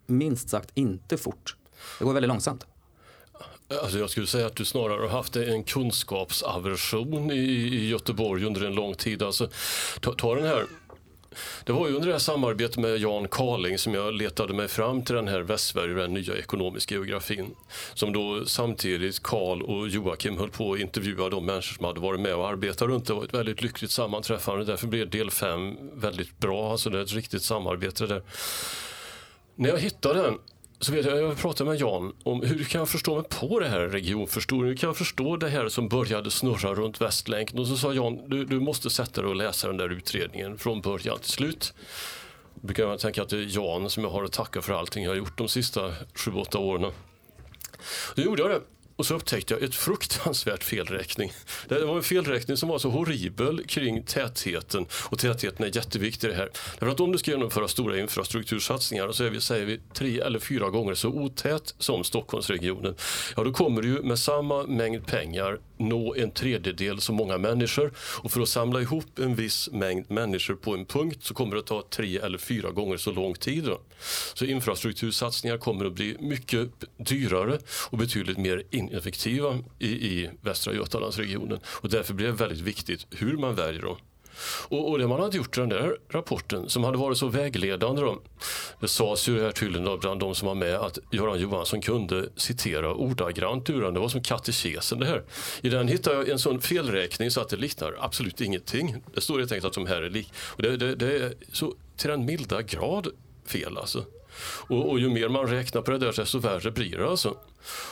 minst 0.06 0.48
sagt 0.48 0.70
inte 0.74 1.16
fort. 1.16 1.56
Det 1.98 2.04
går 2.04 2.12
väldigt 2.12 2.28
långsamt. 2.28 2.66
Alltså 3.80 3.98
jag 3.98 4.10
skulle 4.10 4.26
säga 4.26 4.46
att 4.46 4.56
du 4.56 4.64
snarare 4.64 5.00
har 5.00 5.08
haft 5.08 5.36
en 5.36 5.64
kunskapsaversion 5.64 7.30
i, 7.30 7.88
Göteborg 7.88 8.44
under 8.44 8.64
en 8.64 8.74
lång 8.74 8.94
tid. 8.94 9.22
Alltså, 9.22 9.48
ta, 10.00 10.12
ta 10.12 10.34
den 10.34 10.44
här 10.44 10.66
det 11.64 11.72
var 11.72 11.88
ju 11.88 11.94
under 11.94 12.06
det 12.06 12.14
här 12.14 12.18
samarbetet 12.18 12.76
med 12.76 12.98
Jan 12.98 13.28
Karling 13.28 13.78
som 13.78 13.94
jag 13.94 14.14
letade 14.14 14.54
mig 14.54 14.68
fram 14.68 15.02
till 15.02 15.14
den 15.14 15.28
här 15.28 15.40
Västsverige, 15.40 15.94
den 15.94 16.14
nya 16.14 16.36
ekonomiska 16.36 16.94
geografin. 16.94 17.54
Som 17.94 18.12
då 18.12 18.44
samtidigt 18.46 19.22
Karl 19.22 19.62
och 19.62 19.88
Joakim 19.88 20.38
höll 20.38 20.50
på 20.50 20.72
att 20.72 20.80
intervjua 20.80 21.28
de 21.28 21.46
människor 21.46 21.74
som 21.74 21.84
hade 21.84 22.00
varit 22.00 22.20
med 22.20 22.34
och 22.34 22.48
arbetat 22.48 22.88
runt. 22.88 23.06
Det 23.06 23.14
var 23.14 23.24
ett 23.24 23.34
väldigt 23.34 23.62
lyckligt 23.62 23.90
sammanträffande. 23.90 24.64
Därför 24.64 24.86
blev 24.86 25.10
del 25.10 25.30
5 25.30 25.76
väldigt 25.94 26.38
bra. 26.38 26.72
Alltså 26.72 26.90
det 26.90 26.98
är 26.98 27.02
ett 27.02 27.12
riktigt 27.12 27.42
samarbete 27.42 28.06
där. 28.06 28.22
När 29.54 29.68
jag 29.68 29.78
hittade 29.78 30.22
den 30.22 30.38
så 30.82 30.92
vet 30.92 31.06
jag, 31.06 31.18
jag 31.18 31.38
pratade 31.38 31.70
med 31.70 31.80
Jan 31.80 32.12
om 32.22 32.42
hur 32.42 32.64
kan 32.64 32.78
jag 32.78 32.88
förstå 32.88 33.14
mig 33.14 33.24
på 33.28 33.60
det 33.60 33.68
här 33.68 33.80
regionförstoringen? 33.80 34.68
Hur 34.68 34.76
kan 34.76 34.86
jag 34.86 34.96
förstå 34.96 35.36
det 35.36 35.48
här 35.48 35.68
som 35.68 35.88
började 35.88 36.30
snurra 36.30 36.74
runt 36.74 37.00
Västlänken? 37.00 37.58
Och 37.58 37.66
så 37.66 37.76
sa 37.76 37.94
Jan, 37.94 38.28
du, 38.28 38.44
du 38.44 38.60
måste 38.60 38.90
sätta 38.90 39.20
dig 39.20 39.30
och 39.30 39.36
läsa 39.36 39.66
den 39.66 39.76
där 39.76 39.92
utredningen 39.92 40.58
från 40.58 40.80
början 40.80 41.18
till 41.18 41.30
slut. 41.30 41.74
Jag 42.54 42.64
brukar 42.66 42.82
jag 42.82 43.00
tänka 43.00 43.22
att 43.22 43.28
det 43.28 43.36
är 43.36 43.56
Jan 43.56 43.90
som 43.90 44.04
jag 44.04 44.10
har 44.10 44.24
att 44.24 44.32
tacka 44.32 44.62
för 44.62 44.72
allting 44.72 45.04
jag 45.04 45.10
har 45.10 45.16
gjort 45.16 45.38
de 45.38 45.48
sista 45.48 45.90
7-8 45.90 46.56
åren. 46.56 46.92
Då 48.14 48.22
gjorde 48.22 48.42
jag 48.42 48.50
det. 48.50 48.60
Och 49.02 49.06
så 49.06 49.14
upptäckte 49.14 49.54
jag 49.54 49.62
ett 49.62 49.74
fruktansvärt 49.74 50.64
felräkning. 50.64 51.32
Det 51.68 51.84
var 51.84 51.96
en 51.96 52.02
felräkning 52.02 52.56
som 52.56 52.68
var 52.68 52.78
så 52.78 52.90
horribel 52.90 53.64
kring 53.66 54.02
tätheten. 54.02 54.86
Och 54.92 55.18
tätheten 55.18 55.66
är 55.66 55.76
jätteviktig 55.76 56.30
det 56.30 56.36
här. 56.36 56.50
Därför 56.78 56.92
att 56.92 57.00
om 57.00 57.12
du 57.12 57.18
ska 57.18 57.30
genomföra 57.30 57.68
stora 57.68 57.98
infrastruktursatsningar 57.98 59.12
så 59.12 59.24
är 59.24 59.30
vi, 59.30 59.40
säger 59.40 59.66
vi 59.66 59.80
tre 59.94 60.20
eller 60.20 60.38
fyra 60.38 60.70
gånger 60.70 60.94
så 60.94 61.08
otät 61.08 61.74
som 61.78 62.04
Stockholmsregionen. 62.04 62.94
Ja, 63.36 63.44
då 63.44 63.52
kommer 63.52 63.82
du 63.82 64.02
med 64.02 64.18
samma 64.18 64.66
mängd 64.66 65.06
pengar 65.06 65.58
nå 65.76 66.14
en 66.14 66.30
tredjedel 66.30 67.00
så 67.00 67.12
många 67.12 67.38
människor. 67.38 67.92
Och 67.98 68.30
för 68.30 68.40
att 68.40 68.48
samla 68.48 68.80
ihop 68.80 69.18
en 69.18 69.34
viss 69.34 69.70
mängd 69.72 70.10
människor 70.10 70.54
på 70.54 70.74
en 70.74 70.86
punkt 70.86 71.18
så 71.20 71.34
kommer 71.34 71.54
det 71.54 71.60
att 71.60 71.66
ta 71.66 71.82
tre 71.90 72.18
eller 72.18 72.38
fyra 72.38 72.70
gånger 72.70 72.96
så 72.96 73.12
lång 73.12 73.34
tid. 73.34 73.64
Då. 73.64 73.80
Så 74.34 74.44
infrastruktursatsningar 74.44 75.58
kommer 75.58 75.84
att 75.84 75.92
bli 75.92 76.16
mycket 76.20 76.68
dyrare 76.96 77.58
och 77.90 77.98
betydligt 77.98 78.38
mer 78.38 78.62
effektiva 78.92 79.58
i, 79.78 79.88
i 79.88 80.30
Västra 80.40 80.74
Götalandsregionen. 80.74 81.58
Och 81.66 81.88
därför 81.88 82.14
blir 82.14 82.26
det 82.26 82.32
väldigt 82.32 82.60
viktigt 82.60 83.06
hur 83.10 83.36
man 83.36 83.54
väljer 83.54 83.82
dem. 83.82 83.96
Och, 84.68 84.90
och, 84.90 84.98
det 84.98 85.06
man 85.06 85.20
hade 85.20 85.36
gjort 85.36 85.58
i 85.58 85.60
den 85.60 85.68
där 85.68 85.96
rapporten 86.08 86.68
som 86.68 86.84
hade 86.84 86.98
varit 86.98 87.18
så 87.18 87.28
vägledande 87.28 88.02
då, 88.02 88.18
det 88.80 88.88
sades 88.88 89.28
ju 89.28 89.42
här 89.42 89.52
tydligen 89.52 89.84
då 89.84 89.96
bland 89.96 90.20
de 90.20 90.34
som 90.34 90.48
var 90.48 90.54
med 90.54 90.74
att 90.74 90.98
Göran 91.10 91.40
Johansson 91.40 91.80
kunde 91.80 92.28
citera 92.36 92.94
ordagrant 92.94 93.70
ur 93.70 93.80
den. 93.80 93.94
Det 93.94 94.00
var 94.00 94.08
som 94.08 94.22
katekesen 94.22 94.98
det 94.98 95.06
här. 95.06 95.22
I 95.62 95.68
den 95.68 95.88
hittade 95.88 96.16
jag 96.16 96.28
en 96.28 96.38
sån 96.38 96.60
felräkning 96.60 97.30
så 97.30 97.40
att 97.40 97.48
det 97.48 97.56
liknar 97.56 97.96
absolut 98.00 98.40
ingenting. 98.40 98.96
Det 99.14 99.20
står 99.20 99.38
helt 99.38 99.52
enkelt 99.52 99.66
att 99.66 99.84
de 99.84 99.86
här 99.86 100.02
är 100.02 100.10
lik. 100.10 100.32
Och 100.36 100.62
det, 100.62 100.76
det, 100.76 100.94
det 100.94 101.16
är 101.16 101.34
så 101.52 101.74
till 101.96 102.10
den 102.10 102.24
milda 102.24 102.62
grad 102.62 103.08
fel 103.46 103.78
alltså. 103.78 104.04
Och, 104.44 104.90
och, 104.90 105.00
ju 105.00 105.08
mer 105.08 105.28
man 105.28 105.46
räknar 105.46 105.82
på 105.82 105.90
det 105.90 105.98
där 105.98 106.12
desto 106.16 106.38
värre 106.38 106.70
blir 106.70 106.98
det 106.98 107.08
alltså. 107.08 107.36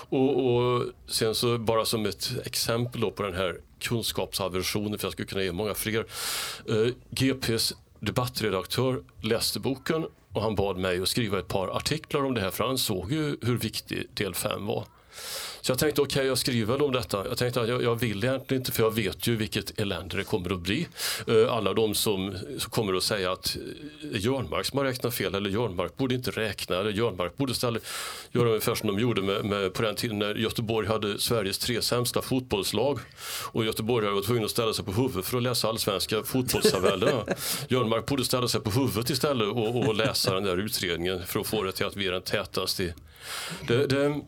Och, 0.08 0.46
och 0.46 0.84
sen 1.06 1.34
så 1.34 1.58
bara 1.58 1.84
som 1.84 2.06
ett 2.06 2.32
exempel 2.44 3.10
på 3.10 3.22
den 3.22 3.34
här 3.34 3.60
kunskapsaversionen, 3.78 4.98
för 4.98 5.06
jag 5.06 5.12
skulle 5.12 5.28
kunna 5.28 5.42
ge 5.42 5.52
många 5.52 5.74
fler. 5.74 6.06
Eh, 6.68 6.92
GPs 7.10 7.74
debattredaktör 8.00 9.02
läste 9.20 9.60
boken 9.60 10.06
och 10.32 10.42
han 10.42 10.54
bad 10.54 10.76
mig 10.76 11.02
att 11.02 11.08
skriva 11.08 11.38
ett 11.38 11.48
par 11.48 11.76
artiklar 11.76 12.24
om 12.24 12.34
det 12.34 12.40
här 12.40 12.50
för 12.50 12.64
han 12.64 12.78
såg 12.78 13.12
ju 13.12 13.36
hur 13.42 13.58
viktig 13.58 14.06
del 14.14 14.34
5 14.34 14.66
var. 14.66 14.84
Så 15.60 15.72
jag 15.72 15.78
tänkte 15.78 16.00
okej, 16.00 16.20
okay, 16.20 16.26
jag 16.26 16.38
skriver 16.38 16.72
väl 16.72 16.82
om 16.82 16.92
detta. 16.92 17.28
Jag 17.28 17.38
tänkte 17.38 17.60
att 17.60 17.68
jag, 17.68 17.82
jag, 17.82 18.00
vill 18.00 18.24
egentligen 18.24 18.60
inte 18.60 18.72
för 18.72 18.82
jag 18.82 18.94
vet 18.94 19.26
ju 19.26 19.36
vilket 19.36 19.80
elände 19.80 20.16
det 20.16 20.24
kommer 20.24 20.54
att 20.54 20.60
bli. 20.60 20.88
Uh, 21.28 21.52
alla 21.52 21.74
de 21.74 21.94
som, 21.94 22.36
som 22.58 22.70
kommer 22.70 22.94
att 22.94 23.02
säga 23.02 23.32
att 23.32 23.56
uh, 24.02 24.20
Jörnmark 24.20 24.66
som 24.66 24.78
har 24.78 24.84
räknat 24.84 25.14
fel 25.14 25.34
eller 25.34 25.50
Jörnmark 25.50 25.96
borde 25.96 26.14
inte 26.14 26.30
räkna 26.30 26.76
eller 26.76 26.90
Jörnmark 26.90 27.36
borde 27.36 27.52
istället 27.52 27.82
göra 28.32 28.48
ungefär 28.48 28.74
som 28.74 28.86
de 28.86 28.98
gjorde 28.98 29.22
med, 29.22 29.44
med, 29.44 29.74
på 29.74 29.82
den 29.82 29.94
tiden 29.94 30.18
när 30.18 30.34
Göteborg 30.34 30.88
hade 30.88 31.18
Sveriges 31.18 31.58
tre 31.58 31.82
sämsta 31.82 32.22
fotbollslag 32.22 32.98
och 33.52 33.64
Göteborg 33.64 34.10
var 34.10 34.22
tvungna 34.22 34.44
att 34.44 34.50
ställa 34.50 34.72
sig 34.72 34.84
på 34.84 34.90
huvudet 34.90 35.26
för 35.26 35.36
att 35.36 35.42
läsa 35.42 35.68
allsvenska 35.68 36.22
fotbollstabellerna. 36.22 37.24
Jörnmark 37.68 38.06
borde 38.06 38.24
ställa 38.24 38.48
sig 38.48 38.60
på 38.60 38.70
huvudet 38.70 39.10
istället 39.10 39.48
och, 39.48 39.88
och 39.88 39.94
läsa 39.94 40.34
den 40.34 40.44
där 40.44 40.56
utredningen 40.56 41.26
för 41.26 41.40
att 41.40 41.46
få 41.46 41.62
det 41.62 41.72
till 41.72 41.86
att 41.86 41.96
vi 41.96 42.06
är 42.06 42.12
den 42.12 42.22
tätaste. 42.22 42.94
Det, 43.68 43.86
det, 43.86 44.20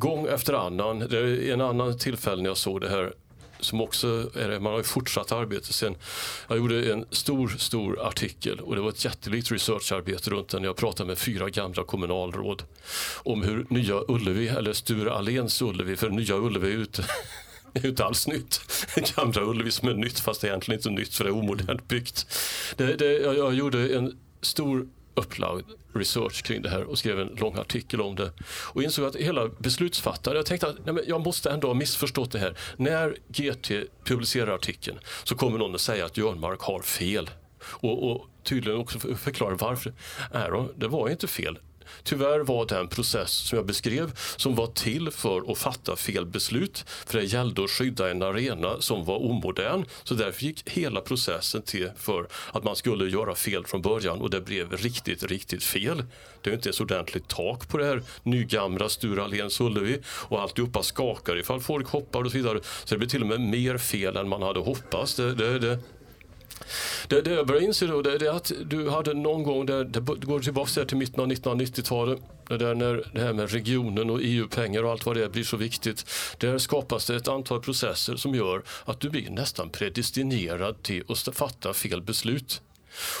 gång 0.00 0.26
efter 0.26 0.52
annan. 0.52 0.98
Det 0.98 1.18
är 1.18 1.52
en 1.52 1.60
annan 1.60 1.98
tillfälle 1.98 2.42
när 2.42 2.50
jag 2.50 2.56
såg 2.56 2.80
det 2.80 2.88
här 2.88 3.12
som 3.60 3.80
också 3.80 4.30
är 4.34 4.58
man 4.60 4.72
har 4.72 4.78
ju 4.78 4.84
fortsatt 4.84 5.32
arbete 5.32 5.72
sen. 5.72 5.96
Jag 6.48 6.58
gjorde 6.58 6.92
en 6.92 7.04
stor, 7.10 7.48
stor 7.48 8.06
artikel 8.06 8.60
och 8.60 8.74
det 8.74 8.80
var 8.80 8.88
ett 8.88 9.04
jättelikt 9.04 9.52
researcharbete 9.52 10.30
runt 10.30 10.48
den. 10.48 10.64
Jag 10.64 10.76
pratade 10.76 11.06
med 11.06 11.18
fyra 11.18 11.48
gamla 11.48 11.84
kommunalråd 11.84 12.62
om 13.22 13.42
hur 13.42 13.66
Nya 13.68 14.00
Ullevi, 14.08 14.48
eller 14.48 14.72
Sture 14.72 15.12
Alléns 15.12 15.62
Ullevi, 15.62 15.96
för 15.96 16.10
Nya 16.10 16.36
Ullevi 16.36 16.72
är 16.72 16.76
ute 16.76 17.04
det 17.72 17.80
är 17.84 17.88
inte 17.88 18.04
alls 18.04 18.26
nytt. 18.26 18.60
Gamla 19.16 19.42
Ullevi 19.42 19.70
som 19.70 19.88
är 19.88 19.94
nytt 19.94 20.20
fast 20.20 20.40
det 20.40 20.46
är 20.46 20.48
egentligen 20.48 20.78
inte 20.78 20.90
nytt 20.90 21.14
för 21.14 21.24
det 21.24 21.30
är 21.30 21.34
omodernt 21.34 21.88
byggt. 21.88 22.26
Det, 22.76 22.96
det, 22.96 23.12
jag, 23.12 23.36
jag 23.36 23.54
gjorde 23.54 23.96
en 23.96 24.18
stor 24.42 24.86
upplagd 25.20 25.66
research 25.92 26.42
kring 26.42 26.62
det 26.62 26.68
här 26.68 26.82
och 26.82 26.98
skrev 26.98 27.20
en 27.20 27.28
lång 27.28 27.58
artikel 27.58 28.00
om 28.00 28.16
det. 28.16 28.32
Och 28.72 28.82
insåg 28.82 29.04
att 29.04 29.16
hela 29.16 29.48
beslutsfattare, 29.48 30.36
jag 30.36 30.46
tänkte 30.46 30.68
att 30.68 30.86
nej, 30.86 31.04
jag 31.06 31.20
måste 31.20 31.50
ändå 31.50 31.68
ha 31.68 31.74
missförstått 31.74 32.32
det 32.32 32.38
här. 32.38 32.56
När 32.76 33.16
GT 33.28 33.70
publicerar 34.04 34.54
artikeln 34.54 34.98
så 35.24 35.34
kommer 35.34 35.58
någon 35.58 35.74
att 35.74 35.80
säga 35.80 36.04
att 36.06 36.16
Jörnmark 36.16 36.60
har 36.60 36.80
fel. 36.80 37.30
Och, 37.62 38.10
och 38.10 38.26
tydligen 38.42 38.80
också 38.80 38.98
förklara 38.98 39.54
varför. 39.54 39.92
Nej 40.32 40.50
det 40.76 40.88
var 40.88 41.08
inte 41.08 41.26
fel. 41.26 41.58
Tyvärr 42.02 42.40
var 42.40 42.66
den 42.66 42.88
process 42.88 43.30
som 43.30 43.56
jag 43.56 43.66
beskrev 43.66 44.12
som 44.36 44.54
var 44.54 44.66
till 44.66 45.10
för 45.10 45.52
att 45.52 45.58
fatta 45.58 45.96
fel 45.96 46.26
beslut. 46.26 46.84
För 47.06 47.18
det 47.18 47.24
gällde 47.24 47.64
att 47.64 47.70
skydda 47.70 48.10
en 48.10 48.22
arena 48.22 48.80
som 48.80 49.04
var 49.04 49.16
omodern. 49.16 49.84
Så 50.04 50.14
därför 50.14 50.44
gick 50.44 50.68
hela 50.68 51.00
processen 51.00 51.62
till 51.62 51.90
för 51.96 52.26
att 52.52 52.64
man 52.64 52.76
skulle 52.76 53.10
göra 53.10 53.34
fel 53.34 53.66
från 53.66 53.82
början 53.82 54.20
och 54.20 54.30
det 54.30 54.40
blev 54.40 54.72
riktigt, 54.72 55.22
riktigt 55.22 55.64
fel. 55.64 56.04
Det 56.42 56.50
är 56.50 56.54
inte 56.54 56.68
ens 56.68 56.80
ordentligt 56.80 57.28
tak 57.28 57.68
på 57.68 57.78
det 57.78 57.84
här 57.84 58.02
nygamla 58.22 58.88
Sture 58.88 59.22
Alléns 59.22 59.60
Ullevi 59.60 59.98
och 60.06 60.40
alltihopa 60.40 60.82
skakar 60.82 61.38
ifall 61.38 61.60
folk 61.60 61.88
hoppar 61.88 62.24
och 62.24 62.30
så 62.30 62.36
vidare. 62.36 62.60
Så 62.84 62.94
det 62.94 62.98
blir 62.98 63.08
till 63.08 63.22
och 63.22 63.28
med 63.28 63.40
mer 63.40 63.78
fel 63.78 64.16
än 64.16 64.28
man 64.28 64.42
hade 64.42 64.60
hoppats. 64.60 65.14
Det, 65.14 65.34
det, 65.34 65.58
det, 65.58 65.78
det, 67.08 67.20
det 67.20 67.30
jag 67.30 67.46
börjar 67.46 67.62
inse 67.62 67.86
då 67.86 68.02
det, 68.02 68.18
det 68.18 68.26
är 68.26 68.32
att 68.32 68.52
du 68.64 68.90
hade 68.90 69.14
någon 69.14 69.42
gång, 69.42 69.66
där, 69.66 69.84
det 69.84 70.00
går 70.00 70.40
tillbaka 70.40 70.84
till 70.84 70.96
mitten 70.96 71.20
av 71.20 71.26
1990-talet, 71.26 72.18
där 72.48 72.74
när 72.74 73.04
det 73.12 73.20
här 73.20 73.32
med 73.32 73.50
regionen 73.50 74.10
och 74.10 74.20
EU-pengar 74.22 74.82
och 74.82 74.90
allt 74.90 75.06
vad 75.06 75.16
det 75.16 75.24
är 75.24 75.28
blir 75.28 75.44
så 75.44 75.56
viktigt. 75.56 76.10
Där 76.38 76.58
skapas 76.58 77.06
det 77.06 77.16
ett 77.16 77.28
antal 77.28 77.60
processer 77.60 78.16
som 78.16 78.34
gör 78.34 78.62
att 78.84 79.00
du 79.00 79.10
blir 79.10 79.30
nästan 79.30 79.70
predestinerad 79.70 80.82
till 80.82 81.04
att 81.08 81.36
fatta 81.36 81.74
fel 81.74 82.02
beslut. 82.02 82.62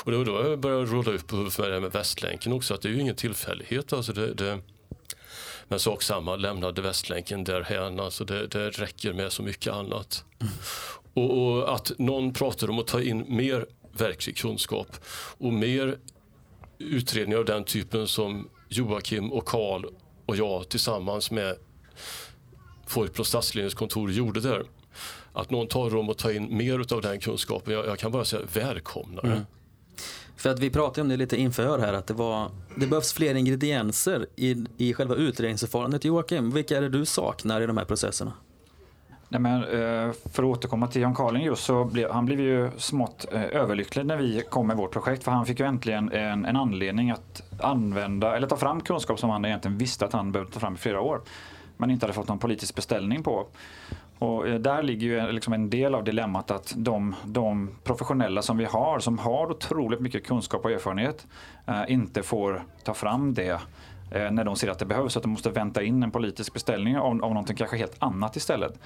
Och 0.04 0.12
då, 0.12 0.24
då 0.24 0.56
börjar 0.56 0.78
jag 0.78 0.92
rulla 0.92 1.12
upp 1.12 1.32
med 1.32 1.70
det 1.70 1.74
här 1.74 1.80
med 1.80 1.92
Västlänken 1.92 2.52
också, 2.52 2.74
att 2.74 2.82
det 2.82 2.88
är 2.88 2.92
ju 2.92 3.00
ingen 3.00 3.16
tillfällighet. 3.16 3.92
Alltså 3.92 4.12
det, 4.12 4.34
det, 4.34 4.58
men 5.68 5.80
sak 5.80 6.02
samma, 6.02 6.36
lämnade 6.36 6.82
Västlänken 6.82 7.44
därhän. 7.44 8.00
Alltså 8.00 8.24
det, 8.24 8.46
det 8.46 8.70
räcker 8.70 9.12
med 9.12 9.32
så 9.32 9.42
mycket 9.42 9.72
annat. 9.72 10.24
Mm. 10.40 10.52
Och, 11.14 11.38
och, 11.38 11.74
att 11.74 11.92
någon 11.98 12.32
pratar 12.32 12.70
om 12.70 12.78
att 12.78 12.86
ta 12.86 13.02
in 13.02 13.24
mer 13.28 13.66
verklig 13.92 14.36
kunskap 14.36 14.96
och 15.38 15.52
mer 15.52 15.98
utredningar 16.78 17.38
av 17.38 17.44
den 17.44 17.64
typen 17.64 18.08
som 18.08 18.48
Joakim 18.68 19.32
och 19.32 19.46
Karl 19.46 19.84
och 20.26 20.36
jag 20.36 20.68
tillsammans 20.68 21.30
med 21.30 21.56
folk 22.86 23.14
på 23.14 23.24
stadsledningens 23.24 23.74
kontor 23.74 24.12
gjorde 24.12 24.40
där. 24.40 24.64
Att 25.32 25.50
någon 25.50 25.66
tar 25.66 25.96
om 25.96 26.08
att 26.08 26.18
ta 26.18 26.32
in 26.32 26.56
mer 26.56 26.94
av 26.94 27.02
den 27.02 27.20
kunskapen, 27.20 27.74
jag, 27.74 27.86
jag 27.86 27.98
kan 27.98 28.12
bara 28.12 28.24
säga 28.24 28.42
välkomna 28.52 29.22
det. 29.22 29.28
Mm. 29.28 29.42
För 30.36 30.50
att 30.50 30.58
vi 30.58 30.70
pratade 30.70 31.00
om 31.00 31.08
det 31.08 31.16
lite 31.16 31.36
inför 31.36 31.78
här, 31.78 31.92
att 31.92 32.06
det, 32.06 32.14
var, 32.14 32.50
det 32.76 32.86
behövs 32.86 33.12
fler 33.12 33.34
ingredienser 33.34 34.26
i, 34.36 34.64
i 34.78 34.94
själva 34.94 35.14
utredningsförfarandet. 35.14 36.04
Joakim, 36.04 36.50
vilka 36.50 36.76
är 36.76 36.80
det 36.80 36.88
du 36.88 37.04
saknar 37.04 37.60
i 37.60 37.66
de 37.66 37.76
här 37.76 37.84
processerna? 37.84 38.32
Nej, 39.32 39.40
men, 39.40 39.62
eh, 39.62 40.12
för 40.32 40.42
att 40.42 40.48
återkomma 40.48 40.86
till 40.86 41.02
Jan 41.02 41.14
Carling 41.14 41.44
just 41.44 41.64
så 41.64 41.84
blev 41.84 42.10
han 42.10 42.26
blev 42.26 42.40
ju 42.40 42.70
smått 42.76 43.26
eh, 43.32 43.42
överlycklig 43.42 44.06
när 44.06 44.16
vi 44.16 44.42
kom 44.50 44.66
med 44.66 44.76
vårt 44.76 44.92
projekt 44.92 45.24
för 45.24 45.30
han 45.30 45.46
fick 45.46 45.60
ju 45.60 45.66
äntligen 45.66 46.12
en, 46.12 46.44
en 46.44 46.56
anledning 46.56 47.10
att 47.10 47.42
använda 47.60 48.36
eller 48.36 48.46
ta 48.46 48.56
fram 48.56 48.80
kunskap 48.80 49.18
som 49.18 49.30
han 49.30 49.44
egentligen 49.44 49.78
visste 49.78 50.04
att 50.04 50.12
han 50.12 50.32
behövde 50.32 50.52
ta 50.52 50.60
fram 50.60 50.74
i 50.74 50.76
flera 50.76 51.00
år 51.00 51.20
men 51.76 51.90
inte 51.90 52.06
hade 52.06 52.12
fått 52.12 52.28
någon 52.28 52.38
politisk 52.38 52.74
beställning 52.74 53.22
på. 53.22 53.46
Och 54.18 54.48
eh, 54.48 54.54
där 54.54 54.82
ligger 54.82 55.06
ju 55.06 55.32
liksom 55.32 55.52
en 55.52 55.70
del 55.70 55.94
av 55.94 56.04
dilemmat 56.04 56.50
att 56.50 56.74
de, 56.76 57.14
de, 57.24 57.70
professionella 57.84 58.42
som 58.42 58.58
vi 58.58 58.64
har, 58.64 58.98
som 58.98 59.18
har 59.18 59.50
otroligt 59.50 60.00
mycket 60.00 60.26
kunskap 60.26 60.64
och 60.64 60.70
erfarenhet, 60.70 61.26
inte 61.88 62.22
får 62.22 62.64
ta 62.84 62.94
fram 62.94 63.34
det 63.34 63.60
när 64.10 64.44
de 64.44 64.56
ser 64.56 64.68
att 64.68 64.78
det 64.78 64.86
behövs. 64.86 65.16
Att 65.16 65.22
de 65.22 65.28
måste 65.28 65.50
vänta 65.50 65.82
in 65.82 66.02
en 66.02 66.10
politisk 66.10 66.52
beställning 66.52 66.98
av, 66.98 67.06
av 67.06 67.30
någonting 67.30 67.56
kanske 67.56 67.76
helt 67.76 67.96
annat 67.98 68.36
istället. 68.36 68.78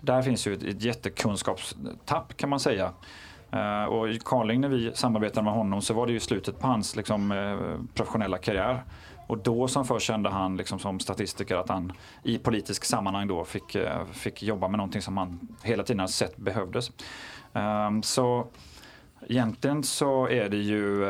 Där 0.00 0.22
finns 0.22 0.46
ju 0.46 0.54
ett, 0.54 0.62
ett 0.62 0.82
jättekunskapstapp 0.82 2.36
kan 2.36 2.48
man 2.48 2.60
säga. 2.60 2.92
Uh, 3.54 3.84
och 3.84 4.08
Carling, 4.24 4.60
när 4.60 4.68
vi 4.68 4.90
samarbetade 4.94 5.44
med 5.44 5.52
honom 5.52 5.82
så 5.82 5.94
var 5.94 6.06
det 6.06 6.12
ju 6.12 6.20
slutet 6.20 6.58
på 6.60 6.66
hans 6.66 6.96
liksom, 6.96 7.32
uh, 7.32 7.80
professionella 7.94 8.38
karriär. 8.38 8.84
Och 9.26 9.38
då 9.38 9.68
som 9.68 9.84
först 9.84 10.06
kände 10.06 10.30
han 10.30 10.56
liksom, 10.56 10.78
som 10.78 11.00
statistiker 11.00 11.56
att 11.56 11.68
han 11.68 11.92
i 12.22 12.38
politisk 12.38 12.84
sammanhang 12.84 13.28
då 13.28 13.44
fick, 13.44 13.76
uh, 13.76 14.04
fick 14.12 14.42
jobba 14.42 14.68
med 14.68 14.78
någonting 14.78 15.02
som 15.02 15.16
han 15.16 15.48
hela 15.62 15.82
tiden 15.82 16.00
har 16.00 16.06
sett 16.06 16.36
behövdes. 16.36 16.90
Så 18.02 18.46
Egentligen 19.28 19.82
så 19.82 20.28
är 20.28 20.48
det 20.48 20.56
ju 20.56 21.04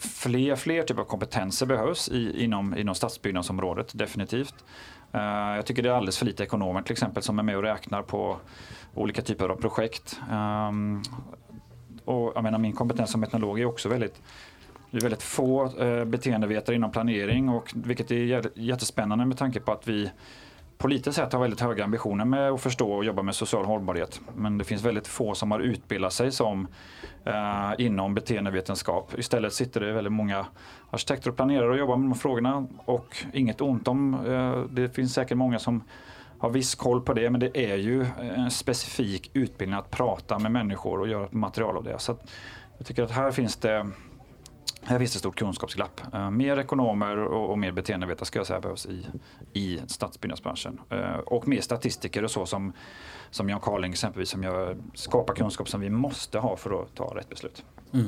fler, 0.00 0.56
fler 0.56 0.82
typer 0.82 1.02
av 1.02 1.06
kompetenser 1.06 1.66
behövs 1.66 2.08
i, 2.08 2.44
inom, 2.44 2.78
inom 2.78 2.94
stadsbyggnadsområdet 2.94 3.98
definitivt. 3.98 4.54
Eh, 5.12 5.56
jag 5.56 5.66
tycker 5.66 5.82
det 5.82 5.88
är 5.88 5.92
alldeles 5.92 6.18
för 6.18 6.26
lite 6.26 6.42
ekonomer 6.42 6.82
till 6.82 6.92
exempel 6.92 7.22
som 7.22 7.38
är 7.38 7.42
med 7.42 7.56
och 7.56 7.62
räknar 7.62 8.02
på 8.02 8.36
olika 8.94 9.22
typer 9.22 9.48
av 9.48 9.56
projekt. 9.56 10.20
Ehm, 10.30 11.02
och 12.04 12.32
jag 12.34 12.42
menar, 12.42 12.58
min 12.58 12.72
kompetens 12.72 13.10
som 13.10 13.22
etnolog 13.22 13.60
är 13.60 13.64
också 13.64 13.88
väldigt 13.88 14.22
det 14.90 14.96
är 14.96 15.02
väldigt 15.02 15.22
få 15.22 15.78
eh, 15.78 16.04
beteendevetare 16.04 16.76
inom 16.76 16.90
planering 16.90 17.48
och 17.48 17.72
vilket 17.74 18.10
är 18.10 18.58
jättespännande 18.58 19.26
med 19.26 19.38
tanke 19.38 19.60
på 19.60 19.72
att 19.72 19.88
vi 19.88 20.10
politiskt 20.80 21.16
sett 21.16 21.32
har 21.32 21.40
väldigt 21.40 21.60
höga 21.60 21.84
ambitioner 21.84 22.24
med 22.24 22.50
att 22.50 22.60
förstå 22.60 22.92
och 22.92 23.04
jobba 23.04 23.22
med 23.22 23.34
social 23.34 23.64
hållbarhet. 23.64 24.20
Men 24.36 24.58
det 24.58 24.64
finns 24.64 24.84
väldigt 24.84 25.06
få 25.06 25.34
som 25.34 25.50
har 25.50 25.60
utbildat 25.60 26.12
sig 26.12 26.32
som 26.32 26.68
eh, 27.24 27.72
inom 27.78 28.14
beteendevetenskap. 28.14 29.18
Istället 29.18 29.52
sitter 29.52 29.80
det 29.80 29.92
väldigt 29.92 30.12
många 30.12 30.46
arkitekter 30.90 31.30
och 31.30 31.36
planerare 31.36 31.70
och 31.70 31.76
jobbar 31.76 31.96
med 31.96 32.10
de 32.10 32.18
frågorna 32.18 32.66
och 32.84 33.16
inget 33.32 33.60
ont 33.60 33.88
om. 33.88 34.14
Eh, 34.14 34.60
det 34.70 34.94
finns 34.94 35.14
säkert 35.14 35.36
många 35.36 35.58
som 35.58 35.82
har 36.38 36.50
viss 36.50 36.74
koll 36.74 37.00
på 37.00 37.12
det 37.12 37.30
men 37.30 37.40
det 37.40 37.72
är 37.72 37.76
ju 37.76 38.06
en 38.20 38.50
specifik 38.50 39.30
utbildning 39.34 39.78
att 39.78 39.90
prata 39.90 40.38
med 40.38 40.52
människor 40.52 41.00
och 41.00 41.08
göra 41.08 41.28
material 41.30 41.76
av 41.76 41.84
det. 41.84 41.98
Så 41.98 42.16
jag 42.78 42.86
tycker 42.86 43.02
att 43.02 43.10
här 43.10 43.30
finns 43.30 43.56
det 43.56 43.90
här 44.82 44.98
finns 44.98 45.12
det 45.12 45.18
stort 45.18 45.36
kunskapsglapp. 45.36 46.00
Uh, 46.14 46.30
mer 46.30 46.58
ekonomer 46.58 47.16
och, 47.16 47.50
och 47.50 47.58
mer 47.58 47.72
beteendevetare 47.72 48.26
ska 48.26 48.38
jag 48.38 48.46
säga 48.46 48.60
behövs 48.60 48.86
i, 48.86 49.06
i 49.52 49.80
stadsbyggnadsbranschen. 49.86 50.80
Uh, 50.92 51.18
och 51.18 51.48
mer 51.48 51.60
statistiker 51.60 52.24
och 52.24 52.30
så 52.30 52.46
som, 52.46 52.72
som 53.30 53.48
Jan 53.48 53.60
Carling 53.60 53.92
exempelvis 53.92 54.28
som 54.28 54.42
gör, 54.42 54.76
skapar 54.94 55.34
kunskap 55.34 55.68
som 55.68 55.80
vi 55.80 55.90
måste 55.90 56.38
ha 56.38 56.56
för 56.56 56.82
att 56.82 56.94
ta 56.94 57.04
rätt 57.16 57.28
beslut. 57.28 57.64
Mm. 57.92 58.06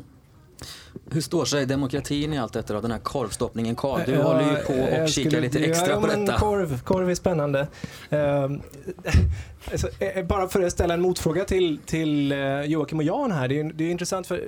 Hur 1.10 1.20
står 1.20 1.44
sig 1.44 1.66
demokratin 1.66 2.32
i 2.32 2.38
allt 2.38 2.52
detta 2.52 2.74
då? 2.74 2.80
Den 2.80 2.90
här 2.90 2.98
korvstoppningen 2.98 3.76
Karl, 3.76 4.00
du 4.06 4.12
ja, 4.12 4.22
håller 4.22 4.50
ju 4.50 4.56
på 4.56 5.02
och 5.02 5.08
kikar 5.08 5.40
lite 5.40 5.58
extra 5.58 5.90
ja, 5.90 6.00
på 6.00 6.06
detta. 6.06 6.38
Korv, 6.38 6.80
korv 6.82 7.10
är 7.10 7.14
spännande. 7.14 7.60
Uh, 8.12 8.18
alltså, 9.72 9.88
eh, 9.98 10.24
bara 10.24 10.48
för 10.48 10.62
att 10.62 10.72
ställa 10.72 10.94
en 10.94 11.00
motfråga 11.00 11.44
till, 11.44 11.78
till 11.86 12.32
uh, 12.32 12.64
Joakim 12.64 12.98
och 12.98 13.04
Jan 13.04 13.32
här. 13.32 13.48
Det 13.48 13.60
är, 13.60 13.72
det 13.72 13.84
är 13.84 13.90
intressant 13.90 14.26
för 14.26 14.42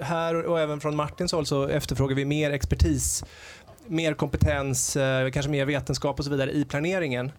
här 0.00 0.46
och 0.46 0.60
även 0.60 0.80
från 0.80 0.96
Martins 0.96 1.32
håll 1.32 1.46
så 1.46 1.68
efterfrågar 1.68 2.16
vi 2.16 2.24
mer 2.24 2.50
expertis, 2.50 3.24
mer 3.86 4.14
kompetens, 4.14 4.96
kanske 5.32 5.50
mer 5.50 5.64
vetenskap 5.64 6.18
och 6.18 6.24
så 6.24 6.30
vidare 6.30 6.52
i 6.52 6.64
planeringen. 6.64 7.32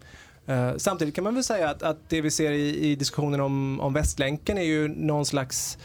samtidigt 0.77 1.15
kan 1.15 1.23
man 1.23 1.33
väl 1.33 1.43
säga 1.43 1.69
att, 1.69 1.83
att 1.83 1.97
det 2.09 2.21
vi 2.21 2.31
ser 2.31 2.51
i, 2.51 2.91
i 2.91 2.95
diskussionen 2.95 3.41
om, 3.41 3.79
om 3.79 3.93
Västlänken 3.93 4.57
är 4.57 4.63
ju 4.63 4.87
någon 4.87 5.25
slags 5.25 5.77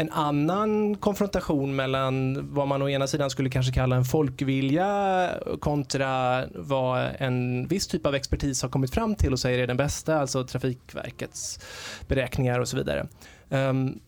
en 0.00 0.10
annan 0.10 0.94
konfrontation 0.96 1.76
mellan 1.76 2.38
vad 2.54 2.68
man 2.68 2.82
å 2.82 2.88
ena 2.88 3.06
sidan 3.06 3.30
skulle 3.30 3.50
kanske 3.50 3.72
kalla 3.72 3.96
en 3.96 4.04
folkvilja 4.04 5.30
kontra 5.60 6.44
vad 6.54 7.08
en 7.18 7.66
viss 7.66 7.86
typ 7.86 8.06
av 8.06 8.14
expertis 8.14 8.62
har 8.62 8.68
kommit 8.68 8.94
fram 8.94 9.14
till 9.14 9.32
och 9.32 9.38
säger 9.38 9.58
är 9.58 9.66
den 9.66 9.76
bästa, 9.76 10.20
alltså 10.20 10.44
Trafikverkets 10.44 11.58
beräkningar 12.08 12.60
och 12.60 12.68
så 12.68 12.76
vidare. 12.76 13.06
Um, 13.48 14.00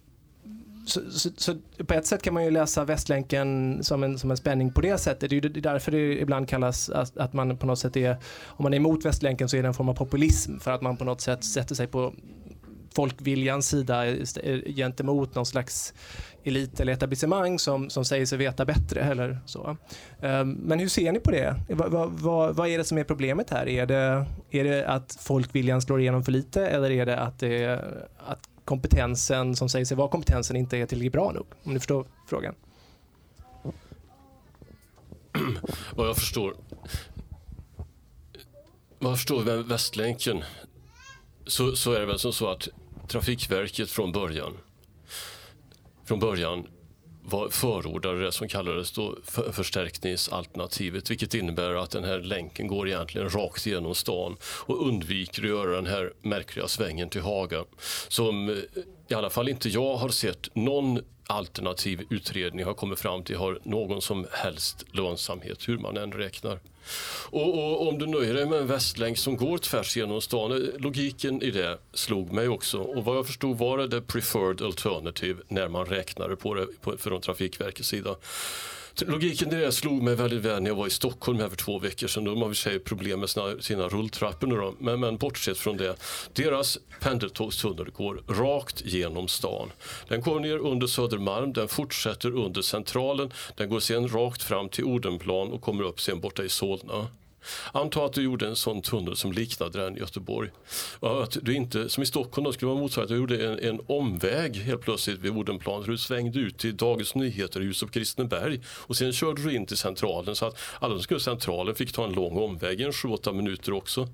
så, 0.86 1.00
så, 1.10 1.28
så, 1.36 1.56
på 1.86 1.94
ett 1.94 2.06
sätt 2.06 2.22
kan 2.22 2.34
man 2.34 2.44
ju 2.44 2.50
läsa 2.50 2.84
Västlänken 2.84 3.78
som 3.84 4.02
en, 4.02 4.18
som 4.18 4.30
en 4.30 4.36
spänning 4.36 4.72
på 4.72 4.80
det 4.80 4.98
sättet. 4.98 5.30
Det 5.30 5.36
är 5.36 5.44
ju 5.44 5.60
därför 5.60 5.92
det 5.92 6.20
ibland 6.20 6.48
kallas 6.48 6.90
att, 6.90 7.16
att 7.16 7.32
man 7.32 7.56
på 7.56 7.66
något 7.66 7.78
sätt 7.78 7.96
är, 7.96 8.16
om 8.46 8.62
man 8.62 8.72
är 8.72 8.76
emot 8.76 9.04
Västlänken 9.04 9.48
så 9.48 9.56
är 9.56 9.62
det 9.62 9.68
en 9.68 9.74
form 9.74 9.88
av 9.88 9.94
populism 9.94 10.58
för 10.58 10.70
att 10.70 10.82
man 10.82 10.96
på 10.96 11.04
något 11.04 11.20
sätt 11.20 11.44
sätter 11.44 11.74
sig 11.74 11.86
på 11.86 12.12
folkviljans 12.94 13.68
sida 13.68 14.06
eh, 14.06 14.16
gentemot 14.66 15.34
någon 15.34 15.46
slags 15.46 15.94
elit 16.44 16.80
eller 16.80 16.92
etablissemang 16.92 17.58
som, 17.58 17.90
som 17.90 18.04
säger 18.04 18.26
sig 18.26 18.38
veta 18.38 18.64
bättre. 18.64 19.00
Eller 19.00 19.38
så. 19.46 19.76
Ehm, 20.20 20.52
men 20.52 20.78
hur 20.78 20.88
ser 20.88 21.12
ni 21.12 21.20
på 21.20 21.30
det? 21.30 21.56
Vad, 21.68 22.12
vad, 22.12 22.56
vad 22.56 22.68
är 22.68 22.78
det 22.78 22.84
som 22.84 22.98
är 22.98 23.04
problemet 23.04 23.50
här? 23.50 23.68
Är 23.68 23.86
det, 23.86 24.26
är 24.50 24.64
det 24.64 24.86
att 24.86 25.18
folkviljan 25.20 25.82
slår 25.82 26.00
igenom 26.00 26.24
för 26.24 26.32
lite 26.32 26.66
eller 26.66 26.90
är 26.90 27.06
det 27.06 27.18
att, 27.18 27.38
det, 27.38 27.84
att 28.18 28.48
kompetensen 28.64 29.56
som 29.56 29.68
säger 29.68 29.84
sig 29.84 29.96
vara 29.96 30.08
kompetensen 30.08 30.56
inte 30.56 30.78
är 30.78 30.86
tillräckligt 30.86 31.12
bra 31.12 31.32
nog? 31.32 31.46
Om 31.62 31.72
ni 31.72 31.78
förstår 31.78 32.06
frågan. 32.26 32.54
Vad 35.94 36.08
jag 36.08 36.16
förstår 36.16 36.54
vad 39.00 39.10
jag 39.10 39.18
förstår 39.18 39.44
med 39.44 39.64
Västlänken 39.64 40.44
så, 41.46 41.76
så 41.76 41.92
är 41.92 42.00
det 42.00 42.06
väl 42.06 42.18
som 42.18 42.32
så 42.32 42.48
att 42.48 42.68
Trafikverket 43.10 43.90
från 43.90 44.12
början, 44.12 44.52
från 46.04 46.20
början 46.20 46.66
var, 47.22 47.48
förordade 47.48 48.24
det 48.24 48.32
som 48.32 48.48
kallades 48.48 48.92
då 48.92 49.18
för, 49.24 49.52
förstärkningsalternativet 49.52 51.10
vilket 51.10 51.34
innebär 51.34 51.74
att 51.74 51.90
den 51.90 52.04
här 52.04 52.18
länken 52.18 52.66
går 52.66 52.88
egentligen 52.88 53.30
rakt 53.30 53.66
igenom 53.66 53.94
stan 53.94 54.36
och 54.42 54.86
undviker 54.88 55.42
att 55.42 55.48
göra 55.48 55.76
den 55.76 55.86
här 55.86 56.12
märkliga 56.22 56.68
svängen 56.68 57.08
till 57.08 57.20
Haga 57.20 57.64
som 58.08 58.48
eh, 58.48 58.56
i 59.08 59.14
alla 59.14 59.30
fall 59.30 59.48
inte 59.48 59.68
jag 59.68 59.96
har 59.96 60.08
sett 60.08 60.54
någon 60.54 61.00
alternativ 61.30 62.06
utredning 62.10 62.64
har 62.64 62.74
kommit 62.74 62.98
fram 62.98 63.22
till 63.24 63.36
har 63.36 63.58
någon 63.62 64.02
som 64.02 64.26
helst 64.32 64.84
lönsamhet 64.92 65.68
hur 65.68 65.78
man 65.78 65.96
än 65.96 66.12
räknar. 66.12 66.60
Och, 67.30 67.58
och, 67.58 67.88
om 67.88 67.98
du 67.98 68.06
nöjer 68.06 68.34
dig 68.34 68.46
med 68.46 68.58
en 68.58 68.66
västlänk 68.66 69.18
som 69.18 69.36
går 69.36 69.58
tvärs 69.58 69.96
genom 69.96 70.20
stan, 70.20 70.70
logiken 70.78 71.42
i 71.42 71.50
det 71.50 71.78
slog 71.92 72.32
mig 72.32 72.48
också. 72.48 72.78
Och 72.78 73.04
vad 73.04 73.16
jag 73.16 73.26
förstod 73.26 73.58
var 73.58 73.78
det 73.78 73.90
the 73.90 74.00
preferred 74.00 74.62
alternative 74.62 75.42
när 75.48 75.68
man 75.68 75.86
räknade 75.86 76.36
på 76.36 76.54
det 76.54 76.66
från 76.98 77.20
Trafikverkets 77.20 77.88
sida. 77.88 78.16
Logiken 79.06 79.52
i 79.52 79.56
det 79.56 79.72
slog 79.72 80.02
mig 80.02 80.14
väldigt 80.14 80.44
väl 80.44 80.62
när 80.62 80.70
jag 80.70 80.74
var 80.74 80.86
i 80.86 80.90
Stockholm 80.90 81.38
här 81.40 81.48
för 81.48 81.56
två 81.56 81.78
veckor 81.78 82.06
sedan. 82.06 82.24
De 82.24 82.42
har 82.42 82.50
i 82.50 82.54
sig 82.54 82.78
problem 82.78 83.20
med 83.20 83.30
sina, 83.30 83.60
sina 83.60 83.88
rulltrappor 83.88 84.46
nu 84.46 84.56
då. 84.56 84.74
Men, 84.78 85.00
men 85.00 85.16
bortsett 85.16 85.58
från 85.58 85.76
det. 85.76 85.96
Deras 86.32 86.78
pendeltågstunnel 87.00 87.90
går 87.90 88.22
rakt 88.28 88.82
genom 88.84 89.28
stan. 89.28 89.72
Den 90.08 90.20
går 90.20 90.40
ner 90.40 90.56
under 90.58 90.86
Södermalm, 90.86 91.52
den 91.52 91.68
fortsätter 91.68 92.36
under 92.36 92.62
Centralen. 92.62 93.32
Den 93.56 93.68
går 93.68 93.80
sen 93.80 94.08
rakt 94.08 94.42
fram 94.42 94.68
till 94.68 94.84
Odenplan 94.84 95.52
och 95.52 95.62
kommer 95.62 95.84
upp 95.84 96.00
sen 96.00 96.20
borta 96.20 96.44
i 96.44 96.48
Solna. 96.48 97.06
Anta 97.72 98.04
att 98.04 98.12
du 98.12 98.22
gjorde 98.22 98.46
en 98.46 98.56
sån 98.56 98.82
tunnel 98.82 99.16
som 99.16 99.32
liknade 99.32 99.84
den 99.84 99.96
i 99.96 100.00
Göteborg. 100.00 100.50
Att 101.00 101.36
du 101.42 101.54
inte, 101.54 101.88
som 101.88 102.02
i 102.02 102.06
Stockholm 102.06 102.44
då, 102.44 102.52
skulle 102.52 102.68
vara 102.68 102.80
motsvarande, 102.80 103.14
du 103.14 103.20
gjorde 103.20 103.46
en, 103.46 103.58
en 103.58 103.80
omväg 103.86 104.56
helt 104.56 104.80
plötsligt 104.80 105.18
vid 105.18 105.32
Odenplan. 105.32 105.82
Du 105.82 105.98
svängde 105.98 106.38
ut 106.38 106.58
till 106.58 106.76
Dagens 106.76 107.14
Nyheter, 107.14 107.60
huset 107.60 107.88
på 107.88 107.92
Kristineberg 107.92 108.60
och 108.66 108.96
sen 108.96 109.12
körde 109.12 109.42
du 109.42 109.54
in 109.54 109.66
till 109.66 109.76
Centralen 109.76 110.36
så 110.36 110.46
att 110.46 110.58
alla 110.78 110.94
som 110.94 111.02
skulle 111.02 111.20
till 111.20 111.24
Centralen 111.24 111.74
fick 111.74 111.92
ta 111.92 112.04
en 112.04 112.12
lång 112.12 112.36
omväg, 112.36 112.80
en 112.80 112.90
7-8 112.90 113.32
minuter 113.32 113.72
också. 113.72 114.08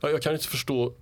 Ja, 0.00 0.10
jag 0.10 0.22
kan 0.22 0.32
inte 0.32 0.48
förstå 0.48 0.94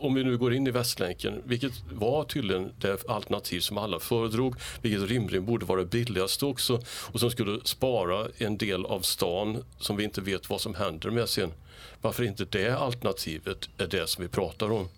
om 0.00 0.14
vi 0.14 0.24
nu 0.24 0.38
går 0.38 0.54
in 0.54 0.66
i 0.66 0.70
Västlänken, 0.70 1.42
vilket 1.44 1.72
var 1.92 2.24
tydligen 2.24 2.72
det 2.78 3.08
alternativ 3.08 3.60
som 3.60 3.78
alla 3.78 4.00
föredrog, 4.00 4.54
vilket 4.82 5.10
rimligen 5.10 5.44
borde 5.44 5.66
vara 5.66 5.84
billigast 5.84 6.42
också 6.42 6.80
och 7.12 7.20
som 7.20 7.30
skulle 7.30 7.60
spara 7.64 8.28
en 8.38 8.58
del 8.58 8.86
av 8.86 9.00
stan 9.00 9.64
som 9.78 9.96
vi 9.96 10.04
inte 10.04 10.20
vet 10.20 10.50
vad 10.50 10.60
som 10.60 10.74
händer 10.74 11.10
med 11.10 11.28
sen. 11.28 11.52
Varför 12.00 12.22
inte 12.22 12.44
det 12.44 12.78
alternativet 12.78 13.68
är 13.78 13.86
det 13.86 14.06
som 14.06 14.22
vi 14.22 14.28
pratar 14.28 14.72
om? 14.72 14.88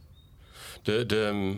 Det, 0.83 1.05
det, 1.05 1.55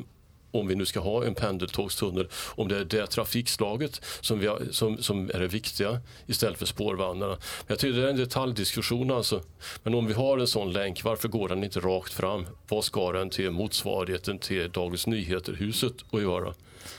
om 0.57 0.67
vi 0.67 0.75
nu 0.75 0.87
ska 0.87 1.01
ha 1.01 1.25
en 1.25 1.35
pendeltågstunnel, 1.35 2.29
om 2.55 2.69
det 2.69 2.79
är 2.79 2.85
det 2.85 3.07
trafikslaget 3.07 4.01
som, 4.21 4.39
vi 4.39 4.47
har, 4.47 4.63
som, 4.71 5.03
som 5.03 5.31
är 5.35 5.41
det 5.41 5.49
viktiga 5.49 6.01
istället 6.27 6.59
för 6.59 6.67
spårvagnarna. 6.67 7.37
Jag 7.67 7.79
tycker 7.79 8.01
det 8.01 8.07
är 8.07 8.11
en 8.11 8.17
detaljdiskussion 8.17 9.11
alltså. 9.11 9.43
Men 9.83 9.95
om 9.95 10.07
vi 10.07 10.15
har 10.15 10.39
en 10.39 10.47
sån 10.47 10.73
länk, 10.73 11.05
varför 11.05 11.29
går 11.29 11.49
den 11.49 11.65
inte 11.65 11.81
rakt 11.81 12.13
fram? 12.13 12.47
Vad 12.69 12.85
ska 12.85 13.13
den 13.13 13.31
till 13.31 13.51
motsvarigheten 13.51 14.39
till 14.39 14.71
Dagens 14.71 15.07
Nyheter-huset 15.07 15.95
att 16.11 16.23
göra? 16.23 16.55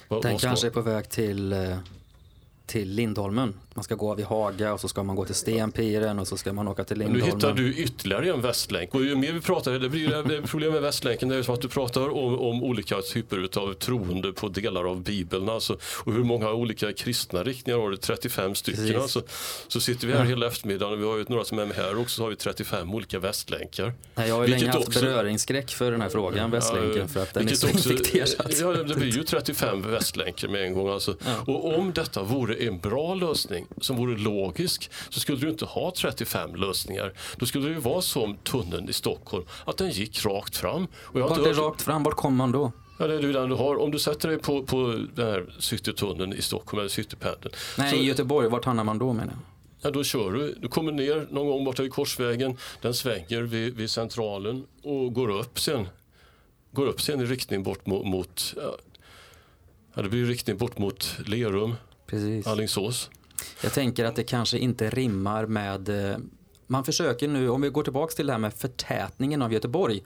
Vad, 0.08 0.22
den 0.22 0.32
vad 0.32 0.42
ska... 0.42 0.48
kanske 0.50 0.68
är 0.68 0.72
på 0.72 0.82
väg 0.82 1.10
till 1.10 1.54
eh, 1.54 1.78
till 2.68 2.90
Lindholmen. 2.90 3.54
Man 3.78 3.84
ska 3.84 3.96
gå 3.96 4.16
vid 4.16 4.26
Haga 4.26 4.74
och 4.74 4.80
så 4.80 4.88
ska 4.88 5.04
man 5.04 5.16
gå 5.16 5.26
till 5.26 5.36
Stenpiren 5.36 6.20
och 6.20 6.28
så 6.28 6.38
ska 6.38 6.54
man 6.54 6.68
åka 6.68 6.84
till 6.84 6.98
Lindholmen. 6.98 7.30
Nu 7.30 7.36
hittar 7.36 7.54
du 7.54 7.76
ytterligare 7.76 8.30
en 8.30 8.42
västlänk 8.42 8.96
och 8.96 9.04
ju 9.04 9.16
mer 9.16 9.34
vi 9.34 9.42
pratar, 9.42 9.72
det 9.72 9.90
blir 9.90 10.24
det 10.24 10.42
problem 10.42 10.74
med 10.74 10.82
västlänken 10.82 11.30
det 11.30 11.36
är 11.36 11.44
så 11.44 11.54
att 11.54 11.62
du 11.62 11.68
pratar 11.68 12.10
om, 12.10 12.40
om 12.40 12.64
olika 12.64 13.02
typer 13.02 13.60
av 13.60 13.74
troende 13.74 14.34
på 14.34 14.50
delar 14.50 14.84
av 14.84 15.04
Bibeln 15.04 15.50
alltså, 15.50 15.78
och 16.04 16.14
hur 16.14 16.24
många 16.24 16.52
olika 16.52 16.94
kristna 16.94 17.44
riktningar 17.44 17.80
har 17.80 17.90
du? 17.90 17.98
35 17.98 18.56
stycken 18.56 19.02
alltså. 19.02 19.22
Så 19.68 19.80
sitter 19.80 20.08
vi 20.08 20.14
här 20.14 20.26
hela 20.26 20.48
eftermiddagen 20.48 20.94
och 20.94 21.00
vi 21.00 21.06
har 21.06 21.18
ju 21.18 21.26
några 21.28 21.44
som 21.44 21.60
är 21.60 21.66
med 21.66 21.76
här 21.76 22.00
också 22.00 22.16
så 22.16 22.24
har 22.24 22.30
vi 22.30 22.36
35 22.36 22.94
olika 22.94 23.20
västlänkar. 23.20 23.94
Nej, 24.16 24.28
jag 24.28 24.36
har 24.36 24.44
ju 24.44 24.52
länge 24.52 24.68
haft 24.68 24.88
också, 24.88 25.02
beröringsskräck 25.02 25.72
för 25.72 25.92
den 25.92 26.02
här 26.02 26.10
frågan, 26.10 26.52
västlänken, 26.52 27.02
ja, 27.02 27.08
för 27.08 27.24
att 27.24 27.34
den 27.34 27.50
är 27.50 27.56
så 27.56 27.68
också, 27.68 27.92
infekterad. 27.92 28.54
Ja, 28.60 28.84
det 28.84 28.96
blir 28.96 29.18
ju 29.18 29.24
35 29.24 29.82
västlänkar 29.82 30.48
med 30.48 30.64
en 30.64 30.74
gång 30.74 30.90
alltså. 30.90 31.16
Ja. 31.26 31.54
Och 31.54 31.78
om 31.78 31.94
detta 31.94 32.24
vore 32.24 32.56
en 32.56 32.80
bra 32.80 33.14
lösning 33.14 33.67
som 33.82 33.96
vore 33.96 34.18
logisk 34.18 34.92
så 35.10 35.20
skulle 35.20 35.38
du 35.38 35.50
inte 35.50 35.66
ha 35.66 35.94
35 35.96 36.56
lösningar. 36.56 37.14
Då 37.38 37.46
skulle 37.46 37.70
det 37.70 37.80
vara 37.80 38.02
som 38.02 38.38
tunneln 38.38 38.90
i 38.90 38.94
Stockholm, 38.94 39.46
att 39.66 39.78
den 39.78 39.90
gick 39.90 40.26
rakt 40.26 40.58
fram. 40.58 40.88
Och 40.96 41.20
jag 41.20 41.30
Vart 41.30 41.38
är 41.48 41.54
rakt 41.54 41.82
fram? 41.82 42.04
Vart 42.04 42.16
kommer 42.16 42.38
man 42.38 42.52
då? 42.52 42.72
Ja, 43.00 43.08
det 43.08 43.16
är 43.16 43.34
den 43.34 43.50
du 43.50 43.56
har. 43.56 43.76
Om 43.76 43.92
du 43.92 44.00
sätter 44.00 44.30
dig 44.30 44.40
på, 44.40 44.64
på 44.64 45.06
den 45.16 45.28
här 45.28 45.46
Citytunneln 45.60 46.34
i 46.34 46.42
Stockholm 46.42 46.80
eller 46.80 46.90
Citypendeln. 46.90 47.56
Nej, 47.78 47.92
så, 47.92 47.98
i 47.98 48.06
Göteborg. 48.06 48.50
Vart 48.50 48.66
hamnar 48.66 48.84
man 48.84 48.98
då 48.98 49.14
menar 49.14 49.34
jag? 49.34 49.40
Ja, 49.82 49.92
då 49.92 50.04
kör 50.04 50.32
du. 50.32 50.56
Du 50.62 50.68
kommer 50.68 50.92
ner 50.92 51.28
någon 51.32 51.48
gång 51.48 51.66
borta 51.66 51.84
vid 51.84 51.92
Korsvägen. 51.92 52.58
Den 52.82 52.94
svänger 52.94 53.42
vid, 53.42 53.76
vid 53.76 53.90
centralen 53.90 54.66
och 54.84 55.14
går 55.14 55.30
upp 55.30 55.60
sen. 55.60 55.88
Går 56.72 56.88
upp 56.88 57.02
sen 57.02 57.22
i 57.22 57.26
riktning 57.26 57.64
bort 57.64 57.86
mot, 57.86 58.06
mot 58.06 58.54
ja, 59.94 60.02
det 60.02 60.10
blir 60.10 60.26
riktning 60.26 60.58
bort 60.58 60.78
mot 60.78 61.18
Lerum. 61.26 61.76
Precis. 62.06 62.48
Alingsås. 62.48 63.10
Jag 63.64 63.74
tänker 63.74 64.06
att 64.06 64.16
det 64.16 64.24
kanske 64.24 64.58
inte 64.58 64.90
rimmar 64.90 65.46
med 65.46 65.90
eh, 65.90 66.18
man 66.68 66.84
försöker 66.84 67.28
nu, 67.28 67.50
om 67.50 67.62
vi 67.62 67.70
går 67.70 67.84
tillbaka 67.84 68.14
till 68.16 68.28
det 68.28 68.34
här 68.34 68.40
med 68.40 68.54
förtätningen 68.54 69.42
av 69.42 69.54
Göteborg, 69.54 70.04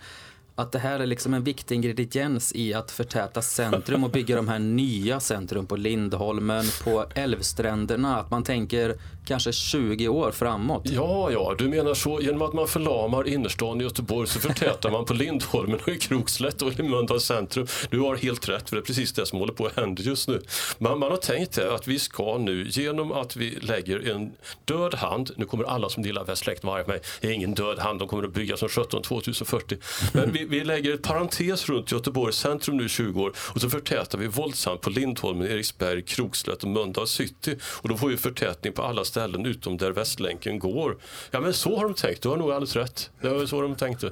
att 0.61 0.71
det 0.71 0.79
här 0.79 0.99
är 0.99 1.05
liksom 1.05 1.33
en 1.33 1.43
viktig 1.43 1.75
ingrediens 1.75 2.55
i 2.55 2.73
att 2.73 2.91
förtäta 2.91 3.41
centrum 3.41 4.03
och 4.03 4.09
bygga 4.09 4.35
de 4.35 4.47
här 4.47 4.59
nya 4.59 5.19
centrum 5.19 5.65
på 5.65 5.75
Lindholmen, 5.75 6.65
på 6.83 7.05
älvstränderna. 7.15 8.19
Att 8.19 8.31
man 8.31 8.43
tänker 8.43 8.95
kanske 9.25 9.51
20 9.51 10.07
år 10.07 10.31
framåt. 10.31 10.81
Ja, 10.85 11.31
ja, 11.31 11.55
du 11.57 11.69
menar 11.69 11.93
så. 11.93 12.21
Genom 12.21 12.41
att 12.41 12.53
man 12.53 12.67
förlamar 12.67 13.27
innerstan 13.27 13.81
i 13.81 13.83
Göteborg 13.83 14.27
så 14.27 14.39
förtätar 14.39 14.91
man 14.91 15.05
på 15.05 15.13
Lindholmen 15.13 15.79
och 15.81 15.87
i 15.87 15.97
Krokslätt 15.97 16.61
och 16.61 16.79
i 16.79 16.83
Mölndals 16.83 17.23
centrum. 17.23 17.67
Du 17.89 17.99
har 17.99 18.15
helt 18.15 18.49
rätt, 18.49 18.69
för 18.69 18.75
det 18.75 18.81
är 18.81 18.85
precis 18.85 19.13
det 19.13 19.25
som 19.25 19.39
håller 19.39 19.53
på 19.53 19.65
att 19.65 19.75
hända 19.75 20.01
just 20.01 20.27
nu. 20.27 20.41
Man, 20.77 20.99
man 20.99 21.11
har 21.11 21.17
tänkt 21.17 21.55
det 21.55 21.75
att 21.75 21.87
vi 21.87 21.99
ska 21.99 22.37
nu, 22.37 22.67
genom 22.69 23.11
att 23.11 23.35
vi 23.35 23.49
lägger 23.61 24.11
en 24.11 24.31
död 24.65 24.95
hand, 24.95 25.31
nu 25.35 25.45
kommer 25.45 25.63
alla 25.63 25.89
som 25.89 26.03
gillar 26.03 26.25
Västlänken 26.25 26.67
vara 26.67 26.87
mig, 26.87 27.01
det 27.21 27.27
är 27.27 27.31
ingen 27.31 27.53
död 27.53 27.79
hand, 27.79 27.99
de 27.99 28.07
kommer 28.07 28.23
att 28.23 28.33
bygga 28.33 28.57
som 28.57 28.69
17 28.69 29.01
2040. 29.01 29.77
Men 30.13 30.31
vi, 30.31 30.45
vi 30.51 30.63
lägger 30.63 30.93
ett 30.93 31.01
parentes 31.01 31.69
runt 31.69 31.91
Göteborgs 31.91 32.37
centrum 32.37 32.77
nu 32.77 32.85
i 32.85 32.89
20 32.89 33.21
år 33.21 33.33
och 33.37 33.61
så 33.61 33.69
förtätar 33.69 34.17
vi 34.17 34.27
våldsamt 34.27 34.81
på 34.81 34.89
Lindholmen, 34.89 35.47
Eriksberg, 35.47 36.01
Krokslätt 36.01 36.63
och 36.63 36.69
Mölndals 36.69 37.11
city. 37.11 37.57
Och 37.63 37.89
då 37.89 37.97
får 37.97 38.07
vi 38.07 38.17
förtätning 38.17 38.73
på 38.73 38.81
alla 38.81 39.05
ställen 39.05 39.45
utom 39.45 39.77
där 39.77 39.91
Västlänken 39.91 40.59
går. 40.59 40.97
Ja 41.31 41.39
men 41.39 41.53
så 41.53 41.77
har 41.77 41.83
de 41.83 41.93
tänkt, 41.93 42.21
du 42.21 42.29
har 42.29 42.37
nog 42.37 42.51
alldeles 42.51 42.75
rätt. 42.75 43.09
Det 43.21 43.29
var 43.29 43.45
så 43.45 43.61
de 43.61 43.75
tänkte. 43.75 44.11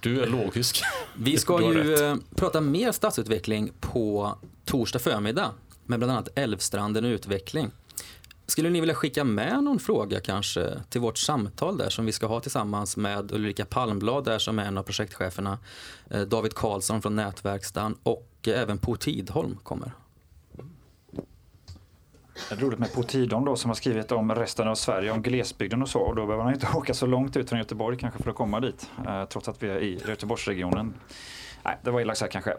Du 0.00 0.22
är 0.22 0.26
logisk. 0.26 0.82
Vi 1.16 1.38
ska 1.38 1.62
ju 1.62 1.74
rätt. 1.74 2.00
Eh, 2.00 2.16
prata 2.36 2.60
mer 2.60 2.92
stadsutveckling 2.92 3.72
på 3.80 4.38
torsdag 4.64 4.98
förmiddag 4.98 5.50
med 5.86 5.98
bland 5.98 6.12
annat 6.12 6.28
Älvstranden 6.34 7.04
och 7.04 7.08
utveckling. 7.08 7.70
Skulle 8.46 8.70
ni 8.70 8.80
vilja 8.80 8.94
skicka 8.94 9.24
med 9.24 9.64
någon 9.64 9.78
fråga 9.78 10.20
kanske 10.20 10.80
till 10.88 11.00
vårt 11.00 11.18
samtal 11.18 11.78
där 11.78 11.90
som 11.90 12.06
vi 12.06 12.12
ska 12.12 12.26
ha 12.26 12.40
tillsammans 12.40 12.96
med 12.96 13.32
Ulrika 13.32 13.64
Palmblad 13.64 14.24
där 14.24 14.38
som 14.38 14.58
är 14.58 14.64
en 14.64 14.78
av 14.78 14.82
projektcheferna, 14.82 15.58
eh, 16.10 16.20
David 16.20 16.54
Karlsson 16.54 17.02
från 17.02 17.16
Nätverkstan 17.16 17.98
och 18.02 18.28
eh, 18.46 18.60
även 18.60 18.78
Po 18.78 18.96
Tidholm 18.96 19.56
kommer. 19.62 19.92
Det 22.48 22.54
är 22.54 22.56
roligt 22.56 22.78
med 22.78 22.92
Po 22.92 23.02
Tidholm 23.02 23.44
då 23.44 23.56
som 23.56 23.70
har 23.70 23.74
skrivit 23.74 24.12
om 24.12 24.34
resten 24.34 24.68
av 24.68 24.74
Sverige, 24.74 25.10
om 25.10 25.22
glesbygden 25.22 25.82
och 25.82 25.88
så. 25.88 25.98
Och 25.98 26.16
då 26.16 26.26
behöver 26.26 26.44
man 26.44 26.54
inte 26.54 26.68
åka 26.74 26.94
så 26.94 27.06
långt 27.06 27.36
ut 27.36 27.48
från 27.48 27.58
Göteborg 27.58 27.98
kanske 27.98 28.22
för 28.22 28.30
att 28.30 28.36
komma 28.36 28.60
dit. 28.60 28.90
Eh, 29.06 29.24
trots 29.24 29.48
att 29.48 29.62
vi 29.62 29.68
är 29.68 29.78
i 29.78 30.00
Göteborgsregionen. 30.08 30.94
Nej, 31.62 31.78
det 31.82 31.90
var 31.90 32.00
elakt 32.00 32.18
sagt 32.18 32.32
kanske. 32.32 32.56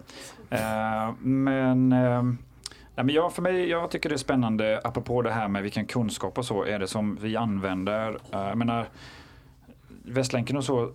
Men 1.20 1.94
Nej, 2.96 3.06
men 3.06 3.16
jag, 3.16 3.34
för 3.34 3.42
mig, 3.42 3.70
jag 3.70 3.92
tycker 3.92 4.10
det 4.10 4.16
är 4.16 4.18
spännande, 4.18 4.82
apropå 4.84 5.22
det 5.22 5.32
här 5.32 5.48
med 5.48 5.64
vilken 5.64 5.86
kunskap 5.86 6.38
och 6.38 6.46
så 6.46 6.64
är 6.64 6.80
det 6.80 6.88
som 6.88 7.18
vi 7.22 7.36
använder. 7.36 8.10
Eh, 8.10 8.40
jag 8.40 8.58
menar, 8.58 8.88
Västlänken 10.04 10.58
och 10.58 10.64
så, 10.64 10.92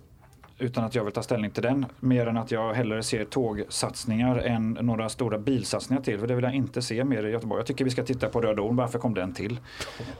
utan 0.57 0.83
att 0.83 0.95
jag 0.95 1.03
vill 1.03 1.13
ta 1.13 1.23
ställning 1.23 1.51
till 1.51 1.63
den, 1.63 1.85
mer 1.99 2.27
än 2.27 2.37
att 2.37 2.51
jag 2.51 2.73
hellre 2.73 3.03
ser 3.03 3.25
tågsatsningar 3.25 4.37
än 4.37 4.77
några 4.81 5.09
stora 5.09 5.37
bilsatsningar 5.37 6.01
till. 6.01 6.19
För 6.19 6.27
det 6.27 6.35
vill 6.35 6.43
jag 6.43 6.55
inte 6.55 6.81
se 6.81 7.03
mer 7.03 7.23
i 7.23 7.31
Göteborg. 7.31 7.59
Jag 7.59 7.67
tycker 7.67 7.85
vi 7.85 7.91
ska 7.91 8.03
titta 8.03 8.29
på 8.29 8.41
Röda 8.41 8.61
Orm, 8.61 8.75
varför 8.75 8.99
kom 8.99 9.13
den 9.13 9.33
till? 9.33 9.59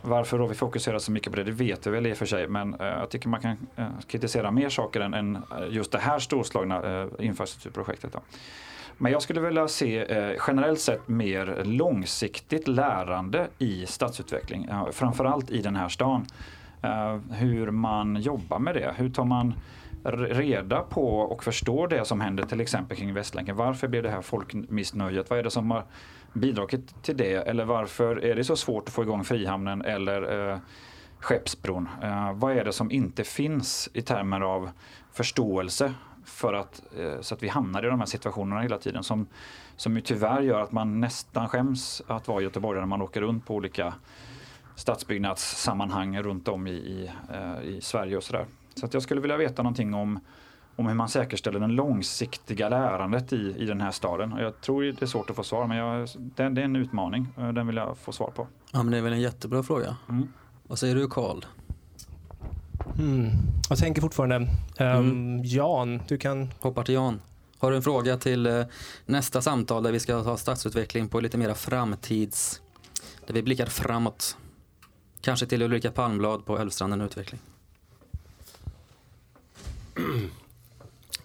Varför 0.01 0.39
har 0.39 0.47
vi 0.47 0.55
fokuserat 0.55 1.01
så 1.01 1.11
mycket 1.11 1.31
på 1.31 1.37
det, 1.37 1.43
det 1.43 1.51
vet 1.51 1.87
vi 1.87 1.91
väl 1.91 2.07
i 2.07 2.13
och 2.13 2.17
för 2.17 2.25
sig. 2.25 2.47
Men 2.47 2.73
uh, 2.73 2.87
jag 2.87 3.09
tycker 3.09 3.29
man 3.29 3.41
kan 3.41 3.57
uh, 3.79 3.99
kritisera 4.07 4.51
mer 4.51 4.69
saker 4.69 4.99
än, 4.99 5.13
än 5.13 5.37
just 5.69 5.91
det 5.91 5.99
här 5.99 6.19
storslagna 6.19 7.07
infrastrukturprojektet. 7.19 8.13
Då. 8.13 8.19
Men 9.01 9.11
jag 9.11 9.21
skulle 9.21 9.41
vilja 9.41 9.67
se 9.67 9.97
eh, 9.97 10.35
generellt 10.47 10.79
sett 10.79 11.07
mer 11.07 11.61
långsiktigt 11.65 12.67
lärande 12.67 13.47
i 13.57 13.85
stadsutveckling. 13.85 14.65
Eh, 14.65 14.89
framförallt 14.91 15.51
i 15.51 15.61
den 15.61 15.75
här 15.75 15.89
stan. 15.89 16.25
Eh, 16.81 17.17
hur 17.31 17.71
man 17.71 18.15
jobbar 18.15 18.59
med 18.59 18.75
det. 18.75 18.93
Hur 18.97 19.09
tar 19.09 19.25
man 19.25 19.53
reda 20.03 20.79
på 20.79 21.19
och 21.19 21.43
förstår 21.43 21.87
det 21.87 22.05
som 22.05 22.21
händer 22.21 22.43
till 22.43 22.61
exempel 22.61 22.97
kring 22.97 23.13
Västlänken. 23.13 23.55
Varför 23.55 23.87
blir 23.87 24.03
det 24.03 24.09
här 24.09 24.21
folkmissnöjet? 24.21 25.29
Vad 25.29 25.39
är 25.39 25.43
det 25.43 25.51
som 25.51 25.71
har 25.71 25.83
bidragit 26.33 27.03
till 27.03 27.17
det? 27.17 27.33
Eller 27.33 27.65
varför 27.65 28.25
är 28.25 28.35
det 28.35 28.43
så 28.43 28.55
svårt 28.55 28.87
att 28.87 28.93
få 28.93 29.03
igång 29.03 29.23
Frihamnen 29.23 29.81
eller 29.81 30.51
eh, 30.51 30.57
Skeppsbron? 31.19 31.89
Eh, 32.03 32.33
vad 32.33 32.57
är 32.57 32.65
det 32.65 32.73
som 32.73 32.91
inte 32.91 33.23
finns 33.23 33.89
i 33.93 34.01
termer 34.01 34.41
av 34.41 34.69
förståelse 35.11 35.93
för 36.25 36.53
att, 36.53 36.81
eh, 36.97 37.21
så 37.21 37.35
att 37.35 37.43
vi 37.43 37.47
hamnar 37.47 37.85
i 37.85 37.87
de 37.87 37.99
här 37.99 38.05
situationerna 38.05 38.61
hela 38.61 38.77
tiden 38.77 39.03
som, 39.03 39.27
som 39.75 39.95
ju 39.95 40.01
tyvärr 40.01 40.41
gör 40.41 40.59
att 40.61 40.71
man 40.71 40.99
nästan 40.99 41.49
skäms 41.49 42.01
att 42.07 42.27
vara 42.27 42.41
göteborgare 42.41 42.81
när 42.81 42.87
man 42.87 43.01
åker 43.01 43.21
runt 43.21 43.45
på 43.45 43.55
olika 43.55 43.93
stadsbyggnadssammanhang 44.75 46.21
runt 46.21 46.47
om 46.47 46.67
i, 46.67 46.71
i, 46.71 47.11
eh, 47.33 47.63
i 47.63 47.81
Sverige 47.81 48.17
och 48.17 48.23
sådär. 48.23 48.45
Så 48.75 48.85
att 48.85 48.93
jag 48.93 49.03
skulle 49.03 49.21
vilja 49.21 49.37
veta 49.37 49.63
någonting 49.63 49.93
om, 49.93 50.19
om 50.75 50.87
hur 50.87 50.93
man 50.93 51.09
säkerställer 51.09 51.59
det 51.59 51.67
långsiktiga 51.67 52.69
lärandet 52.69 53.33
i, 53.33 53.55
i 53.57 53.65
den 53.65 53.81
här 53.81 53.91
staden. 53.91 54.35
Jag 54.39 54.61
tror 54.61 54.83
det 54.83 55.01
är 55.01 55.05
svårt 55.05 55.29
att 55.29 55.35
få 55.35 55.43
svar 55.43 55.67
men 55.67 55.77
jag, 55.77 56.07
det, 56.17 56.49
det 56.49 56.61
är 56.61 56.65
en 56.65 56.75
utmaning. 56.75 57.27
Den 57.35 57.67
vill 57.67 57.75
jag 57.75 57.97
få 57.97 58.11
svar 58.11 58.31
på. 58.35 58.47
Ja 58.71 58.83
men 58.83 58.91
det 58.91 58.97
är 58.97 59.01
väl 59.01 59.13
en 59.13 59.21
jättebra 59.21 59.63
fråga. 59.63 59.95
Mm. 60.09 60.27
Vad 60.63 60.79
säger 60.79 60.95
du 60.95 61.07
Karl? 61.07 61.45
Mm. 63.01 63.31
Jag 63.69 63.77
tänker 63.77 64.01
fortfarande. 64.01 64.35
Um, 64.35 64.47
mm. 64.79 65.41
Jan, 65.43 66.01
du 66.07 66.17
kan... 66.17 66.53
Hoppar 66.59 66.83
till 66.83 66.95
Jan. 66.95 67.21
Har 67.57 67.71
du 67.71 67.77
en 67.77 67.83
fråga 67.83 68.17
till 68.17 68.47
uh, 68.47 68.65
nästa 69.05 69.41
samtal 69.41 69.83
där 69.83 69.91
vi 69.91 69.99
ska 69.99 70.15
ha 70.15 70.37
stadsutveckling 70.37 71.09
på 71.09 71.19
lite 71.19 71.37
mera 71.37 71.55
framtids... 71.55 72.61
Där 73.27 73.33
vi 73.33 73.43
blickar 73.43 73.65
framåt. 73.65 74.37
Kanske 75.21 75.45
till 75.45 75.61
Ulrika 75.61 75.91
Palmblad 75.91 76.45
på 76.45 76.57
Älvstranden 76.57 77.01
Utveckling. 77.01 77.41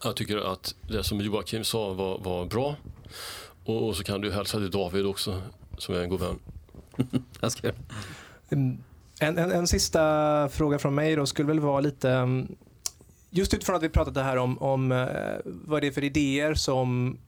Jag 0.03 0.17
tycker 0.17 0.53
att 0.53 0.75
det 0.89 1.05
som 1.05 1.21
Joakim 1.21 1.65
sa 1.65 1.93
var, 1.93 2.19
var 2.19 2.47
bra. 2.47 2.77
Och, 3.65 3.89
och, 3.89 3.97
så 3.97 4.05
kan 4.05 4.21
du 4.21 4.33
hälsa 4.33 4.59
till 4.59 4.71
David 4.71 5.07
också, 5.07 5.43
som 5.79 5.95
är 5.95 6.01
en 6.01 6.09
god 6.09 6.21
vän. 6.21 6.39
jag 7.41 7.53
ska 7.53 7.67
göra. 7.67 7.77
En, 9.21 9.39
en, 9.39 9.51
en, 9.51 9.67
sista 9.67 10.49
fråga 10.49 10.79
från 10.79 10.95
mig 10.95 11.17
då 11.17 11.27
skulle 11.27 11.49
väl 11.49 11.61
vara 11.61 11.81
lite 11.81 12.11
mm, 12.11 12.57
Just 13.31 13.55
utifrån 13.55 13.77
att 13.77 13.83
vi 13.83 13.89
pratat 13.89 14.15
det 14.15 14.23
här 14.23 14.37
om, 14.37 14.59
om 14.59 14.93
eh, 14.93 15.07
vad 15.45 15.83
det 15.83 15.87
är 15.87 15.91
för 15.91 16.05
idéer 16.05 16.55
som, 16.55 17.19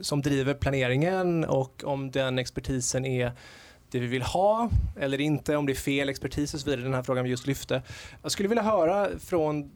som 0.00 0.22
driver 0.22 0.54
planeringen 0.54 1.44
och 1.44 1.82
om 1.84 2.10
den 2.10 2.38
expertisen 2.38 3.04
är 3.04 3.32
det 3.90 3.98
vi 3.98 4.06
vill 4.06 4.22
ha 4.22 4.70
eller 5.00 5.20
inte, 5.20 5.56
om 5.56 5.66
det 5.66 5.72
är 5.72 5.74
fel 5.74 6.08
expertis 6.08 6.54
och 6.54 6.60
så 6.60 6.70
vidare, 6.70 6.82
den 6.82 6.94
här 6.94 7.02
frågan 7.02 7.24
vi 7.24 7.30
just 7.30 7.46
lyfte. 7.46 7.82
Jag 8.22 8.32
skulle 8.32 8.48
vilja 8.48 8.62
höra 8.62 9.08
från 9.18 9.70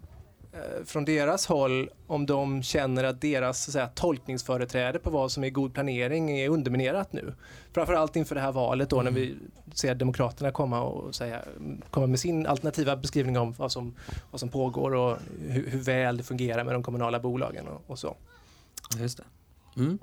från 0.85 1.05
deras 1.05 1.47
håll 1.47 1.91
om 2.07 2.27
de 2.27 2.63
känner 2.63 3.05
att 3.05 3.21
deras 3.21 3.65
så 3.65 3.73
säga, 3.73 3.87
tolkningsföreträde 3.87 4.99
på 4.99 5.11
vad 5.11 5.33
som 5.33 5.45
är 5.45 5.51
god 5.51 5.75
planering 5.75 6.31
är 6.31 6.49
underminerat 6.49 7.13
nu. 7.13 7.35
Framförallt 7.73 8.17
inför 8.17 8.35
det 8.35 8.41
här 8.41 8.53
valet 8.53 8.91
då 8.91 9.03
när 9.03 9.11
vi 9.11 9.37
ser 9.75 9.95
Demokraterna 9.95 10.53
komma 10.53 10.83
och 10.83 11.15
säga, 11.15 11.45
komma 11.91 12.07
med 12.07 12.21
sin 12.21 12.47
alternativa 12.47 12.97
beskrivning 12.97 13.39
om 13.39 13.53
vad 13.53 13.73
som, 13.73 13.95
vad 14.31 14.41
som 14.41 14.49
pågår 14.49 14.95
och 14.95 15.17
hur, 15.49 15.71
hur 15.71 15.79
väl 15.79 16.17
det 16.17 16.23
fungerar 16.23 16.65
med 16.65 16.75
de 16.75 16.83
kommunala 16.83 17.21
bolagen 17.21 17.69
och, 17.69 17.83
och 17.87 17.99
så. 17.99 18.17
Just 18.99 19.17
det. 19.17 19.25
Mm. 19.81 19.99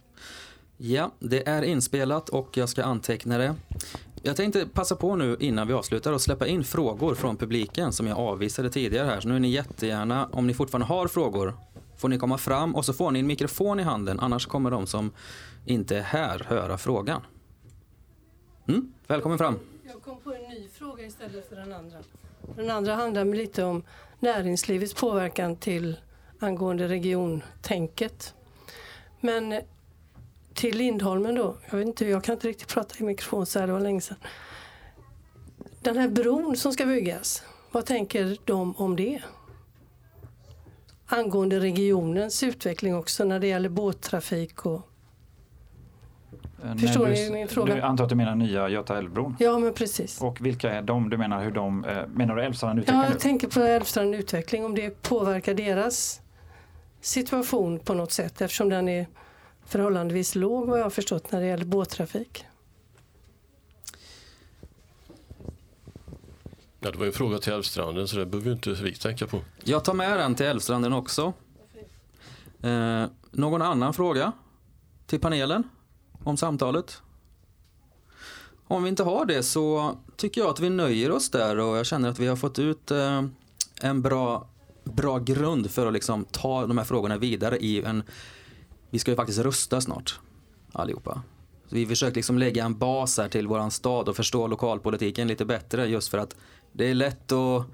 Ja, 0.77 1.11
det 1.19 1.47
är 1.47 1.61
inspelat 1.61 2.29
och 2.29 2.57
jag 2.57 2.69
ska 2.69 2.83
anteckna 2.83 3.37
det. 3.37 3.55
Jag 4.27 4.35
tänkte 4.35 4.67
passa 4.67 4.95
på 4.95 5.15
nu 5.15 5.37
innan 5.39 5.67
vi 5.67 5.73
avslutar 5.73 6.13
och 6.13 6.21
släppa 6.21 6.47
in 6.47 6.63
frågor 6.63 7.15
från 7.15 7.37
publiken 7.37 7.93
som 7.93 8.07
jag 8.07 8.17
avvisade 8.17 8.69
tidigare 8.69 9.07
här. 9.07 9.19
Så 9.19 9.27
nu 9.27 9.35
är 9.35 9.39
ni 9.39 9.49
jättegärna, 9.49 10.29
om 10.31 10.47
ni 10.47 10.53
fortfarande 10.53 10.85
har 10.85 11.07
frågor, 11.07 11.53
får 11.97 12.09
ni 12.09 12.17
komma 12.17 12.37
fram 12.37 12.75
och 12.75 12.85
så 12.85 12.93
får 12.93 13.11
ni 13.11 13.19
en 13.19 13.27
mikrofon 13.27 13.79
i 13.79 13.83
handen. 13.83 14.19
Annars 14.19 14.45
kommer 14.45 14.71
de 14.71 14.87
som 14.87 15.11
inte 15.65 15.97
är 15.97 16.01
här 16.01 16.45
höra 16.47 16.77
frågan. 16.77 17.21
Mm, 18.67 18.93
välkommen 19.07 19.37
fram. 19.37 19.59
Jag 19.83 20.01
kom 20.01 20.17
på 20.19 20.33
en 20.33 20.41
ny 20.41 20.67
fråga 20.69 21.05
istället 21.05 21.49
för 21.49 21.55
den 21.55 21.73
andra. 21.73 21.97
Den 22.55 22.69
andra 22.69 22.95
handlar 22.95 23.25
lite 23.25 23.63
om 23.63 23.83
näringslivets 24.19 24.93
påverkan 24.93 25.55
till 25.55 25.97
angående 26.39 26.87
regiontänket. 26.87 28.33
Men 29.19 29.61
till 30.57 30.77
Lindholmen 30.77 31.35
då. 31.35 31.55
Jag, 31.69 31.77
vet 31.77 31.87
inte, 31.87 32.05
jag 32.05 32.23
kan 32.23 32.33
inte 32.33 32.47
riktigt 32.47 32.67
prata 32.67 32.95
i 32.99 33.03
mikrofon 33.03 33.45
så 33.45 33.59
här, 33.59 33.67
det 33.67 33.73
var 33.73 33.79
länge 33.79 34.01
sedan. 34.01 34.17
Den 35.81 35.97
här 35.97 36.07
bron 36.07 36.55
som 36.55 36.73
ska 36.73 36.85
byggas, 36.85 37.43
vad 37.71 37.85
tänker 37.85 38.37
de 38.45 38.75
om 38.75 38.95
det? 38.95 39.21
Angående 41.05 41.59
regionens 41.59 42.43
utveckling 42.43 42.95
också 42.95 43.23
när 43.23 43.39
det 43.39 43.47
gäller 43.47 43.69
båttrafik 43.69 44.65
och 44.65 44.81
eh, 46.63 46.75
Förstår 46.75 47.05
du, 47.05 47.11
ni 47.11 47.29
min 47.29 47.47
fråga? 47.47 47.75
Du 47.75 47.81
antar 47.81 48.03
att 48.03 48.09
du 48.09 48.15
menar 48.15 48.35
nya 48.35 48.69
Göta 48.69 48.97
älvbron? 48.97 49.35
Ja, 49.39 49.59
men 49.59 49.73
precis. 49.73 50.21
Och 50.21 50.45
vilka 50.45 50.71
är 50.71 50.81
de? 50.81 51.09
Du 51.09 51.17
menar 51.17 51.43
hur 51.43 51.51
de, 51.51 51.85
eh, 51.85 52.07
menar 52.07 52.35
du 52.35 52.43
Älvstranden 52.43 52.79
Utveckling? 52.79 52.99
Ja, 52.99 53.05
jag 53.05 53.13
nu? 53.13 53.19
tänker 53.19 53.47
på 53.47 53.59
Älvstranden 53.59 54.19
Utveckling, 54.19 54.65
om 54.65 54.75
det 54.75 55.01
påverkar 55.01 55.53
deras 55.53 56.21
situation 57.01 57.79
på 57.79 57.93
något 57.93 58.11
sätt 58.11 58.41
eftersom 58.41 58.69
den 58.69 58.89
är 58.89 59.07
förhållandevis 59.67 60.35
låg 60.35 60.67
vad 60.67 60.79
jag 60.79 60.83
har 60.83 60.89
förstått 60.89 61.31
när 61.31 61.41
det 61.41 61.47
gäller 61.47 61.65
båttrafik. 61.65 62.45
Ja, 66.79 66.91
det 66.91 66.97
var 66.97 67.05
en 67.05 67.11
fråga 67.11 67.37
till 67.37 67.53
Älvstranden 67.53 68.07
så 68.07 68.17
det 68.17 68.25
behöver 68.25 68.51
inte 68.51 68.69
vi 68.69 68.95
tänka 68.95 69.27
på. 69.27 69.41
Jag 69.63 69.85
tar 69.85 69.93
med 69.93 70.19
den 70.19 70.35
till 70.35 70.45
Älvstranden 70.45 70.93
också. 70.93 71.33
Eh, 72.61 73.05
någon 73.31 73.61
annan 73.61 73.93
fråga 73.93 74.31
till 75.05 75.19
panelen 75.19 75.63
om 76.23 76.37
samtalet? 76.37 77.01
Om 78.67 78.83
vi 78.83 78.89
inte 78.89 79.03
har 79.03 79.25
det 79.25 79.43
så 79.43 79.97
tycker 80.15 80.41
jag 80.41 80.49
att 80.49 80.59
vi 80.59 80.69
nöjer 80.69 81.11
oss 81.11 81.31
där 81.31 81.59
och 81.59 81.77
jag 81.77 81.85
känner 81.85 82.09
att 82.09 82.19
vi 82.19 82.27
har 82.27 82.35
fått 82.35 82.59
ut 82.59 82.91
eh, 82.91 83.23
en 83.81 84.01
bra, 84.01 84.49
bra 84.83 85.19
grund 85.19 85.71
för 85.71 85.87
att 85.87 85.93
liksom 85.93 86.25
ta 86.25 86.67
de 86.67 86.77
här 86.77 86.85
frågorna 86.85 87.17
vidare 87.17 87.57
i 87.57 87.81
en... 87.81 88.03
Vi 88.89 88.99
ska 88.99 89.11
ju 89.11 89.15
faktiskt 89.15 89.39
rösta 89.39 89.81
snart 89.81 90.19
allihopa. 90.71 91.21
Så 91.69 91.75
vi 91.75 91.85
försöker 91.85 92.15
liksom 92.15 92.37
lägga 92.37 92.65
en 92.65 92.77
bas 92.77 93.17
här 93.17 93.29
till 93.29 93.47
våran 93.47 93.71
stad 93.71 94.09
och 94.09 94.15
förstå 94.15 94.47
lokalpolitiken 94.47 95.27
lite 95.27 95.45
bättre 95.45 95.85
just 95.87 96.07
för 96.07 96.17
att 96.17 96.35
det 96.71 96.89
är 96.89 96.93
lätt 96.93 97.31
att 97.31 97.65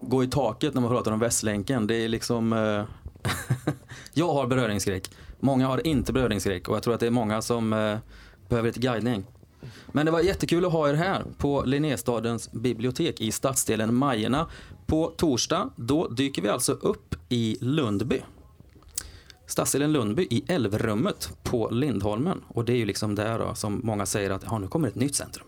gå 0.00 0.24
i 0.24 0.26
taket 0.26 0.74
när 0.74 0.80
man 0.80 0.90
pratar 0.90 1.12
om 1.12 1.18
Västlänken. 1.18 1.86
Det 1.86 1.94
är 1.94 2.08
liksom... 2.08 2.52
Eh, 2.52 2.84
jag 4.14 4.32
har 4.32 4.46
beröringsskräck. 4.46 5.10
Många 5.40 5.66
har 5.66 5.86
inte 5.86 6.12
beröringsskräck 6.12 6.68
och 6.68 6.76
jag 6.76 6.82
tror 6.82 6.94
att 6.94 7.00
det 7.00 7.06
är 7.06 7.10
många 7.10 7.42
som 7.42 7.72
eh, 7.72 7.98
behöver 8.48 8.68
lite 8.68 8.80
guidning. 8.80 9.24
Men 9.86 10.06
det 10.06 10.12
var 10.12 10.20
jättekul 10.20 10.64
att 10.64 10.72
ha 10.72 10.88
er 10.88 10.94
här 10.94 11.24
på 11.38 11.62
Linnéstadens 11.62 12.52
bibliotek 12.52 13.20
i 13.20 13.32
stadsdelen 13.32 13.94
Majerna. 13.94 14.46
På 14.86 15.12
torsdag, 15.16 15.70
då 15.76 16.08
dyker 16.08 16.42
vi 16.42 16.48
alltså 16.48 16.72
upp 16.72 17.14
i 17.28 17.56
Lundby. 17.60 18.22
Stadsdelen 19.50 19.92
Lundby 19.92 20.22
i 20.30 20.44
Älvrummet 20.48 21.36
på 21.42 21.68
Lindholmen. 21.70 22.44
Och 22.48 22.64
det 22.64 22.72
är 22.72 22.76
ju 22.76 22.84
liksom 22.84 23.14
där 23.14 23.38
då, 23.38 23.54
som 23.54 23.80
många 23.84 24.06
säger 24.06 24.30
att 24.30 24.42
ja, 24.46 24.58
nu 24.58 24.68
kommer 24.68 24.88
ett 24.88 24.94
nytt 24.94 25.14
centrum. 25.14 25.46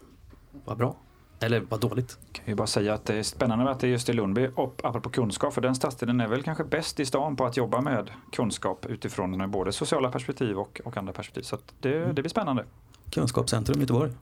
Vad 0.64 0.76
bra. 0.76 0.96
Eller 1.40 1.60
vad 1.68 1.80
dåligt. 1.80 2.18
Kan 2.32 2.44
ju 2.46 2.54
bara 2.54 2.66
säga 2.66 2.94
att 2.94 3.04
det 3.04 3.14
är 3.14 3.22
spännande 3.22 3.70
att 3.70 3.80
det 3.80 3.86
är 3.86 3.90
just 3.90 4.08
i 4.08 4.12
Lundby 4.12 4.48
och 4.54 4.80
apropå 4.84 5.10
kunskap, 5.10 5.54
för 5.54 5.60
den 5.60 5.74
stadsdelen 5.74 6.20
är 6.20 6.28
väl 6.28 6.42
kanske 6.42 6.64
bäst 6.64 7.00
i 7.00 7.06
stan 7.06 7.36
på 7.36 7.44
att 7.44 7.56
jobba 7.56 7.80
med 7.80 8.10
kunskap 8.32 8.86
utifrån 8.86 9.50
både 9.50 9.72
sociala 9.72 10.10
perspektiv 10.10 10.58
och, 10.58 10.80
och 10.84 10.96
andra 10.96 11.12
perspektiv. 11.12 11.42
Så 11.42 11.54
att 11.54 11.74
det, 11.80 12.12
det 12.12 12.22
blir 12.22 12.28
spännande. 12.28 12.64
Kunskapscentrum 13.10 13.80
Göteborg. 13.80 14.12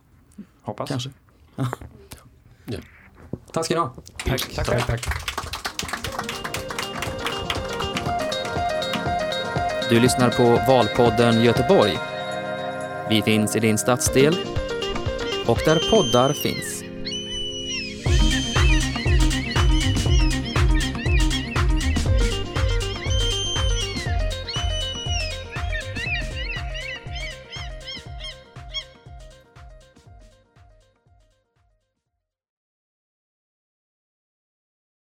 Hoppas. 0.62 0.88
Kanske. 0.88 1.10
Ja. 1.56 1.66
Tack 3.52 3.64
ska 3.64 3.74
ni 3.74 3.80
ha. 3.80 3.92
Tack, 4.26 4.54
tack, 4.54 4.66
tack. 4.66 4.86
tack. 4.86 5.39
Du 9.90 10.00
lyssnar 10.00 10.30
på 10.30 10.72
Valpodden 10.72 11.42
Göteborg. 11.44 11.98
Vi 13.08 13.22
finns 13.22 13.56
i 13.56 13.60
din 13.60 13.78
stadsdel 13.78 14.36
och 15.46 15.58
där 15.64 15.90
poddar 15.90 16.32
finns. 16.32 16.79